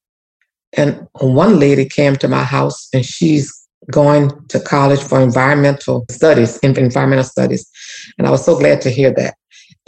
And 0.72 1.06
one 1.20 1.59
lady 1.59 1.88
came 1.88 2.16
to 2.16 2.28
my 2.28 2.44
house 2.44 2.88
and 2.92 3.04
she's 3.04 3.56
going 3.90 4.30
to 4.48 4.61
college 4.61 5.00
for 5.00 5.20
environmental 5.20 6.06
studies, 6.11 6.59
environmental 6.59 7.24
studies. 7.24 7.68
And 8.18 8.26
I 8.26 8.30
was 8.30 8.44
so 8.44 8.56
glad 8.56 8.80
to 8.83 8.90
hear 8.90 9.12
that. 9.14 9.35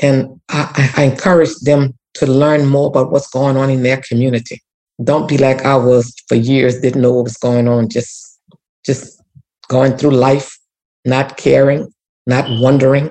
And 0.00 0.40
I, 0.48 0.92
I 0.96 1.02
encouraged 1.04 1.64
them 1.64 1.94
to 2.14 2.26
learn 2.26 2.66
more 2.66 2.88
about 2.88 3.12
what's 3.12 3.28
going 3.28 3.56
on 3.56 3.70
in 3.70 3.82
their 3.82 3.98
community. 4.08 4.60
Don't 5.04 5.28
be 5.28 5.38
like 5.38 5.64
I 5.64 5.76
was 5.76 6.14
for 6.28 6.34
years, 6.34 6.80
didn't 6.80 7.02
know 7.02 7.12
what 7.12 7.24
was 7.24 7.36
going 7.36 7.68
on, 7.68 7.88
just 7.88 8.40
just 8.84 9.22
going 9.68 9.96
through 9.96 10.10
life, 10.10 10.58
not 11.04 11.36
caring, 11.36 11.92
not 12.26 12.46
wondering 12.60 13.10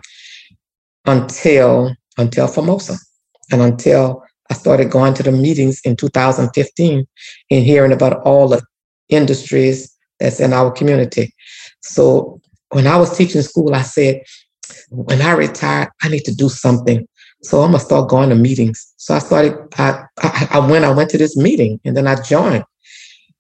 until 1.06 1.96
until 2.18 2.48
Formosa 2.48 2.98
and 3.52 3.62
until 3.62 4.24
I 4.50 4.54
started 4.54 4.92
going 4.92 5.14
to 5.16 5.24
the 5.24 5.32
meetings 5.32 5.82
in 5.86 5.96
2015 5.96 7.08
and 7.52 7.64
hearing 7.66 7.94
about 7.94 8.22
all 8.24 8.50
the 8.50 8.62
industries 9.10 9.96
that's 10.20 10.40
in 10.40 10.54
our 10.54 10.72
community. 10.72 11.34
So 11.82 12.40
when 12.70 12.86
I 12.86 12.98
was 12.98 13.18
teaching 13.18 13.42
school, 13.42 13.74
I 13.74 13.82
said, 13.82 14.22
when 14.90 15.22
I 15.22 15.32
retire, 15.32 15.92
I 16.04 16.10
need 16.10 16.26
to 16.26 16.36
do 16.36 16.50
something 16.50 17.08
So 17.44 17.62
I'm 17.62 17.72
gonna 17.72 17.80
start 17.80 18.10
going 18.10 18.30
to 18.30 18.36
meetings. 18.36 18.94
So 18.98 19.16
I 19.16 19.20
started. 19.20 19.58
I, 19.78 20.04
I 20.20 20.48
I 20.52 20.60
went. 20.60 20.86
I 20.86 20.92
went 20.92 21.10
to 21.12 21.18
this 21.18 21.36
meeting, 21.36 21.80
and 21.84 21.98
then 21.98 22.08
I 22.08 22.22
joined. 22.22 22.64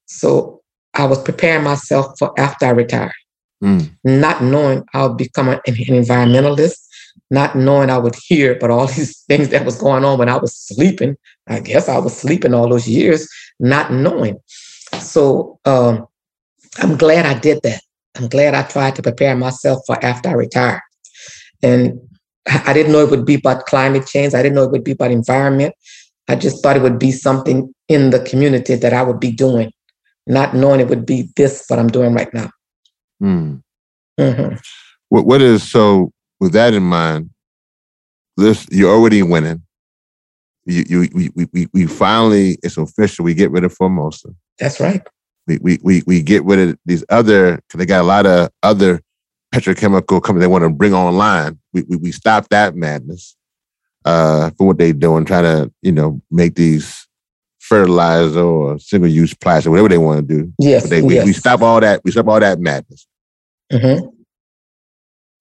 So 0.05 0.61
I 0.93 1.05
was 1.05 1.21
preparing 1.21 1.63
myself 1.63 2.17
for 2.17 2.37
after 2.39 2.65
I 2.65 2.71
retired, 2.71 3.13
mm. 3.63 3.89
not 4.03 4.43
knowing 4.43 4.83
I'll 4.93 5.13
become 5.13 5.49
an 5.49 5.59
environmentalist, 5.67 6.77
not 7.29 7.55
knowing 7.55 7.89
I 7.89 7.97
would 7.97 8.15
hear 8.15 8.57
but 8.59 8.71
all 8.71 8.87
these 8.87 9.19
things 9.27 9.49
that 9.49 9.65
was 9.65 9.79
going 9.79 10.03
on 10.03 10.19
when 10.19 10.29
I 10.29 10.37
was 10.37 10.55
sleeping. 10.55 11.17
I 11.47 11.59
guess 11.59 11.89
I 11.89 11.97
was 11.97 12.15
sleeping 12.15 12.53
all 12.53 12.69
those 12.69 12.87
years, 12.87 13.27
not 13.59 13.91
knowing. 13.91 14.37
So 14.99 15.59
um, 15.65 16.07
I'm 16.79 16.97
glad 16.97 17.25
I 17.25 17.39
did 17.39 17.61
that. 17.63 17.81
I'm 18.17 18.27
glad 18.27 18.53
I 18.53 18.63
tried 18.63 18.95
to 18.95 19.01
prepare 19.01 19.35
myself 19.35 19.81
for 19.87 20.03
after 20.03 20.29
I 20.29 20.33
retired. 20.33 20.81
And 21.63 21.99
I 22.47 22.73
didn't 22.73 22.91
know 22.91 23.01
it 23.01 23.11
would 23.11 23.25
be 23.25 23.35
about 23.35 23.65
climate 23.65 24.07
change. 24.07 24.33
I 24.33 24.41
didn't 24.41 24.55
know 24.55 24.63
it 24.63 24.71
would 24.71 24.83
be 24.83 24.91
about 24.91 25.11
environment. 25.11 25.75
I 26.27 26.35
just 26.35 26.61
thought 26.61 26.75
it 26.75 26.81
would 26.81 26.99
be 26.99 27.11
something 27.11 27.73
in 27.87 28.09
the 28.09 28.19
community 28.19 28.75
that 28.75 28.93
I 28.93 29.03
would 29.03 29.19
be 29.19 29.31
doing, 29.31 29.71
not 30.27 30.55
knowing 30.55 30.79
it 30.79 30.87
would 30.87 31.05
be 31.05 31.29
this 31.35 31.65
what 31.67 31.79
I'm 31.79 31.89
doing 31.89 32.13
right 32.13 32.33
now. 32.33 32.49
Mm. 33.21 33.61
Mm-hmm. 34.19 34.55
What 35.09 35.25
what 35.25 35.41
is 35.41 35.69
so 35.69 36.11
with 36.41 36.51
that 36.53 36.73
in 36.73 36.83
mind? 36.83 37.29
This 38.35 38.67
you're 38.69 38.93
already 38.93 39.23
winning. 39.23 39.61
You 40.65 40.83
you 40.87 41.31
we 41.35 41.47
we 41.53 41.67
we 41.73 41.85
finally 41.85 42.57
it's 42.63 42.77
official. 42.77 43.23
We 43.23 43.33
get 43.33 43.51
rid 43.51 43.63
of 43.63 43.73
Formosa. 43.73 44.35
That's 44.59 44.81
right. 44.81 45.01
We 45.47 45.59
we 45.61 45.79
we 45.83 46.03
we 46.05 46.21
get 46.21 46.43
rid 46.43 46.69
of 46.69 46.77
these 46.85 47.05
other 47.09 47.55
because 47.55 47.77
they 47.77 47.85
got 47.85 48.01
a 48.01 48.07
lot 48.07 48.25
of 48.25 48.49
other 48.63 49.01
petrochemical 49.53 50.21
companies 50.21 50.41
they 50.41 50.47
want 50.47 50.63
to 50.63 50.69
bring 50.69 50.93
online. 50.93 51.59
We 51.71 51.83
we, 51.83 51.95
we 51.97 52.11
stop 52.11 52.49
that 52.49 52.75
madness 52.75 53.37
uh, 54.05 54.51
for 54.57 54.67
what 54.67 54.77
they're 54.77 54.93
doing, 54.93 55.25
trying 55.25 55.43
to 55.43 55.71
you 55.81 55.91
know 55.91 56.21
make 56.29 56.55
these 56.55 57.07
fertilizer 57.59 58.41
or 58.41 58.79
single 58.79 59.09
use 59.09 59.33
plastic, 59.33 59.69
whatever 59.69 59.89
they 59.89 59.97
want 59.97 60.27
to 60.27 60.35
do. 60.35 60.53
Yes, 60.59 60.89
they, 60.89 61.01
we, 61.01 61.15
yes. 61.15 61.25
we 61.25 61.33
stop 61.33 61.61
all 61.61 61.79
that. 61.79 62.01
We 62.03 62.11
stop 62.11 62.27
all 62.27 62.39
that 62.39 62.59
madness. 62.59 63.07
Mm-hmm. 63.71 64.07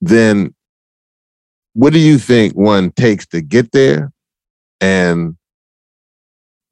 Then, 0.01 0.55
what 1.75 1.93
do 1.93 1.99
you 1.99 2.19
think 2.19 2.55
one 2.55 2.91
takes 2.93 3.27
to 3.29 3.41
get 3.41 3.73
there, 3.73 4.13
and 4.81 5.37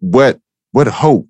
what 0.01 0.39
what 0.73 0.87
hope 0.87 1.27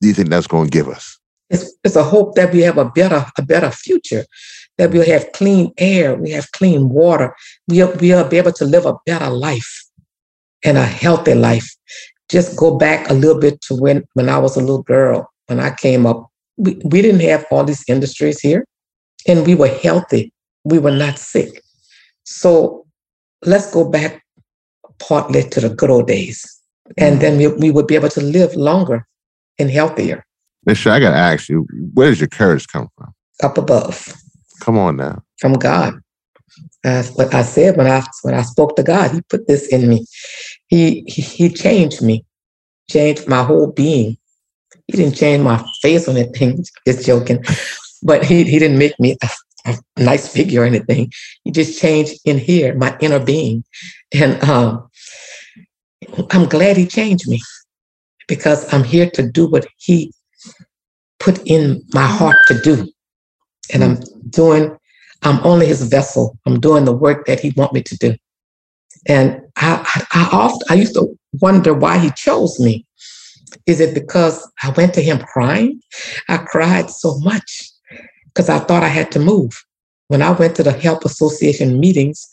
do 0.00 0.08
you 0.08 0.14
think 0.14 0.28
that's 0.28 0.46
going 0.46 0.68
to 0.68 0.70
give 0.70 0.88
us? 0.88 1.18
It's, 1.48 1.72
it's 1.84 1.96
a 1.96 2.02
hope 2.02 2.34
that 2.34 2.52
we 2.52 2.60
have 2.60 2.78
a 2.78 2.84
better 2.84 3.24
a 3.38 3.42
better 3.42 3.70
future, 3.70 4.24
that 4.78 4.90
we'll 4.90 5.06
have 5.06 5.30
clean 5.32 5.72
air, 5.78 6.14
we 6.14 6.30
have 6.30 6.50
clean 6.52 6.88
water, 6.88 7.34
we'll, 7.68 7.94
we'll 7.96 8.28
be 8.28 8.38
able 8.38 8.52
to 8.52 8.64
live 8.64 8.86
a 8.86 8.96
better 9.06 9.30
life 9.30 9.84
and 10.64 10.76
a 10.76 10.84
healthy 10.84 11.34
life. 11.34 11.68
Just 12.28 12.56
go 12.56 12.76
back 12.76 13.08
a 13.08 13.14
little 13.14 13.40
bit 13.40 13.60
to 13.62 13.76
when, 13.76 14.04
when 14.14 14.28
I 14.28 14.38
was 14.38 14.56
a 14.56 14.60
little 14.60 14.82
girl, 14.82 15.30
when 15.46 15.60
I 15.60 15.70
came 15.70 16.06
up, 16.06 16.28
we, 16.56 16.74
we 16.84 17.02
didn't 17.02 17.20
have 17.20 17.46
all 17.50 17.64
these 17.64 17.84
industries 17.88 18.40
here 18.40 18.66
and 19.28 19.46
we 19.46 19.54
were 19.54 19.68
healthy. 19.68 20.32
We 20.64 20.78
were 20.78 20.90
not 20.90 21.18
sick. 21.18 21.62
So 22.26 22.86
let's 23.44 23.72
go 23.72 23.88
back 23.88 24.22
partly 24.98 25.48
to 25.48 25.60
the 25.60 25.70
good 25.70 25.90
old 25.90 26.08
days. 26.08 26.44
And 26.98 27.16
mm. 27.16 27.20
then 27.20 27.38
we, 27.38 27.46
we 27.48 27.70
would 27.70 27.86
be 27.86 27.94
able 27.94 28.08
to 28.10 28.20
live 28.20 28.54
longer 28.54 29.06
and 29.58 29.70
healthier. 29.70 30.24
Mister, 30.66 30.90
I 30.90 31.00
gotta 31.00 31.16
ask 31.16 31.48
you, 31.48 31.66
where 31.94 32.08
does 32.08 32.20
your 32.20 32.28
courage 32.28 32.66
come 32.66 32.88
from? 32.96 33.14
Up 33.42 33.56
above. 33.56 34.12
Come 34.60 34.76
on 34.76 34.96
now. 34.96 35.22
From 35.38 35.54
God. 35.54 35.94
That's 36.82 37.10
what 37.10 37.32
I 37.34 37.42
said 37.42 37.76
when 37.76 37.86
I 37.86 38.04
when 38.22 38.34
I 38.34 38.42
spoke 38.42 38.76
to 38.76 38.82
God. 38.82 39.12
He 39.12 39.20
put 39.22 39.46
this 39.46 39.68
in 39.68 39.88
me. 39.88 40.06
He 40.68 41.04
he, 41.06 41.22
he 41.22 41.48
changed 41.50 42.02
me, 42.02 42.24
changed 42.90 43.28
my 43.28 43.42
whole 43.42 43.68
being. 43.70 44.16
He 44.86 44.96
didn't 44.96 45.16
change 45.16 45.42
my 45.42 45.64
face 45.82 46.08
or 46.08 46.12
anything. 46.12 46.64
Just 46.86 47.06
joking, 47.06 47.44
but 48.02 48.24
he 48.24 48.44
he 48.44 48.58
didn't 48.58 48.78
make 48.78 48.98
me 48.98 49.16
a, 49.66 49.76
nice 50.02 50.28
figure 50.28 50.62
or 50.62 50.64
anything. 50.64 51.12
He 51.44 51.50
just 51.50 51.80
changed 51.80 52.18
in 52.24 52.38
here, 52.38 52.74
my 52.74 52.96
inner 53.00 53.20
being, 53.20 53.64
and 54.12 54.42
um, 54.44 54.88
I'm 56.30 56.48
glad 56.48 56.76
he 56.76 56.86
changed 56.86 57.28
me 57.28 57.40
because 58.28 58.72
I'm 58.72 58.84
here 58.84 59.10
to 59.10 59.28
do 59.28 59.46
what 59.46 59.66
he 59.78 60.12
put 61.18 61.38
in 61.46 61.82
my 61.92 62.06
heart 62.06 62.36
to 62.48 62.60
do. 62.60 62.90
And 63.72 63.82
I'm 63.82 63.98
doing, 64.30 64.76
I'm 65.22 65.44
only 65.44 65.66
his 65.66 65.82
vessel. 65.82 66.38
I'm 66.46 66.60
doing 66.60 66.84
the 66.84 66.92
work 66.92 67.26
that 67.26 67.40
he 67.40 67.52
want 67.56 67.72
me 67.72 67.82
to 67.82 67.96
do. 67.96 68.14
And 69.08 69.40
I, 69.56 70.04
I, 70.12 70.24
I 70.24 70.28
often, 70.32 70.60
I 70.70 70.74
used 70.74 70.94
to 70.94 71.16
wonder 71.40 71.74
why 71.74 71.98
he 71.98 72.10
chose 72.10 72.60
me. 72.60 72.86
Is 73.66 73.80
it 73.80 73.94
because 73.94 74.48
I 74.62 74.70
went 74.70 74.94
to 74.94 75.02
him 75.02 75.18
crying? 75.18 75.80
I 76.28 76.38
cried 76.38 76.90
so 76.90 77.18
much 77.18 77.70
because 78.36 78.50
I 78.50 78.58
thought 78.58 78.82
I 78.82 78.88
had 78.88 79.10
to 79.12 79.18
move. 79.18 79.64
When 80.08 80.20
I 80.20 80.30
went 80.30 80.54
to 80.56 80.62
the 80.62 80.72
Help 80.72 81.06
Association 81.06 81.80
meetings, 81.80 82.28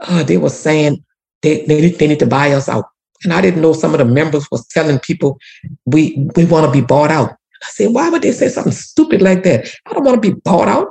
uh, 0.00 0.22
they 0.22 0.36
were 0.38 0.48
saying 0.48 1.04
they, 1.42 1.66
they, 1.66 1.90
they 1.90 2.06
need 2.06 2.20
to 2.20 2.26
buy 2.26 2.52
us 2.52 2.68
out. 2.68 2.84
And 3.24 3.32
I 3.32 3.40
didn't 3.40 3.62
know 3.62 3.72
some 3.72 3.94
of 3.94 3.98
the 3.98 4.04
members 4.04 4.48
was 4.50 4.66
telling 4.68 5.00
people 5.00 5.38
we 5.86 6.28
we 6.36 6.44
want 6.44 6.66
to 6.66 6.72
be 6.72 6.86
bought 6.86 7.10
out. 7.10 7.30
I 7.30 7.70
said, 7.70 7.92
why 7.92 8.08
would 8.10 8.22
they 8.22 8.32
say 8.32 8.48
something 8.48 8.72
stupid 8.72 9.22
like 9.22 9.42
that? 9.42 9.68
I 9.86 9.92
don't 9.92 10.04
want 10.04 10.22
to 10.22 10.30
be 10.30 10.38
bought 10.44 10.68
out. 10.68 10.88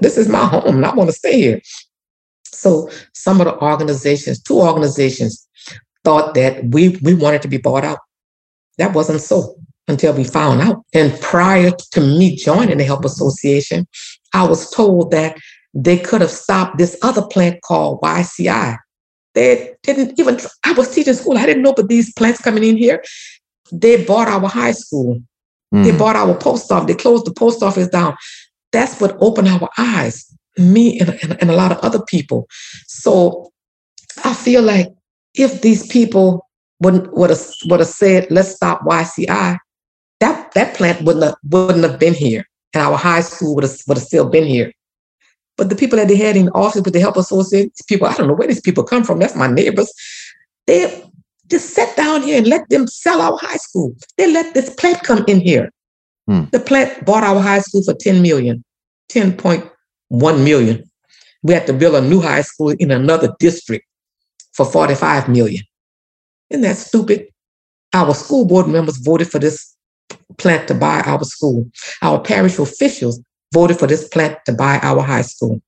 This 0.00 0.18
is 0.18 0.28
my 0.28 0.44
home 0.44 0.76
and 0.76 0.86
I 0.86 0.94
want 0.94 1.08
to 1.08 1.16
stay 1.16 1.40
here. 1.40 1.60
So 2.44 2.90
some 3.14 3.40
of 3.40 3.46
the 3.46 3.56
organizations, 3.58 4.42
two 4.42 4.60
organizations, 4.60 5.48
thought 6.04 6.34
that 6.34 6.64
we 6.74 6.98
we 7.02 7.14
wanted 7.14 7.40
to 7.42 7.48
be 7.48 7.58
bought 7.58 7.84
out. 7.84 8.00
That 8.78 8.94
wasn't 8.94 9.20
so 9.20 9.56
until 9.88 10.12
we 10.12 10.24
found 10.24 10.60
out. 10.60 10.84
And 10.94 11.18
prior 11.20 11.70
to 11.92 12.00
me 12.00 12.36
joining 12.36 12.78
the 12.78 12.84
Help 12.84 13.04
Association, 13.04 13.86
I 14.34 14.46
was 14.46 14.70
told 14.70 15.10
that 15.10 15.36
they 15.74 15.98
could 15.98 16.20
have 16.20 16.30
stopped 16.30 16.78
this 16.78 16.98
other 17.02 17.22
plant 17.26 17.60
called 17.62 18.00
YCI 18.00 18.76
they 19.34 19.74
didn't 19.82 20.18
even, 20.18 20.38
I 20.64 20.72
was 20.72 20.94
teaching 20.94 21.14
school. 21.14 21.38
I 21.38 21.46
didn't 21.46 21.62
know, 21.62 21.72
but 21.72 21.88
these 21.88 22.12
plants 22.12 22.40
coming 22.40 22.64
in 22.64 22.76
here, 22.76 23.02
they 23.70 24.04
bought 24.04 24.28
our 24.28 24.48
high 24.48 24.72
school. 24.72 25.20
Mm. 25.72 25.84
They 25.84 25.96
bought 25.96 26.16
our 26.16 26.36
post 26.36 26.70
office. 26.72 26.88
They 26.88 27.00
closed 27.00 27.26
the 27.26 27.32
post 27.32 27.62
office 27.62 27.88
down. 27.88 28.16
That's 28.72 29.00
what 29.00 29.16
opened 29.20 29.48
our 29.48 29.68
eyes, 29.78 30.26
me 30.58 30.98
and, 30.98 31.10
and, 31.22 31.40
and 31.40 31.50
a 31.50 31.56
lot 31.56 31.72
of 31.72 31.78
other 31.78 32.02
people. 32.06 32.48
So 32.86 33.50
I 34.24 34.34
feel 34.34 34.62
like 34.62 34.88
if 35.34 35.62
these 35.62 35.86
people 35.86 36.48
would 36.80 37.10
would 37.12 37.30
have 37.30 37.46
would 37.66 37.80
have 37.80 37.88
said, 37.88 38.26
let's 38.30 38.50
stop 38.50 38.82
YCI, 38.82 39.58
that 40.20 40.52
that 40.52 40.76
plant 40.76 41.02
wouldn't 41.02 41.24
have, 41.24 41.34
wouldn't 41.48 41.84
have 41.84 41.98
been 41.98 42.14
here, 42.14 42.46
and 42.74 42.82
our 42.82 42.96
high 42.96 43.20
school 43.20 43.54
would 43.54 43.64
have 43.64 43.76
would 43.88 43.96
have 43.96 44.06
still 44.06 44.28
been 44.28 44.46
here. 44.46 44.72
But 45.56 45.68
the 45.68 45.76
people 45.76 45.98
that 45.98 46.08
they 46.08 46.16
had 46.16 46.36
in 46.36 46.46
the 46.46 46.52
office 46.52 46.82
with 46.82 46.94
the 46.94 47.00
help 47.00 47.16
associate 47.16 47.72
people, 47.86 48.06
I 48.06 48.14
don't 48.14 48.28
know 48.28 48.34
where 48.34 48.48
these 48.48 48.60
people 48.60 48.84
come 48.84 49.04
from. 49.04 49.18
That's 49.18 49.36
my 49.36 49.46
neighbors. 49.46 49.92
They 50.66 51.04
just 51.48 51.74
sat 51.74 51.94
down 51.96 52.22
here 52.22 52.38
and 52.38 52.46
let 52.46 52.68
them 52.70 52.86
sell 52.86 53.20
our 53.20 53.36
high 53.36 53.56
school. 53.56 53.94
They 54.16 54.32
let 54.32 54.54
this 54.54 54.72
plant 54.74 55.02
come 55.02 55.24
in 55.26 55.40
here. 55.40 55.70
Hmm. 56.26 56.44
The 56.52 56.60
plant 56.60 57.04
bought 57.04 57.24
our 57.24 57.40
high 57.40 57.58
school 57.58 57.82
for 57.82 57.94
10 57.94 58.22
million, 58.22 58.64
10.1 59.10 60.44
million. 60.44 60.90
We 61.42 61.54
had 61.54 61.66
to 61.66 61.72
build 61.72 61.94
a 61.94 62.00
new 62.00 62.20
high 62.20 62.42
school 62.42 62.70
in 62.70 62.90
another 62.90 63.34
district 63.38 63.84
for 64.52 64.64
45 64.64 65.28
million. 65.28 65.64
Isn't 66.50 66.62
that 66.62 66.76
stupid? 66.76 67.26
Our 67.92 68.14
school 68.14 68.44
board 68.44 68.68
members 68.68 68.98
voted 68.98 69.30
for 69.30 69.38
this 69.38 69.76
plant 70.38 70.68
to 70.68 70.74
buy 70.74 71.00
our 71.02 71.22
school. 71.24 71.70
Our 72.02 72.20
parish 72.20 72.58
officials 72.58 73.20
voted 73.52 73.78
for 73.78 73.86
this 73.86 74.08
plant 74.08 74.38
to 74.46 74.52
buy 74.52 74.78
our 74.82 75.02
high 75.02 75.22
school. 75.22 75.60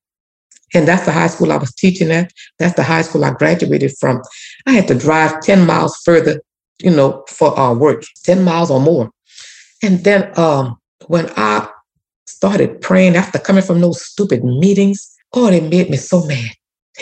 And 0.74 0.88
that's 0.88 1.04
the 1.04 1.12
high 1.12 1.26
school 1.26 1.52
I 1.52 1.58
was 1.58 1.72
teaching 1.72 2.10
at. 2.10 2.32
That's 2.58 2.74
the 2.74 2.82
high 2.82 3.02
school 3.02 3.24
I 3.24 3.30
graduated 3.30 3.92
from. 3.98 4.22
I 4.66 4.72
had 4.72 4.88
to 4.88 4.94
drive 4.94 5.40
10 5.42 5.66
miles 5.66 5.98
further, 6.04 6.40
you 6.80 6.90
know, 6.90 7.24
for 7.28 7.56
our 7.58 7.74
work, 7.74 8.04
10 8.24 8.42
miles 8.42 8.70
or 8.70 8.80
more. 8.80 9.10
And 9.82 10.02
then 10.04 10.32
um, 10.38 10.78
when 11.06 11.30
I 11.36 11.68
started 12.26 12.80
praying 12.80 13.16
after 13.16 13.38
coming 13.38 13.62
from 13.62 13.80
those 13.80 14.02
stupid 14.02 14.44
meetings, 14.44 15.14
oh, 15.34 15.50
they 15.50 15.60
made 15.60 15.90
me 15.90 15.96
so 15.96 16.24
mad. 16.24 16.50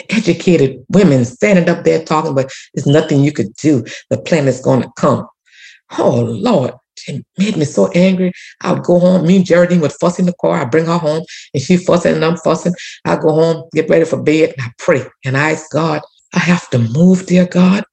Educated 0.09 0.83
women 0.89 1.25
standing 1.25 1.69
up 1.69 1.83
there 1.83 2.03
talking, 2.03 2.33
but 2.33 2.51
there's 2.73 2.87
nothing 2.87 3.23
you 3.23 3.31
could 3.31 3.53
do. 3.55 3.85
The 4.09 4.17
plan 4.17 4.47
is 4.47 4.61
going 4.61 4.81
to 4.81 4.91
come. 4.97 5.27
Oh, 5.97 6.21
Lord 6.21 6.73
it 7.07 7.25
made 7.37 7.57
me 7.57 7.65
so 7.65 7.87
angry. 7.89 8.33
I 8.61 8.73
would 8.73 8.83
go 8.83 8.99
home. 8.99 9.25
Me 9.25 9.37
and 9.37 9.45
Geraldine 9.45 9.81
would 9.81 9.93
fuss 9.93 10.19
in 10.19 10.25
the 10.25 10.33
car. 10.39 10.61
I 10.61 10.65
bring 10.65 10.85
her 10.85 10.97
home 10.97 11.23
and 11.53 11.63
she 11.63 11.77
fussing 11.77 12.15
and 12.15 12.25
I'm 12.25 12.37
fussing. 12.37 12.73
I 13.05 13.15
go 13.17 13.31
home, 13.31 13.69
get 13.73 13.89
ready 13.89 14.05
for 14.05 14.21
bed, 14.21 14.53
and 14.57 14.67
I 14.67 14.71
pray. 14.77 15.03
And 15.25 15.37
I 15.37 15.51
ask 15.51 15.71
God, 15.71 16.01
I 16.33 16.39
have 16.39 16.69
to 16.71 16.79
move, 16.79 17.25
dear 17.25 17.45
God. 17.45 17.83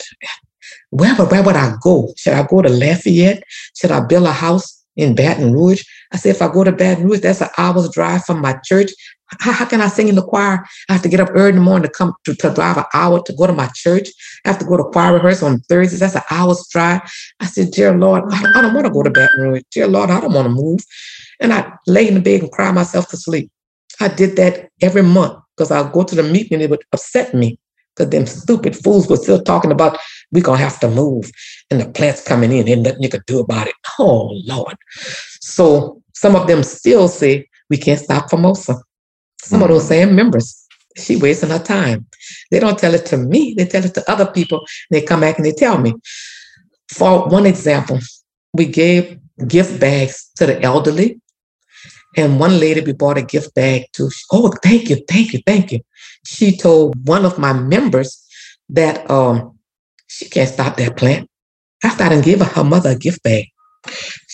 Where, 0.90 1.14
where 1.14 1.42
would 1.42 1.56
I 1.56 1.74
go? 1.82 2.12
Should 2.16 2.34
I 2.34 2.46
go 2.46 2.62
to 2.62 2.68
Lafayette? 2.68 3.42
Should 3.76 3.90
I 3.90 4.00
build 4.00 4.26
a 4.26 4.32
house 4.32 4.84
in 4.96 5.14
Baton 5.14 5.52
Rouge? 5.52 5.82
I 6.12 6.16
said, 6.16 6.30
if 6.30 6.42
I 6.42 6.52
go 6.52 6.64
to 6.64 6.72
Baton 6.72 7.04
Rouge, 7.04 7.20
that's 7.20 7.40
an 7.40 7.48
hour's 7.58 7.90
drive 7.90 8.24
from 8.24 8.40
my 8.40 8.58
church. 8.64 8.90
How, 9.40 9.52
how, 9.52 9.64
can 9.66 9.80
I 9.80 9.88
sing 9.88 10.08
in 10.08 10.14
the 10.14 10.22
choir? 10.22 10.64
I 10.88 10.92
have 10.92 11.02
to 11.02 11.08
get 11.08 11.20
up 11.20 11.30
early 11.32 11.50
in 11.50 11.56
the 11.56 11.60
morning 11.60 11.86
to 11.86 11.92
come 11.92 12.14
to, 12.24 12.34
to 12.34 12.54
drive 12.54 12.78
an 12.78 12.84
hour 12.94 13.22
to 13.22 13.32
go 13.34 13.46
to 13.46 13.52
my 13.52 13.68
church. 13.74 14.08
I 14.44 14.48
have 14.48 14.58
to 14.58 14.64
go 14.64 14.76
to 14.76 14.84
choir 14.84 15.14
rehearsal 15.14 15.48
on 15.48 15.60
Thursdays. 15.60 16.00
That's 16.00 16.14
an 16.14 16.22
hour's 16.30 16.66
drive. 16.70 17.02
I 17.40 17.46
said, 17.46 17.70
Dear 17.70 17.96
Lord, 17.96 18.24
I 18.32 18.62
don't, 18.62 18.74
want 18.74 18.86
to 18.86 18.92
go 18.92 19.02
to 19.02 19.10
Baton 19.10 19.40
Rouge. 19.40 19.62
Dear 19.70 19.86
Lord, 19.88 20.10
I 20.10 20.20
don't 20.20 20.32
want 20.32 20.46
to 20.46 20.54
move. 20.54 20.80
And 21.40 21.52
I 21.52 21.72
lay 21.86 22.08
in 22.08 22.14
the 22.14 22.20
bed 22.20 22.42
and 22.42 22.50
cry 22.50 22.72
myself 22.72 23.08
to 23.08 23.16
sleep. 23.16 23.50
I 24.00 24.08
did 24.08 24.36
that 24.36 24.70
every 24.80 25.02
month 25.02 25.38
because 25.56 25.70
I'll 25.70 25.88
go 25.88 26.04
to 26.04 26.14
the 26.14 26.22
meeting 26.22 26.54
and 26.54 26.62
it 26.62 26.70
would 26.70 26.84
upset 26.92 27.34
me 27.34 27.58
because 27.94 28.10
them 28.10 28.26
stupid 28.26 28.76
fools 28.76 29.08
were 29.08 29.16
still 29.16 29.42
talking 29.42 29.72
about 29.72 29.98
we're 30.30 30.42
gonna 30.42 30.58
have 30.58 30.78
to 30.80 30.88
move 30.88 31.30
and 31.70 31.80
the 31.80 31.88
plant's 31.90 32.22
coming 32.22 32.52
in 32.52 32.68
and 32.68 32.84
nothing 32.84 33.02
you 33.02 33.08
could 33.08 33.26
do 33.26 33.40
about 33.40 33.66
it. 33.66 33.74
Oh 33.98 34.30
Lord. 34.44 34.76
So 35.40 36.00
some 36.14 36.36
of 36.36 36.46
them 36.46 36.62
still 36.62 37.08
say 37.08 37.48
we 37.70 37.76
can't 37.76 38.00
stop 38.00 38.30
Formosa. 38.30 38.76
Some 39.42 39.60
mm 39.60 39.64
of 39.64 39.68
those 39.70 39.88
same 39.88 40.14
members, 40.14 40.66
she 40.96 41.16
wasting 41.16 41.50
her 41.50 41.58
time. 41.58 42.06
They 42.50 42.60
don't 42.60 42.78
tell 42.78 42.94
it 42.94 43.06
to 43.06 43.16
me, 43.16 43.54
they 43.56 43.66
tell 43.66 43.84
it 43.84 43.94
to 43.94 44.10
other 44.10 44.26
people. 44.26 44.66
They 44.90 45.02
come 45.02 45.20
back 45.20 45.36
and 45.36 45.46
they 45.46 45.52
tell 45.52 45.78
me. 45.78 45.94
For 46.90 47.28
one 47.28 47.46
example, 47.46 48.00
we 48.52 48.66
gave 48.66 49.18
gift 49.46 49.78
bags 49.78 50.30
to 50.36 50.46
the 50.46 50.60
elderly. 50.62 51.20
And 52.16 52.40
one 52.40 52.58
lady 52.58 52.80
we 52.80 52.92
bought 52.92 53.18
a 53.18 53.22
gift 53.22 53.54
bag 53.54 53.84
to. 53.92 54.10
Oh, 54.32 54.52
thank 54.62 54.90
you, 54.90 54.96
thank 55.08 55.32
you, 55.32 55.40
thank 55.46 55.70
you. 55.70 55.80
She 56.26 56.56
told 56.56 57.06
one 57.06 57.24
of 57.24 57.38
my 57.38 57.52
members 57.52 58.24
that 58.70 59.08
um, 59.10 59.58
she 60.08 60.28
can't 60.28 60.48
stop 60.48 60.76
that 60.76 60.96
plant. 60.96 61.28
After 61.84 62.04
I 62.04 62.20
give 62.20 62.40
her, 62.40 62.44
her 62.44 62.64
mother 62.64 62.90
a 62.90 62.96
gift 62.96 63.22
bag. 63.22 63.46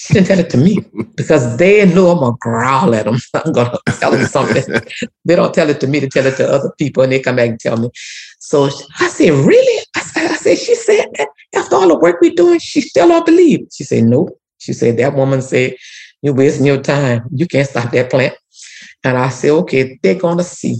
She 0.04 0.12
didn't 0.12 0.26
tell 0.26 0.38
it 0.38 0.50
to 0.50 0.58
me 0.58 0.84
because 1.16 1.56
they 1.56 1.86
know 1.86 2.10
I'm 2.10 2.18
gonna 2.18 2.36
growl 2.38 2.94
at 2.94 3.06
them. 3.06 3.16
I'm 3.34 3.52
gonna 3.54 3.78
tell 3.98 4.10
them 4.10 4.26
something. 4.26 4.62
they 5.24 5.34
don't 5.34 5.54
tell 5.54 5.70
it 5.70 5.80
to 5.80 5.86
me 5.86 5.98
to 6.00 6.08
tell 6.08 6.26
it 6.26 6.36
to 6.36 6.46
other 6.46 6.70
people, 6.78 7.02
and 7.02 7.10
they 7.10 7.20
come 7.20 7.36
back 7.36 7.48
and 7.48 7.58
tell 7.58 7.78
me. 7.78 7.88
So 8.38 8.68
I 9.00 9.08
said, 9.08 9.30
"Really?" 9.30 9.86
I, 9.96 10.00
I 10.00 10.36
said, 10.36 10.58
"She 10.58 10.74
said 10.74 11.06
that 11.16 11.28
after 11.56 11.76
all 11.76 11.88
the 11.88 11.98
work 11.98 12.20
we're 12.20 12.34
doing, 12.34 12.58
she 12.58 12.82
still 12.82 13.08
don't 13.08 13.24
believe." 13.24 13.60
She 13.72 13.84
said, 13.84 14.04
"Nope." 14.04 14.38
She 14.58 14.74
said 14.74 14.98
that 14.98 15.14
woman 15.14 15.40
said, 15.40 15.74
"You're 16.20 16.34
wasting 16.34 16.66
your 16.66 16.82
time. 16.82 17.24
You 17.34 17.46
can't 17.46 17.66
stop 17.66 17.90
that 17.92 18.10
plant." 18.10 18.34
And 19.04 19.16
I 19.16 19.30
said, 19.30 19.52
"Okay, 19.52 19.98
they're 20.02 20.16
gonna 20.16 20.44
see." 20.44 20.76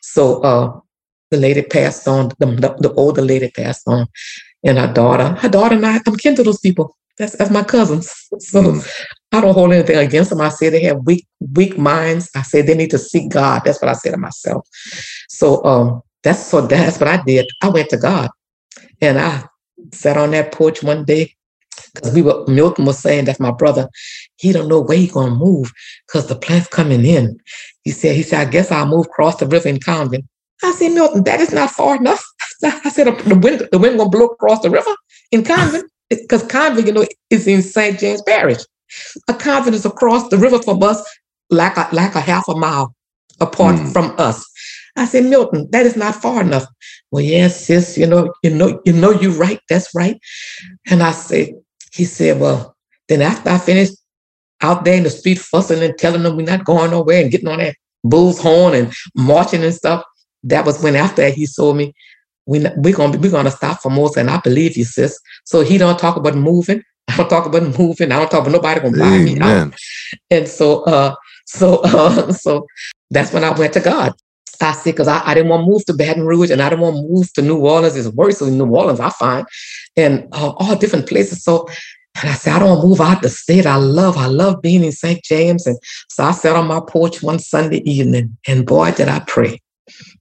So 0.00 0.40
uh, 0.42 0.78
the 1.32 1.38
lady 1.38 1.62
passed 1.62 2.06
on. 2.06 2.28
The, 2.38 2.46
the 2.78 2.92
older 2.92 3.22
lady 3.22 3.50
passed 3.50 3.88
on, 3.88 4.06
and 4.62 4.78
her 4.78 4.92
daughter, 4.92 5.30
her 5.40 5.48
daughter 5.48 5.74
and 5.74 5.84
I, 5.84 6.00
I'm 6.06 6.14
kin 6.14 6.36
to 6.36 6.44
those 6.44 6.60
people. 6.60 6.96
That's, 7.18 7.36
that's 7.36 7.50
my 7.50 7.62
cousins. 7.62 8.08
So 8.40 8.62
mm. 8.62 9.04
I 9.32 9.40
don't 9.40 9.54
hold 9.54 9.72
anything 9.72 9.96
against 9.96 10.30
them. 10.30 10.40
I 10.40 10.48
say 10.48 10.68
they 10.68 10.82
have 10.82 11.04
weak, 11.04 11.26
weak 11.54 11.78
minds. 11.78 12.30
I 12.34 12.42
say 12.42 12.62
they 12.62 12.74
need 12.74 12.90
to 12.90 12.98
seek 12.98 13.30
God. 13.30 13.62
That's 13.64 13.80
what 13.80 13.88
I 13.88 13.94
say 13.94 14.10
to 14.10 14.16
myself. 14.16 14.66
So 15.28 15.64
um, 15.64 16.02
that's 16.22 16.44
so 16.44 16.60
that's 16.62 16.98
what 16.98 17.08
I 17.08 17.22
did. 17.22 17.46
I 17.62 17.68
went 17.68 17.90
to 17.90 17.96
God 17.96 18.30
and 19.00 19.18
I 19.18 19.44
sat 19.92 20.16
on 20.16 20.32
that 20.32 20.52
porch 20.52 20.82
one 20.82 21.04
day 21.04 21.34
because 21.94 22.14
we 22.14 22.22
were 22.22 22.44
Milton 22.46 22.84
was 22.84 22.98
saying 22.98 23.26
that's 23.26 23.40
my 23.40 23.52
brother. 23.52 23.88
He 24.36 24.52
don't 24.52 24.68
know 24.68 24.80
where 24.80 24.98
he 24.98 25.06
gonna 25.06 25.34
move 25.34 25.72
because 26.06 26.26
the 26.26 26.36
plant's 26.36 26.68
coming 26.68 27.04
in. 27.04 27.38
He 27.82 27.90
said, 27.90 28.16
he 28.16 28.22
said, 28.22 28.46
I 28.46 28.50
guess 28.50 28.72
I'll 28.72 28.86
move 28.86 29.06
across 29.06 29.36
the 29.36 29.46
river 29.46 29.68
in 29.68 29.78
Convent. 29.78 30.24
I 30.62 30.72
said, 30.72 30.92
Milton, 30.92 31.24
that 31.24 31.40
is 31.40 31.52
not 31.52 31.70
far 31.70 31.96
enough. 31.96 32.24
I 32.64 32.88
said, 32.88 33.06
the 33.06 33.34
wind, 33.34 33.68
the 33.70 33.78
wind 33.78 33.98
gonna 33.98 34.10
blow 34.10 34.26
across 34.26 34.60
the 34.60 34.70
river 34.70 34.94
in 35.30 35.44
Convent 35.44 35.90
because 36.08 36.46
Convent, 36.46 36.86
you 36.86 36.92
know, 36.92 37.06
is 37.30 37.46
in 37.46 37.62
St. 37.62 37.98
James 37.98 38.22
Parish. 38.22 38.62
A 39.28 39.34
convent 39.34 39.74
is 39.74 39.84
across 39.84 40.28
the 40.28 40.38
river 40.38 40.62
from 40.62 40.82
us, 40.82 41.02
like 41.50 41.76
a 41.76 41.88
like 41.92 42.14
a 42.14 42.20
half 42.20 42.46
a 42.48 42.54
mile 42.54 42.94
apart 43.40 43.76
mm. 43.76 43.92
from 43.92 44.14
us. 44.18 44.44
I 44.96 45.06
said, 45.06 45.24
Milton, 45.24 45.68
that 45.72 45.86
is 45.86 45.96
not 45.96 46.14
far 46.14 46.40
enough. 46.40 46.66
Well, 47.10 47.24
yes, 47.24 47.66
sis, 47.66 47.98
you 47.98 48.06
know, 48.06 48.32
you 48.42 48.50
know, 48.50 48.80
you 48.84 48.92
know, 48.92 49.10
you're 49.10 49.32
right. 49.32 49.60
That's 49.68 49.92
right. 49.94 50.20
And 50.88 51.02
I 51.02 51.10
said, 51.10 51.50
he 51.92 52.04
said, 52.04 52.40
well, 52.40 52.76
then 53.08 53.22
after 53.22 53.50
I 53.50 53.58
finished 53.58 53.94
out 54.60 54.84
there 54.84 54.96
in 54.96 55.02
the 55.02 55.10
street 55.10 55.38
fussing 55.38 55.82
and 55.82 55.98
telling 55.98 56.22
them 56.22 56.36
we're 56.36 56.46
not 56.46 56.64
going 56.64 56.92
nowhere 56.92 57.22
and 57.22 57.30
getting 57.30 57.48
on 57.48 57.58
that 57.58 57.76
bull's 58.04 58.40
horn 58.40 58.74
and 58.74 58.92
marching 59.16 59.64
and 59.64 59.74
stuff, 59.74 60.04
that 60.44 60.64
was 60.64 60.82
when 60.82 60.94
after 60.94 61.22
that 61.22 61.34
he 61.34 61.46
saw 61.46 61.72
me, 61.72 61.92
we 62.46 62.64
we're 62.76 62.94
gonna 62.94 63.18
we're 63.18 63.30
gonna 63.30 63.50
stop 63.50 63.80
Formosa, 63.80 64.20
and 64.20 64.30
I 64.30 64.38
believe 64.38 64.76
you, 64.76 64.84
sis. 64.84 65.18
So 65.44 65.62
he 65.62 65.78
don't 65.78 65.98
talk 65.98 66.16
about 66.16 66.34
moving. 66.34 66.82
I 67.08 67.16
don't 67.16 67.28
talk 67.28 67.46
about 67.46 67.78
moving. 67.78 68.12
I 68.12 68.18
don't 68.18 68.30
talk 68.30 68.40
about 68.40 68.52
nobody 68.52 68.80
gonna 68.80 68.98
buy 68.98 69.16
Amen. 69.16 69.24
me 69.24 69.40
out. 69.40 69.74
And 70.30 70.48
so, 70.48 70.84
uh, 70.84 71.14
so, 71.46 71.80
uh, 71.84 72.32
so 72.32 72.66
that's 73.10 73.32
when 73.32 73.44
I 73.44 73.50
went 73.58 73.72
to 73.74 73.80
God. 73.80 74.14
I 74.60 74.72
said, 74.72 74.92
because 74.92 75.08
I, 75.08 75.20
I, 75.26 75.34
didn't 75.34 75.50
want 75.50 75.64
to 75.64 75.70
move 75.70 75.84
to 75.86 75.92
Baton 75.92 76.24
Rouge 76.24 76.50
and 76.50 76.62
I 76.62 76.70
didn't 76.70 76.82
want 76.82 76.96
to 76.96 77.02
move 77.02 77.32
to 77.34 77.42
New 77.42 77.58
Orleans. 77.58 77.96
It's 77.96 78.08
worse 78.08 78.40
in 78.40 78.56
New 78.56 78.66
Orleans, 78.66 79.00
I 79.00 79.10
find, 79.10 79.46
and 79.96 80.26
uh, 80.32 80.50
all 80.56 80.76
different 80.76 81.08
places. 81.08 81.42
So, 81.42 81.68
and 82.22 82.30
I 82.30 82.34
said, 82.34 82.54
I 82.54 82.58
don't 82.60 82.68
want 82.68 82.82
to 82.82 82.86
move 82.86 83.00
out 83.00 83.22
the 83.22 83.28
state. 83.28 83.66
I 83.66 83.76
love, 83.76 84.16
I 84.16 84.26
love 84.26 84.62
being 84.62 84.84
in 84.84 84.92
St. 84.92 85.22
James. 85.24 85.66
And 85.66 85.76
so 86.08 86.24
I 86.24 86.30
sat 86.30 86.56
on 86.56 86.68
my 86.68 86.80
porch 86.88 87.22
one 87.22 87.40
Sunday 87.40 87.78
evening, 87.78 88.38
and 88.46 88.64
boy, 88.64 88.92
did 88.92 89.08
I 89.08 89.20
pray. 89.20 89.60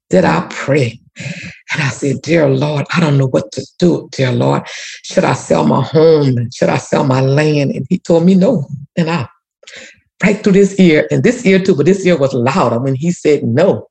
Did 0.10 0.26
I 0.26 0.48
pray? 0.50 1.00
And 1.18 1.82
I 1.82 1.90
said, 1.90 2.22
Dear 2.22 2.50
Lord, 2.50 2.86
I 2.94 3.00
don't 3.00 3.18
know 3.18 3.28
what 3.28 3.52
to 3.54 3.66
do, 3.80 4.10
dear 4.12 4.32
Lord. 4.32 4.64
Should 5.04 5.24
I 5.24 5.34
sell 5.34 5.66
my 5.66 5.84
home? 5.84 6.50
Should 6.52 6.70
I 6.70 6.78
sell 6.78 7.04
my 7.04 7.22
land? 7.22 7.72
And 7.72 7.86
he 7.90 8.00
told 8.00 8.26
me 8.26 8.36
no. 8.36 8.68
And 8.96 9.10
I 9.10 9.28
right 10.24 10.42
through 10.42 10.54
this 10.54 10.80
ear, 10.80 11.08
and 11.12 11.24
this 11.24 11.46
ear 11.46 11.60
too, 11.60 11.76
but 11.76 11.86
this 11.86 12.06
ear 12.06 12.18
was 12.18 12.34
louder 12.34 12.80
when 12.80 12.96
he 12.96 13.12
said 13.12 13.44
no. 13.44 13.90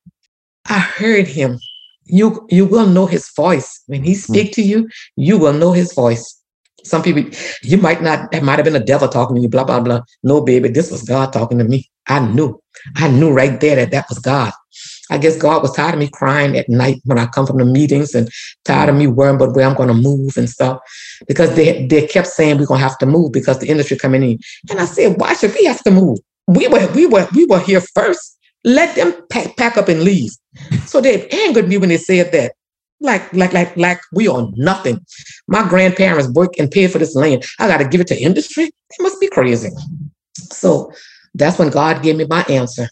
I 0.66 0.78
heard 0.78 1.26
him. 1.26 1.58
You 2.04 2.46
you 2.50 2.66
will 2.66 2.86
know 2.86 3.06
his 3.06 3.30
voice. 3.34 3.82
When 3.86 4.02
he 4.02 4.14
speak 4.14 4.50
mm. 4.50 4.54
to 4.54 4.62
you, 4.62 4.88
you 5.16 5.38
will 5.38 5.52
know 5.52 5.72
his 5.72 5.92
voice. 5.92 6.41
Some 6.84 7.02
people, 7.02 7.24
you 7.62 7.76
might 7.78 8.02
not, 8.02 8.32
it 8.34 8.42
might 8.42 8.58
have 8.58 8.64
been 8.64 8.76
a 8.76 8.84
devil 8.84 9.08
talking 9.08 9.36
to 9.36 9.42
you, 9.42 9.48
blah, 9.48 9.64
blah, 9.64 9.80
blah. 9.80 10.02
No, 10.22 10.40
baby, 10.40 10.68
this 10.68 10.90
was 10.90 11.02
God 11.02 11.32
talking 11.32 11.58
to 11.58 11.64
me. 11.64 11.88
I 12.08 12.20
knew. 12.20 12.60
I 12.96 13.08
knew 13.08 13.32
right 13.32 13.60
there 13.60 13.76
that 13.76 13.90
that 13.92 14.08
was 14.08 14.18
God. 14.18 14.52
I 15.10 15.18
guess 15.18 15.36
God 15.36 15.62
was 15.62 15.72
tired 15.72 15.94
of 15.94 16.00
me 16.00 16.08
crying 16.08 16.56
at 16.56 16.68
night 16.68 17.00
when 17.04 17.18
I 17.18 17.26
come 17.26 17.46
from 17.46 17.58
the 17.58 17.64
meetings 17.64 18.14
and 18.14 18.30
tired 18.64 18.88
of 18.88 18.96
me 18.96 19.06
worrying 19.06 19.36
about 19.36 19.54
where 19.54 19.68
I'm 19.68 19.76
going 19.76 19.88
to 19.88 19.94
move 19.94 20.36
and 20.36 20.48
stuff 20.48 20.80
because 21.28 21.54
they, 21.54 21.86
they 21.86 22.06
kept 22.06 22.28
saying 22.28 22.58
we're 22.58 22.66
going 22.66 22.80
to 22.80 22.88
have 22.88 22.98
to 22.98 23.06
move 23.06 23.32
because 23.32 23.58
the 23.58 23.68
industry 23.68 23.98
coming 23.98 24.22
in. 24.22 24.38
And 24.70 24.80
I 24.80 24.86
said, 24.86 25.20
why 25.20 25.34
should 25.34 25.54
we 25.54 25.64
have 25.66 25.82
to 25.84 25.90
move? 25.90 26.18
We 26.46 26.66
were, 26.68 26.90
we 26.94 27.06
were, 27.06 27.28
we 27.34 27.44
were 27.44 27.60
here 27.60 27.82
first. 27.94 28.38
Let 28.64 28.94
them 28.96 29.14
pack, 29.30 29.56
pack 29.56 29.76
up 29.76 29.88
and 29.88 30.02
leave. 30.02 30.30
So 30.86 31.00
they 31.00 31.28
angered 31.28 31.68
me 31.68 31.78
when 31.78 31.90
they 31.90 31.98
said 31.98 32.32
that. 32.32 32.52
Like, 33.02 33.32
like, 33.32 33.52
like, 33.52 33.76
like 33.76 34.00
we 34.12 34.28
are 34.28 34.48
nothing. 34.54 35.04
My 35.48 35.68
grandparents 35.68 36.28
work 36.28 36.52
and 36.58 36.70
pay 36.70 36.86
for 36.86 36.98
this 36.98 37.14
land. 37.14 37.44
I 37.58 37.68
got 37.68 37.78
to 37.78 37.88
give 37.88 38.00
it 38.00 38.06
to 38.08 38.20
industry. 38.20 38.64
They 38.64 39.02
must 39.02 39.20
be 39.20 39.28
crazy. 39.28 39.70
So 40.34 40.92
that's 41.34 41.58
when 41.58 41.70
God 41.70 42.02
gave 42.02 42.16
me 42.16 42.26
my 42.28 42.44
answer. 42.48 42.88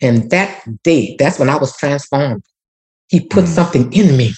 And 0.00 0.30
that 0.30 0.62
day, 0.82 1.16
that's 1.18 1.38
when 1.38 1.48
I 1.48 1.56
was 1.56 1.76
transformed. 1.76 2.44
He 3.08 3.20
put 3.20 3.44
mm. 3.44 3.48
something 3.48 3.92
in 3.92 4.16
me. 4.16 4.34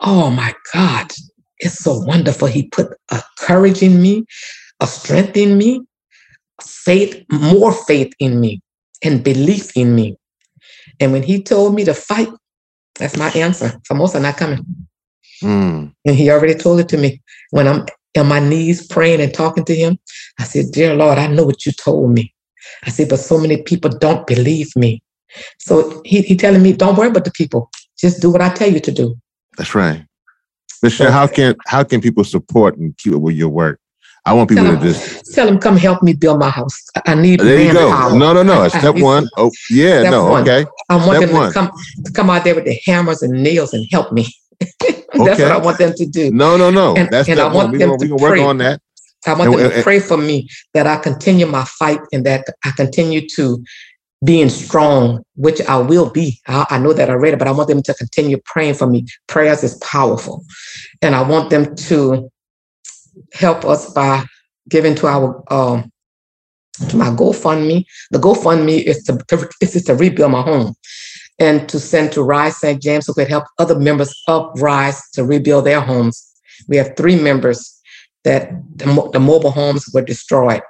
Oh 0.00 0.30
my 0.30 0.54
God, 0.72 1.12
it's 1.58 1.78
so 1.78 1.98
wonderful. 1.98 2.48
He 2.48 2.68
put 2.68 2.88
a 3.10 3.22
courage 3.38 3.82
in 3.82 4.00
me, 4.00 4.24
a 4.80 4.86
strength 4.86 5.36
in 5.36 5.58
me, 5.58 5.80
faith, 6.62 7.24
more 7.30 7.72
faith 7.72 8.12
in 8.18 8.40
me, 8.40 8.60
and 9.02 9.24
belief 9.24 9.76
in 9.76 9.94
me. 9.94 10.16
And 11.00 11.12
when 11.12 11.22
he 11.22 11.42
told 11.42 11.74
me 11.74 11.84
to 11.84 11.94
fight, 11.94 12.28
that's 12.98 13.16
my 13.16 13.30
answer. 13.30 13.72
Formosa 13.86 14.20
not 14.20 14.36
coming. 14.36 14.64
Mm. 15.42 15.92
And 16.04 16.16
he 16.16 16.30
already 16.30 16.54
told 16.54 16.80
it 16.80 16.88
to 16.90 16.96
me. 16.96 17.22
When 17.50 17.68
I'm 17.68 17.86
on 18.18 18.26
my 18.26 18.40
knees 18.40 18.86
praying 18.86 19.20
and 19.20 19.32
talking 19.32 19.64
to 19.64 19.74
him, 19.74 19.98
I 20.38 20.44
said, 20.44 20.72
Dear 20.72 20.94
Lord, 20.94 21.18
I 21.18 21.26
know 21.26 21.44
what 21.44 21.66
you 21.66 21.72
told 21.72 22.12
me. 22.12 22.34
I 22.84 22.90
said, 22.90 23.08
but 23.08 23.18
so 23.18 23.38
many 23.38 23.62
people 23.62 23.90
don't 23.90 24.26
believe 24.26 24.74
me. 24.76 25.02
So 25.58 26.02
he, 26.04 26.22
he 26.22 26.36
telling 26.36 26.62
me, 26.62 26.72
don't 26.72 26.96
worry 26.96 27.08
about 27.08 27.24
the 27.24 27.30
people. 27.30 27.70
Just 27.98 28.20
do 28.20 28.30
what 28.30 28.40
I 28.40 28.48
tell 28.50 28.70
you 28.70 28.80
to 28.80 28.92
do. 28.92 29.16
That's 29.56 29.74
right. 29.74 30.04
Michelle, 30.82 31.08
so, 31.08 31.12
how 31.12 31.26
can 31.26 31.56
how 31.66 31.82
can 31.84 32.00
people 32.00 32.24
support 32.24 32.76
and 32.76 32.96
keep 32.98 33.14
up 33.14 33.20
with 33.20 33.34
your 33.34 33.48
work? 33.48 33.80
I 34.26 34.32
want 34.32 34.48
people 34.48 34.64
to 34.64 34.76
just 34.78 35.32
tell 35.34 35.46
them 35.46 35.58
come 35.58 35.76
help 35.76 36.02
me 36.02 36.12
build 36.12 36.40
my 36.40 36.50
house. 36.50 36.84
I 37.06 37.14
need 37.14 37.38
there 37.38 37.60
you 37.60 37.72
go. 37.72 37.90
Power. 37.90 38.18
No, 38.18 38.32
no, 38.32 38.42
no. 38.42 38.66
Step 38.66 38.96
one. 38.96 39.28
Oh, 39.36 39.52
yeah, 39.70 40.10
no, 40.10 40.26
one. 40.30 40.42
okay. 40.42 40.66
I 40.88 40.96
want 40.96 41.18
Step 41.18 41.20
them 41.20 41.32
one. 41.32 41.48
to 41.48 41.54
come 41.54 41.70
to 42.04 42.12
come 42.12 42.28
out 42.28 42.42
there 42.42 42.56
with 42.56 42.64
the 42.64 42.76
hammers 42.84 43.22
and 43.22 43.40
nails 43.44 43.72
and 43.72 43.86
help 43.92 44.12
me. 44.12 44.26
That's 44.80 45.08
okay. 45.14 45.42
what 45.44 45.52
I 45.52 45.58
want 45.58 45.78
them 45.78 45.92
to 45.94 46.06
do. 46.06 46.32
No, 46.32 46.56
no, 46.56 46.70
no. 46.70 46.96
And, 46.96 47.08
That's 47.08 47.28
and 47.28 47.38
I 47.38 47.44
want 47.44 47.70
one. 47.70 47.78
them 47.78 47.96
we 47.98 48.08
to 48.08 48.16
work 48.16 48.40
on 48.40 48.58
that. 48.58 48.80
I 49.26 49.34
want 49.34 49.56
them 49.56 49.70
to 49.70 49.82
pray 49.82 50.00
for 50.00 50.16
me 50.16 50.48
that 50.74 50.88
I 50.88 50.96
continue 50.96 51.46
my 51.46 51.64
fight 51.64 52.00
and 52.12 52.26
that 52.26 52.46
I 52.64 52.72
continue 52.72 53.28
to 53.36 53.62
being 54.24 54.48
strong, 54.48 55.22
which 55.36 55.60
I 55.62 55.76
will 55.76 56.10
be. 56.10 56.40
I, 56.48 56.66
I, 56.70 56.78
know 56.78 56.92
that 56.92 57.10
already, 57.10 57.36
but 57.36 57.46
I 57.46 57.52
want 57.52 57.68
them 57.68 57.82
to 57.82 57.94
continue 57.94 58.38
praying 58.44 58.74
for 58.74 58.86
me. 58.86 59.06
Prayers 59.28 59.62
is 59.62 59.76
powerful. 59.78 60.42
And 61.02 61.14
I 61.14 61.22
want 61.22 61.50
them 61.50 61.76
to 61.76 62.30
help 63.32 63.64
us 63.64 63.92
by 63.92 64.24
giving 64.68 64.94
to 64.96 65.06
our 65.06 65.42
um, 65.52 65.90
to 66.88 66.96
my 66.96 67.08
GoFundMe. 67.10 67.84
The 68.10 68.18
GoFundMe 68.18 68.82
is 68.82 69.02
to, 69.04 69.18
to, 69.28 69.48
is 69.60 69.84
to 69.84 69.94
rebuild 69.94 70.32
my 70.32 70.42
home 70.42 70.74
and 71.38 71.68
to 71.68 71.78
send 71.78 72.12
to 72.12 72.22
Rise 72.22 72.58
St. 72.58 72.80
James 72.80 73.06
who 73.06 73.14
could 73.14 73.28
help 73.28 73.44
other 73.58 73.78
members 73.78 74.14
of 74.28 74.50
Rise 74.60 75.02
to 75.12 75.24
rebuild 75.24 75.66
their 75.66 75.80
homes. 75.80 76.32
We 76.68 76.76
have 76.76 76.96
three 76.96 77.16
members 77.16 77.80
that 78.24 78.50
the, 78.76 79.10
the 79.12 79.20
mobile 79.20 79.50
homes 79.50 79.88
were 79.94 80.02
destroyed. 80.02 80.62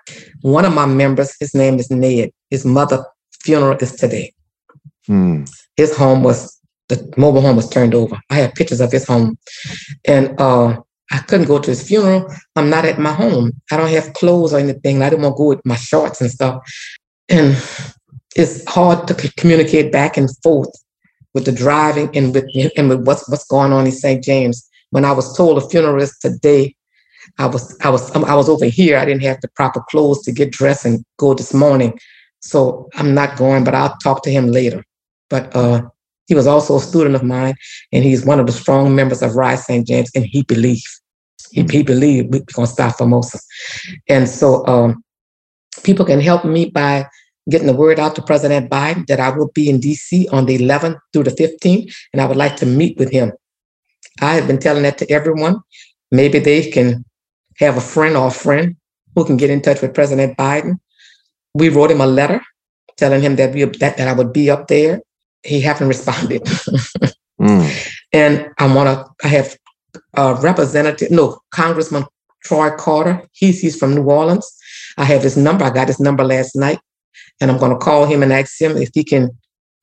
One 0.42 0.64
of 0.64 0.74
my 0.74 0.86
members, 0.86 1.34
his 1.40 1.54
name 1.54 1.78
is 1.78 1.90
Ned. 1.90 2.30
His 2.50 2.64
mother 2.64 3.04
funeral 3.42 3.78
is 3.80 3.92
today. 3.92 4.34
Hmm. 5.06 5.44
His 5.76 5.96
home 5.96 6.22
was 6.22 6.60
the 6.88 7.12
mobile 7.16 7.40
home 7.40 7.56
was 7.56 7.68
turned 7.68 7.94
over. 7.94 8.20
I 8.30 8.36
have 8.36 8.54
pictures 8.54 8.80
of 8.80 8.92
his 8.92 9.06
home, 9.06 9.38
and 10.04 10.40
uh, 10.40 10.80
I 11.10 11.18
couldn't 11.18 11.46
go 11.46 11.58
to 11.58 11.70
his 11.70 11.86
funeral. 11.86 12.32
I'm 12.56 12.68
not 12.68 12.84
at 12.84 12.98
my 12.98 13.12
home. 13.12 13.52
I 13.70 13.76
don't 13.76 13.90
have 13.90 14.12
clothes 14.14 14.52
or 14.52 14.58
anything. 14.58 15.02
I 15.02 15.10
didn't 15.10 15.22
want 15.22 15.36
to 15.36 15.38
go 15.38 15.48
with 15.48 15.64
my 15.64 15.76
shorts 15.76 16.20
and 16.20 16.30
stuff. 16.30 16.62
And 17.28 17.56
it's 18.34 18.68
hard 18.68 19.06
to 19.08 19.32
communicate 19.36 19.92
back 19.92 20.16
and 20.16 20.28
forth 20.42 20.70
with 21.34 21.44
the 21.44 21.52
driving 21.52 22.16
and 22.16 22.34
with 22.34 22.46
and 22.76 22.88
with 22.88 23.06
what's 23.06 23.28
what's 23.28 23.46
going 23.46 23.72
on 23.72 23.86
in 23.86 23.92
St. 23.92 24.22
James. 24.22 24.68
When 24.90 25.04
I 25.04 25.12
was 25.12 25.36
told 25.36 25.56
the 25.56 25.68
funeral 25.68 26.00
is 26.00 26.16
today, 26.18 26.74
I 27.38 27.46
was 27.46 27.76
I 27.82 27.90
was 27.90 28.10
I 28.12 28.34
was 28.34 28.48
over 28.48 28.64
here. 28.64 28.98
I 28.98 29.04
didn't 29.04 29.22
have 29.22 29.40
the 29.40 29.48
proper 29.48 29.80
clothes 29.88 30.22
to 30.22 30.32
get 30.32 30.52
dressed 30.52 30.84
and 30.84 31.04
go 31.18 31.34
this 31.34 31.52
morning, 31.54 31.98
so 32.40 32.88
I'm 32.94 33.14
not 33.14 33.36
going. 33.36 33.64
But 33.64 33.74
I'll 33.74 33.96
talk 33.98 34.22
to 34.24 34.30
him 34.30 34.48
later. 34.48 34.84
But 35.28 35.54
uh, 35.54 35.82
he 36.26 36.34
was 36.34 36.46
also 36.46 36.76
a 36.76 36.80
student 36.80 37.14
of 37.14 37.22
mine, 37.22 37.54
and 37.92 38.04
he's 38.04 38.24
one 38.24 38.40
of 38.40 38.46
the 38.46 38.52
strong 38.52 38.94
members 38.94 39.22
of 39.22 39.36
Rise 39.36 39.64
St. 39.64 39.86
James, 39.86 40.10
and 40.14 40.24
he 40.24 40.42
believed. 40.42 40.86
He, 41.52 41.62
he 41.70 41.82
believed 41.82 42.32
we're 42.32 42.42
going 42.52 42.66
to 42.66 42.72
stop 42.72 42.96
Formosa. 42.96 43.38
And 44.08 44.28
so 44.28 44.66
um, 44.66 45.04
people 45.84 46.04
can 46.04 46.20
help 46.20 46.44
me 46.44 46.66
by 46.66 47.06
getting 47.48 47.68
the 47.68 47.72
word 47.72 48.00
out 48.00 48.16
to 48.16 48.22
President 48.22 48.68
Biden 48.68 49.06
that 49.06 49.20
I 49.20 49.30
will 49.30 49.50
be 49.54 49.70
in 49.70 49.78
DC 49.78 50.26
on 50.32 50.46
the 50.46 50.58
11th 50.58 50.98
through 51.12 51.24
the 51.24 51.30
15th, 51.30 51.94
and 52.12 52.20
I 52.20 52.26
would 52.26 52.36
like 52.36 52.56
to 52.56 52.66
meet 52.66 52.98
with 52.98 53.10
him. 53.10 53.32
I 54.20 54.34
have 54.34 54.46
been 54.46 54.58
telling 54.58 54.82
that 54.82 54.98
to 54.98 55.10
everyone. 55.10 55.60
Maybe 56.10 56.38
they 56.38 56.70
can 56.70 57.04
have 57.58 57.76
a 57.76 57.80
friend 57.80 58.16
or 58.16 58.28
a 58.28 58.32
friend 58.32 58.76
who 59.14 59.24
can 59.24 59.36
get 59.36 59.50
in 59.50 59.62
touch 59.62 59.80
with 59.80 59.94
President 59.94 60.36
Biden. 60.36 60.78
We 61.54 61.68
wrote 61.68 61.90
him 61.90 62.00
a 62.00 62.06
letter 62.06 62.42
telling 62.96 63.22
him 63.22 63.36
that 63.36 63.54
we 63.54 63.64
that, 63.64 63.96
that 63.96 64.08
I 64.08 64.12
would 64.12 64.32
be 64.32 64.50
up 64.50 64.68
there 64.68 65.00
he 65.46 65.60
haven't 65.60 65.88
responded. 65.88 66.42
mm. 67.40 67.92
And 68.12 68.48
I 68.58 68.74
want 68.74 68.88
to. 68.88 69.26
I 69.26 69.28
have 69.28 69.56
a 70.14 70.34
representative, 70.34 71.10
no, 71.10 71.38
Congressman 71.50 72.04
Troy 72.44 72.70
Carter. 72.70 73.22
He's 73.32 73.60
he's 73.60 73.78
from 73.78 73.94
New 73.94 74.04
Orleans. 74.04 74.50
I 74.98 75.04
have 75.04 75.22
his 75.22 75.36
number. 75.36 75.64
I 75.64 75.70
got 75.70 75.88
his 75.88 76.00
number 76.00 76.24
last 76.24 76.56
night, 76.56 76.78
and 77.40 77.50
I'm 77.50 77.58
going 77.58 77.72
to 77.72 77.78
call 77.78 78.06
him 78.06 78.22
and 78.22 78.32
ask 78.32 78.60
him 78.60 78.76
if 78.76 78.90
he 78.94 79.04
can 79.04 79.30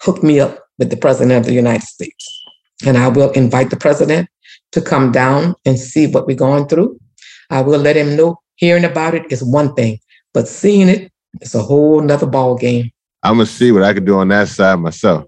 hook 0.01 0.23
me 0.23 0.39
up 0.39 0.59
with 0.79 0.89
the 0.89 0.97
president 0.97 1.39
of 1.39 1.45
the 1.45 1.53
United 1.53 1.85
States. 1.85 2.41
And 2.85 2.97
I 2.97 3.07
will 3.07 3.31
invite 3.31 3.69
the 3.69 3.77
president 3.77 4.27
to 4.71 4.81
come 4.81 5.11
down 5.11 5.55
and 5.65 5.79
see 5.79 6.07
what 6.07 6.25
we're 6.25 6.35
going 6.35 6.67
through. 6.67 6.99
I 7.49 7.61
will 7.61 7.79
let 7.79 7.95
him 7.95 8.15
know 8.15 8.39
hearing 8.55 8.83
about 8.83 9.13
it 9.13 9.31
is 9.31 9.43
one 9.43 9.73
thing, 9.75 9.99
but 10.33 10.47
seeing 10.47 10.89
it 10.89 11.11
is 11.41 11.53
a 11.53 11.61
whole 11.61 12.01
nother 12.01 12.25
ball 12.25 12.55
game. 12.55 12.91
I'm 13.21 13.35
gonna 13.35 13.45
see 13.45 13.71
what 13.71 13.83
I 13.83 13.93
can 13.93 14.03
do 14.03 14.17
on 14.17 14.27
that 14.29 14.49
side 14.49 14.79
myself 14.79 15.25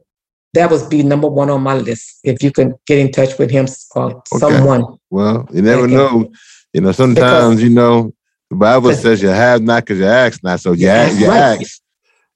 that 0.56 0.70
was 0.70 0.86
be 0.88 1.04
number 1.04 1.28
one 1.28 1.50
on 1.50 1.62
my 1.62 1.76
list. 1.76 2.20
If 2.24 2.42
you 2.42 2.52
can 2.52 2.74
get 2.88 3.00
in 3.00 3.12
touch 3.12 3.38
with 3.38 3.52
him 3.52 3.68
or 3.96 4.12
okay. 4.12 4.22
someone. 4.38 4.98
Well, 5.10 5.48
you 5.54 5.62
never 5.62 5.88
know. 5.88 6.32
You 6.74 6.82
know, 6.82 6.92
sometimes 6.92 7.56
because, 7.56 7.64
you 7.64 7.70
know 7.70 8.14
the 8.50 8.56
Bible 8.56 8.94
says 8.94 9.22
you 9.22 9.30
have 9.30 9.62
not 9.62 9.84
because 9.84 10.00
you 10.00 10.06
ask 10.06 10.44
not. 10.44 10.60
So 10.60 10.74
you, 10.74 10.88
ask, 10.88 11.20
you 11.20 11.28
right. 11.28 11.60
ask. 11.62 11.82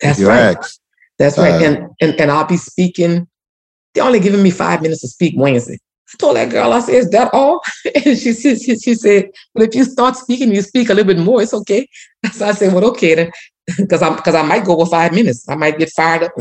That's 0.01 0.19
you 0.19 0.27
right. 0.27 0.57
Ask. 0.57 0.79
That's 1.17 1.37
right. 1.37 1.61
Uh, 1.61 1.65
and, 1.65 1.87
and 2.01 2.21
and 2.21 2.31
I'll 2.31 2.47
be 2.47 2.57
speaking. 2.57 3.27
They 3.93 4.01
only 4.01 4.19
giving 4.19 4.43
me 4.43 4.51
five 4.51 4.81
minutes 4.81 5.01
to 5.01 5.07
speak 5.07 5.33
Wednesday. 5.37 5.77
I 6.13 6.17
told 6.17 6.37
that 6.37 6.49
girl, 6.49 6.73
I 6.73 6.79
said, 6.79 6.95
"Is 6.95 7.09
that 7.11 7.33
all?" 7.33 7.61
And 8.05 8.17
she 8.17 8.33
she, 8.33 8.55
she, 8.55 8.77
she 8.77 8.93
said, 8.95 9.29
"Well, 9.53 9.67
if 9.67 9.75
you 9.75 9.83
start 9.83 10.15
speaking, 10.15 10.53
you 10.53 10.61
speak 10.61 10.89
a 10.89 10.93
little 10.93 11.13
bit 11.13 11.23
more. 11.23 11.41
It's 11.41 11.53
okay." 11.53 11.87
So 12.31 12.47
I 12.47 12.51
said, 12.51 12.73
"Well, 12.73 12.85
okay 12.85 13.15
then." 13.15 13.31
Because 13.77 14.01
I'm 14.01 14.15
because 14.15 14.33
I 14.33 14.41
might 14.41 14.65
go 14.65 14.73
over 14.73 14.89
five 14.89 15.13
minutes. 15.13 15.47
I 15.47 15.55
might 15.55 15.77
get 15.77 15.91
fired 15.91 16.23
up 16.23 16.31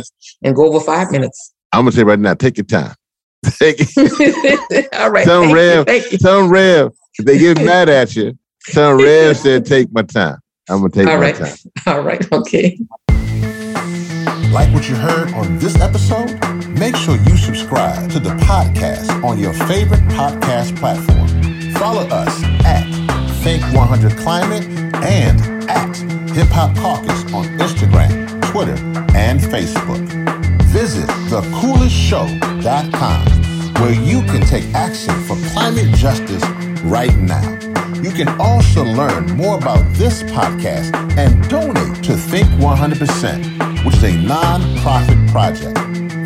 and 0.42 0.56
go 0.56 0.66
over 0.66 0.80
five 0.80 1.10
minutes. 1.10 1.52
I'm 1.72 1.82
gonna 1.82 1.92
say 1.92 2.04
right 2.04 2.18
now, 2.18 2.34
take 2.34 2.56
your 2.56 2.64
time. 2.64 2.94
Take 3.44 3.76
it. 3.78 4.88
All 4.94 5.10
right. 5.10 5.24
Tell 5.24 5.52
Rev, 5.52 5.86
tell 6.20 6.48
Rev, 6.48 6.92
if 7.18 7.24
they 7.24 7.38
get 7.38 7.56
mad 7.64 7.88
at 7.88 8.16
you, 8.16 8.36
tell 8.66 8.94
Rev 8.94 9.36
said 9.36 9.64
take 9.64 9.92
my 9.92 10.02
time. 10.02 10.38
I'm 10.68 10.78
gonna 10.78 10.90
take 10.90 11.06
All 11.06 11.14
my 11.16 11.20
right. 11.20 11.34
time. 11.36 11.56
All 11.86 12.00
right, 12.00 12.32
okay. 12.32 12.78
Like 14.50 14.72
what 14.74 14.88
you 14.88 14.96
heard 14.96 15.32
on 15.34 15.58
this 15.58 15.76
episode? 15.80 16.38
Make 16.78 16.96
sure 16.96 17.16
you 17.16 17.36
subscribe 17.36 18.10
to 18.10 18.18
the 18.18 18.30
podcast 18.30 19.22
on 19.22 19.38
your 19.38 19.52
favorite 19.52 20.00
podcast 20.08 20.76
platform. 20.76 21.28
Follow 21.74 22.08
us 22.08 22.42
at 22.64 22.84
Think 23.42 23.62
100 23.74 24.16
Climate 24.18 24.64
and 25.04 25.70
at 25.70 25.96
Hip 26.34 26.48
Hop 26.48 26.74
Caucus 26.76 27.32
on 27.32 27.44
Instagram, 27.58 28.42
Twitter, 28.50 28.74
and 29.14 29.38
Facebook 29.40 30.37
visit 30.68 31.08
thecoolestshow.com 31.30 33.24
where 33.80 33.94
you 33.94 34.22
can 34.24 34.42
take 34.42 34.64
action 34.74 35.14
for 35.24 35.36
climate 35.50 35.94
justice 35.94 36.44
right 36.82 37.16
now. 37.16 37.58
You 38.02 38.10
can 38.10 38.28
also 38.40 38.84
learn 38.84 39.34
more 39.36 39.56
about 39.56 39.82
this 39.94 40.22
podcast 40.24 40.94
and 41.16 41.48
donate 41.48 42.04
to 42.04 42.14
Think 42.14 42.48
100%, 42.60 43.84
which 43.84 43.96
is 43.96 44.04
a 44.04 44.16
non-profit 44.18 45.18
project. 45.28 45.78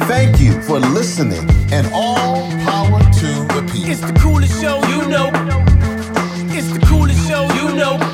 Thank 0.06 0.40
you 0.40 0.60
for 0.62 0.80
listening 0.80 1.48
and 1.72 1.86
all 1.94 2.50
power 2.64 2.98
to 2.98 3.46
the 3.54 3.62
people. 3.72 3.90
It's 3.90 4.00
the 4.00 4.12
coolest 4.20 4.60
show 4.60 4.82
you 4.88 5.06
know. 5.08 5.30
It's 6.50 6.72
the 6.72 6.80
coolest 6.86 7.28
show 7.28 7.44
you 7.54 7.74
know. 7.76 8.11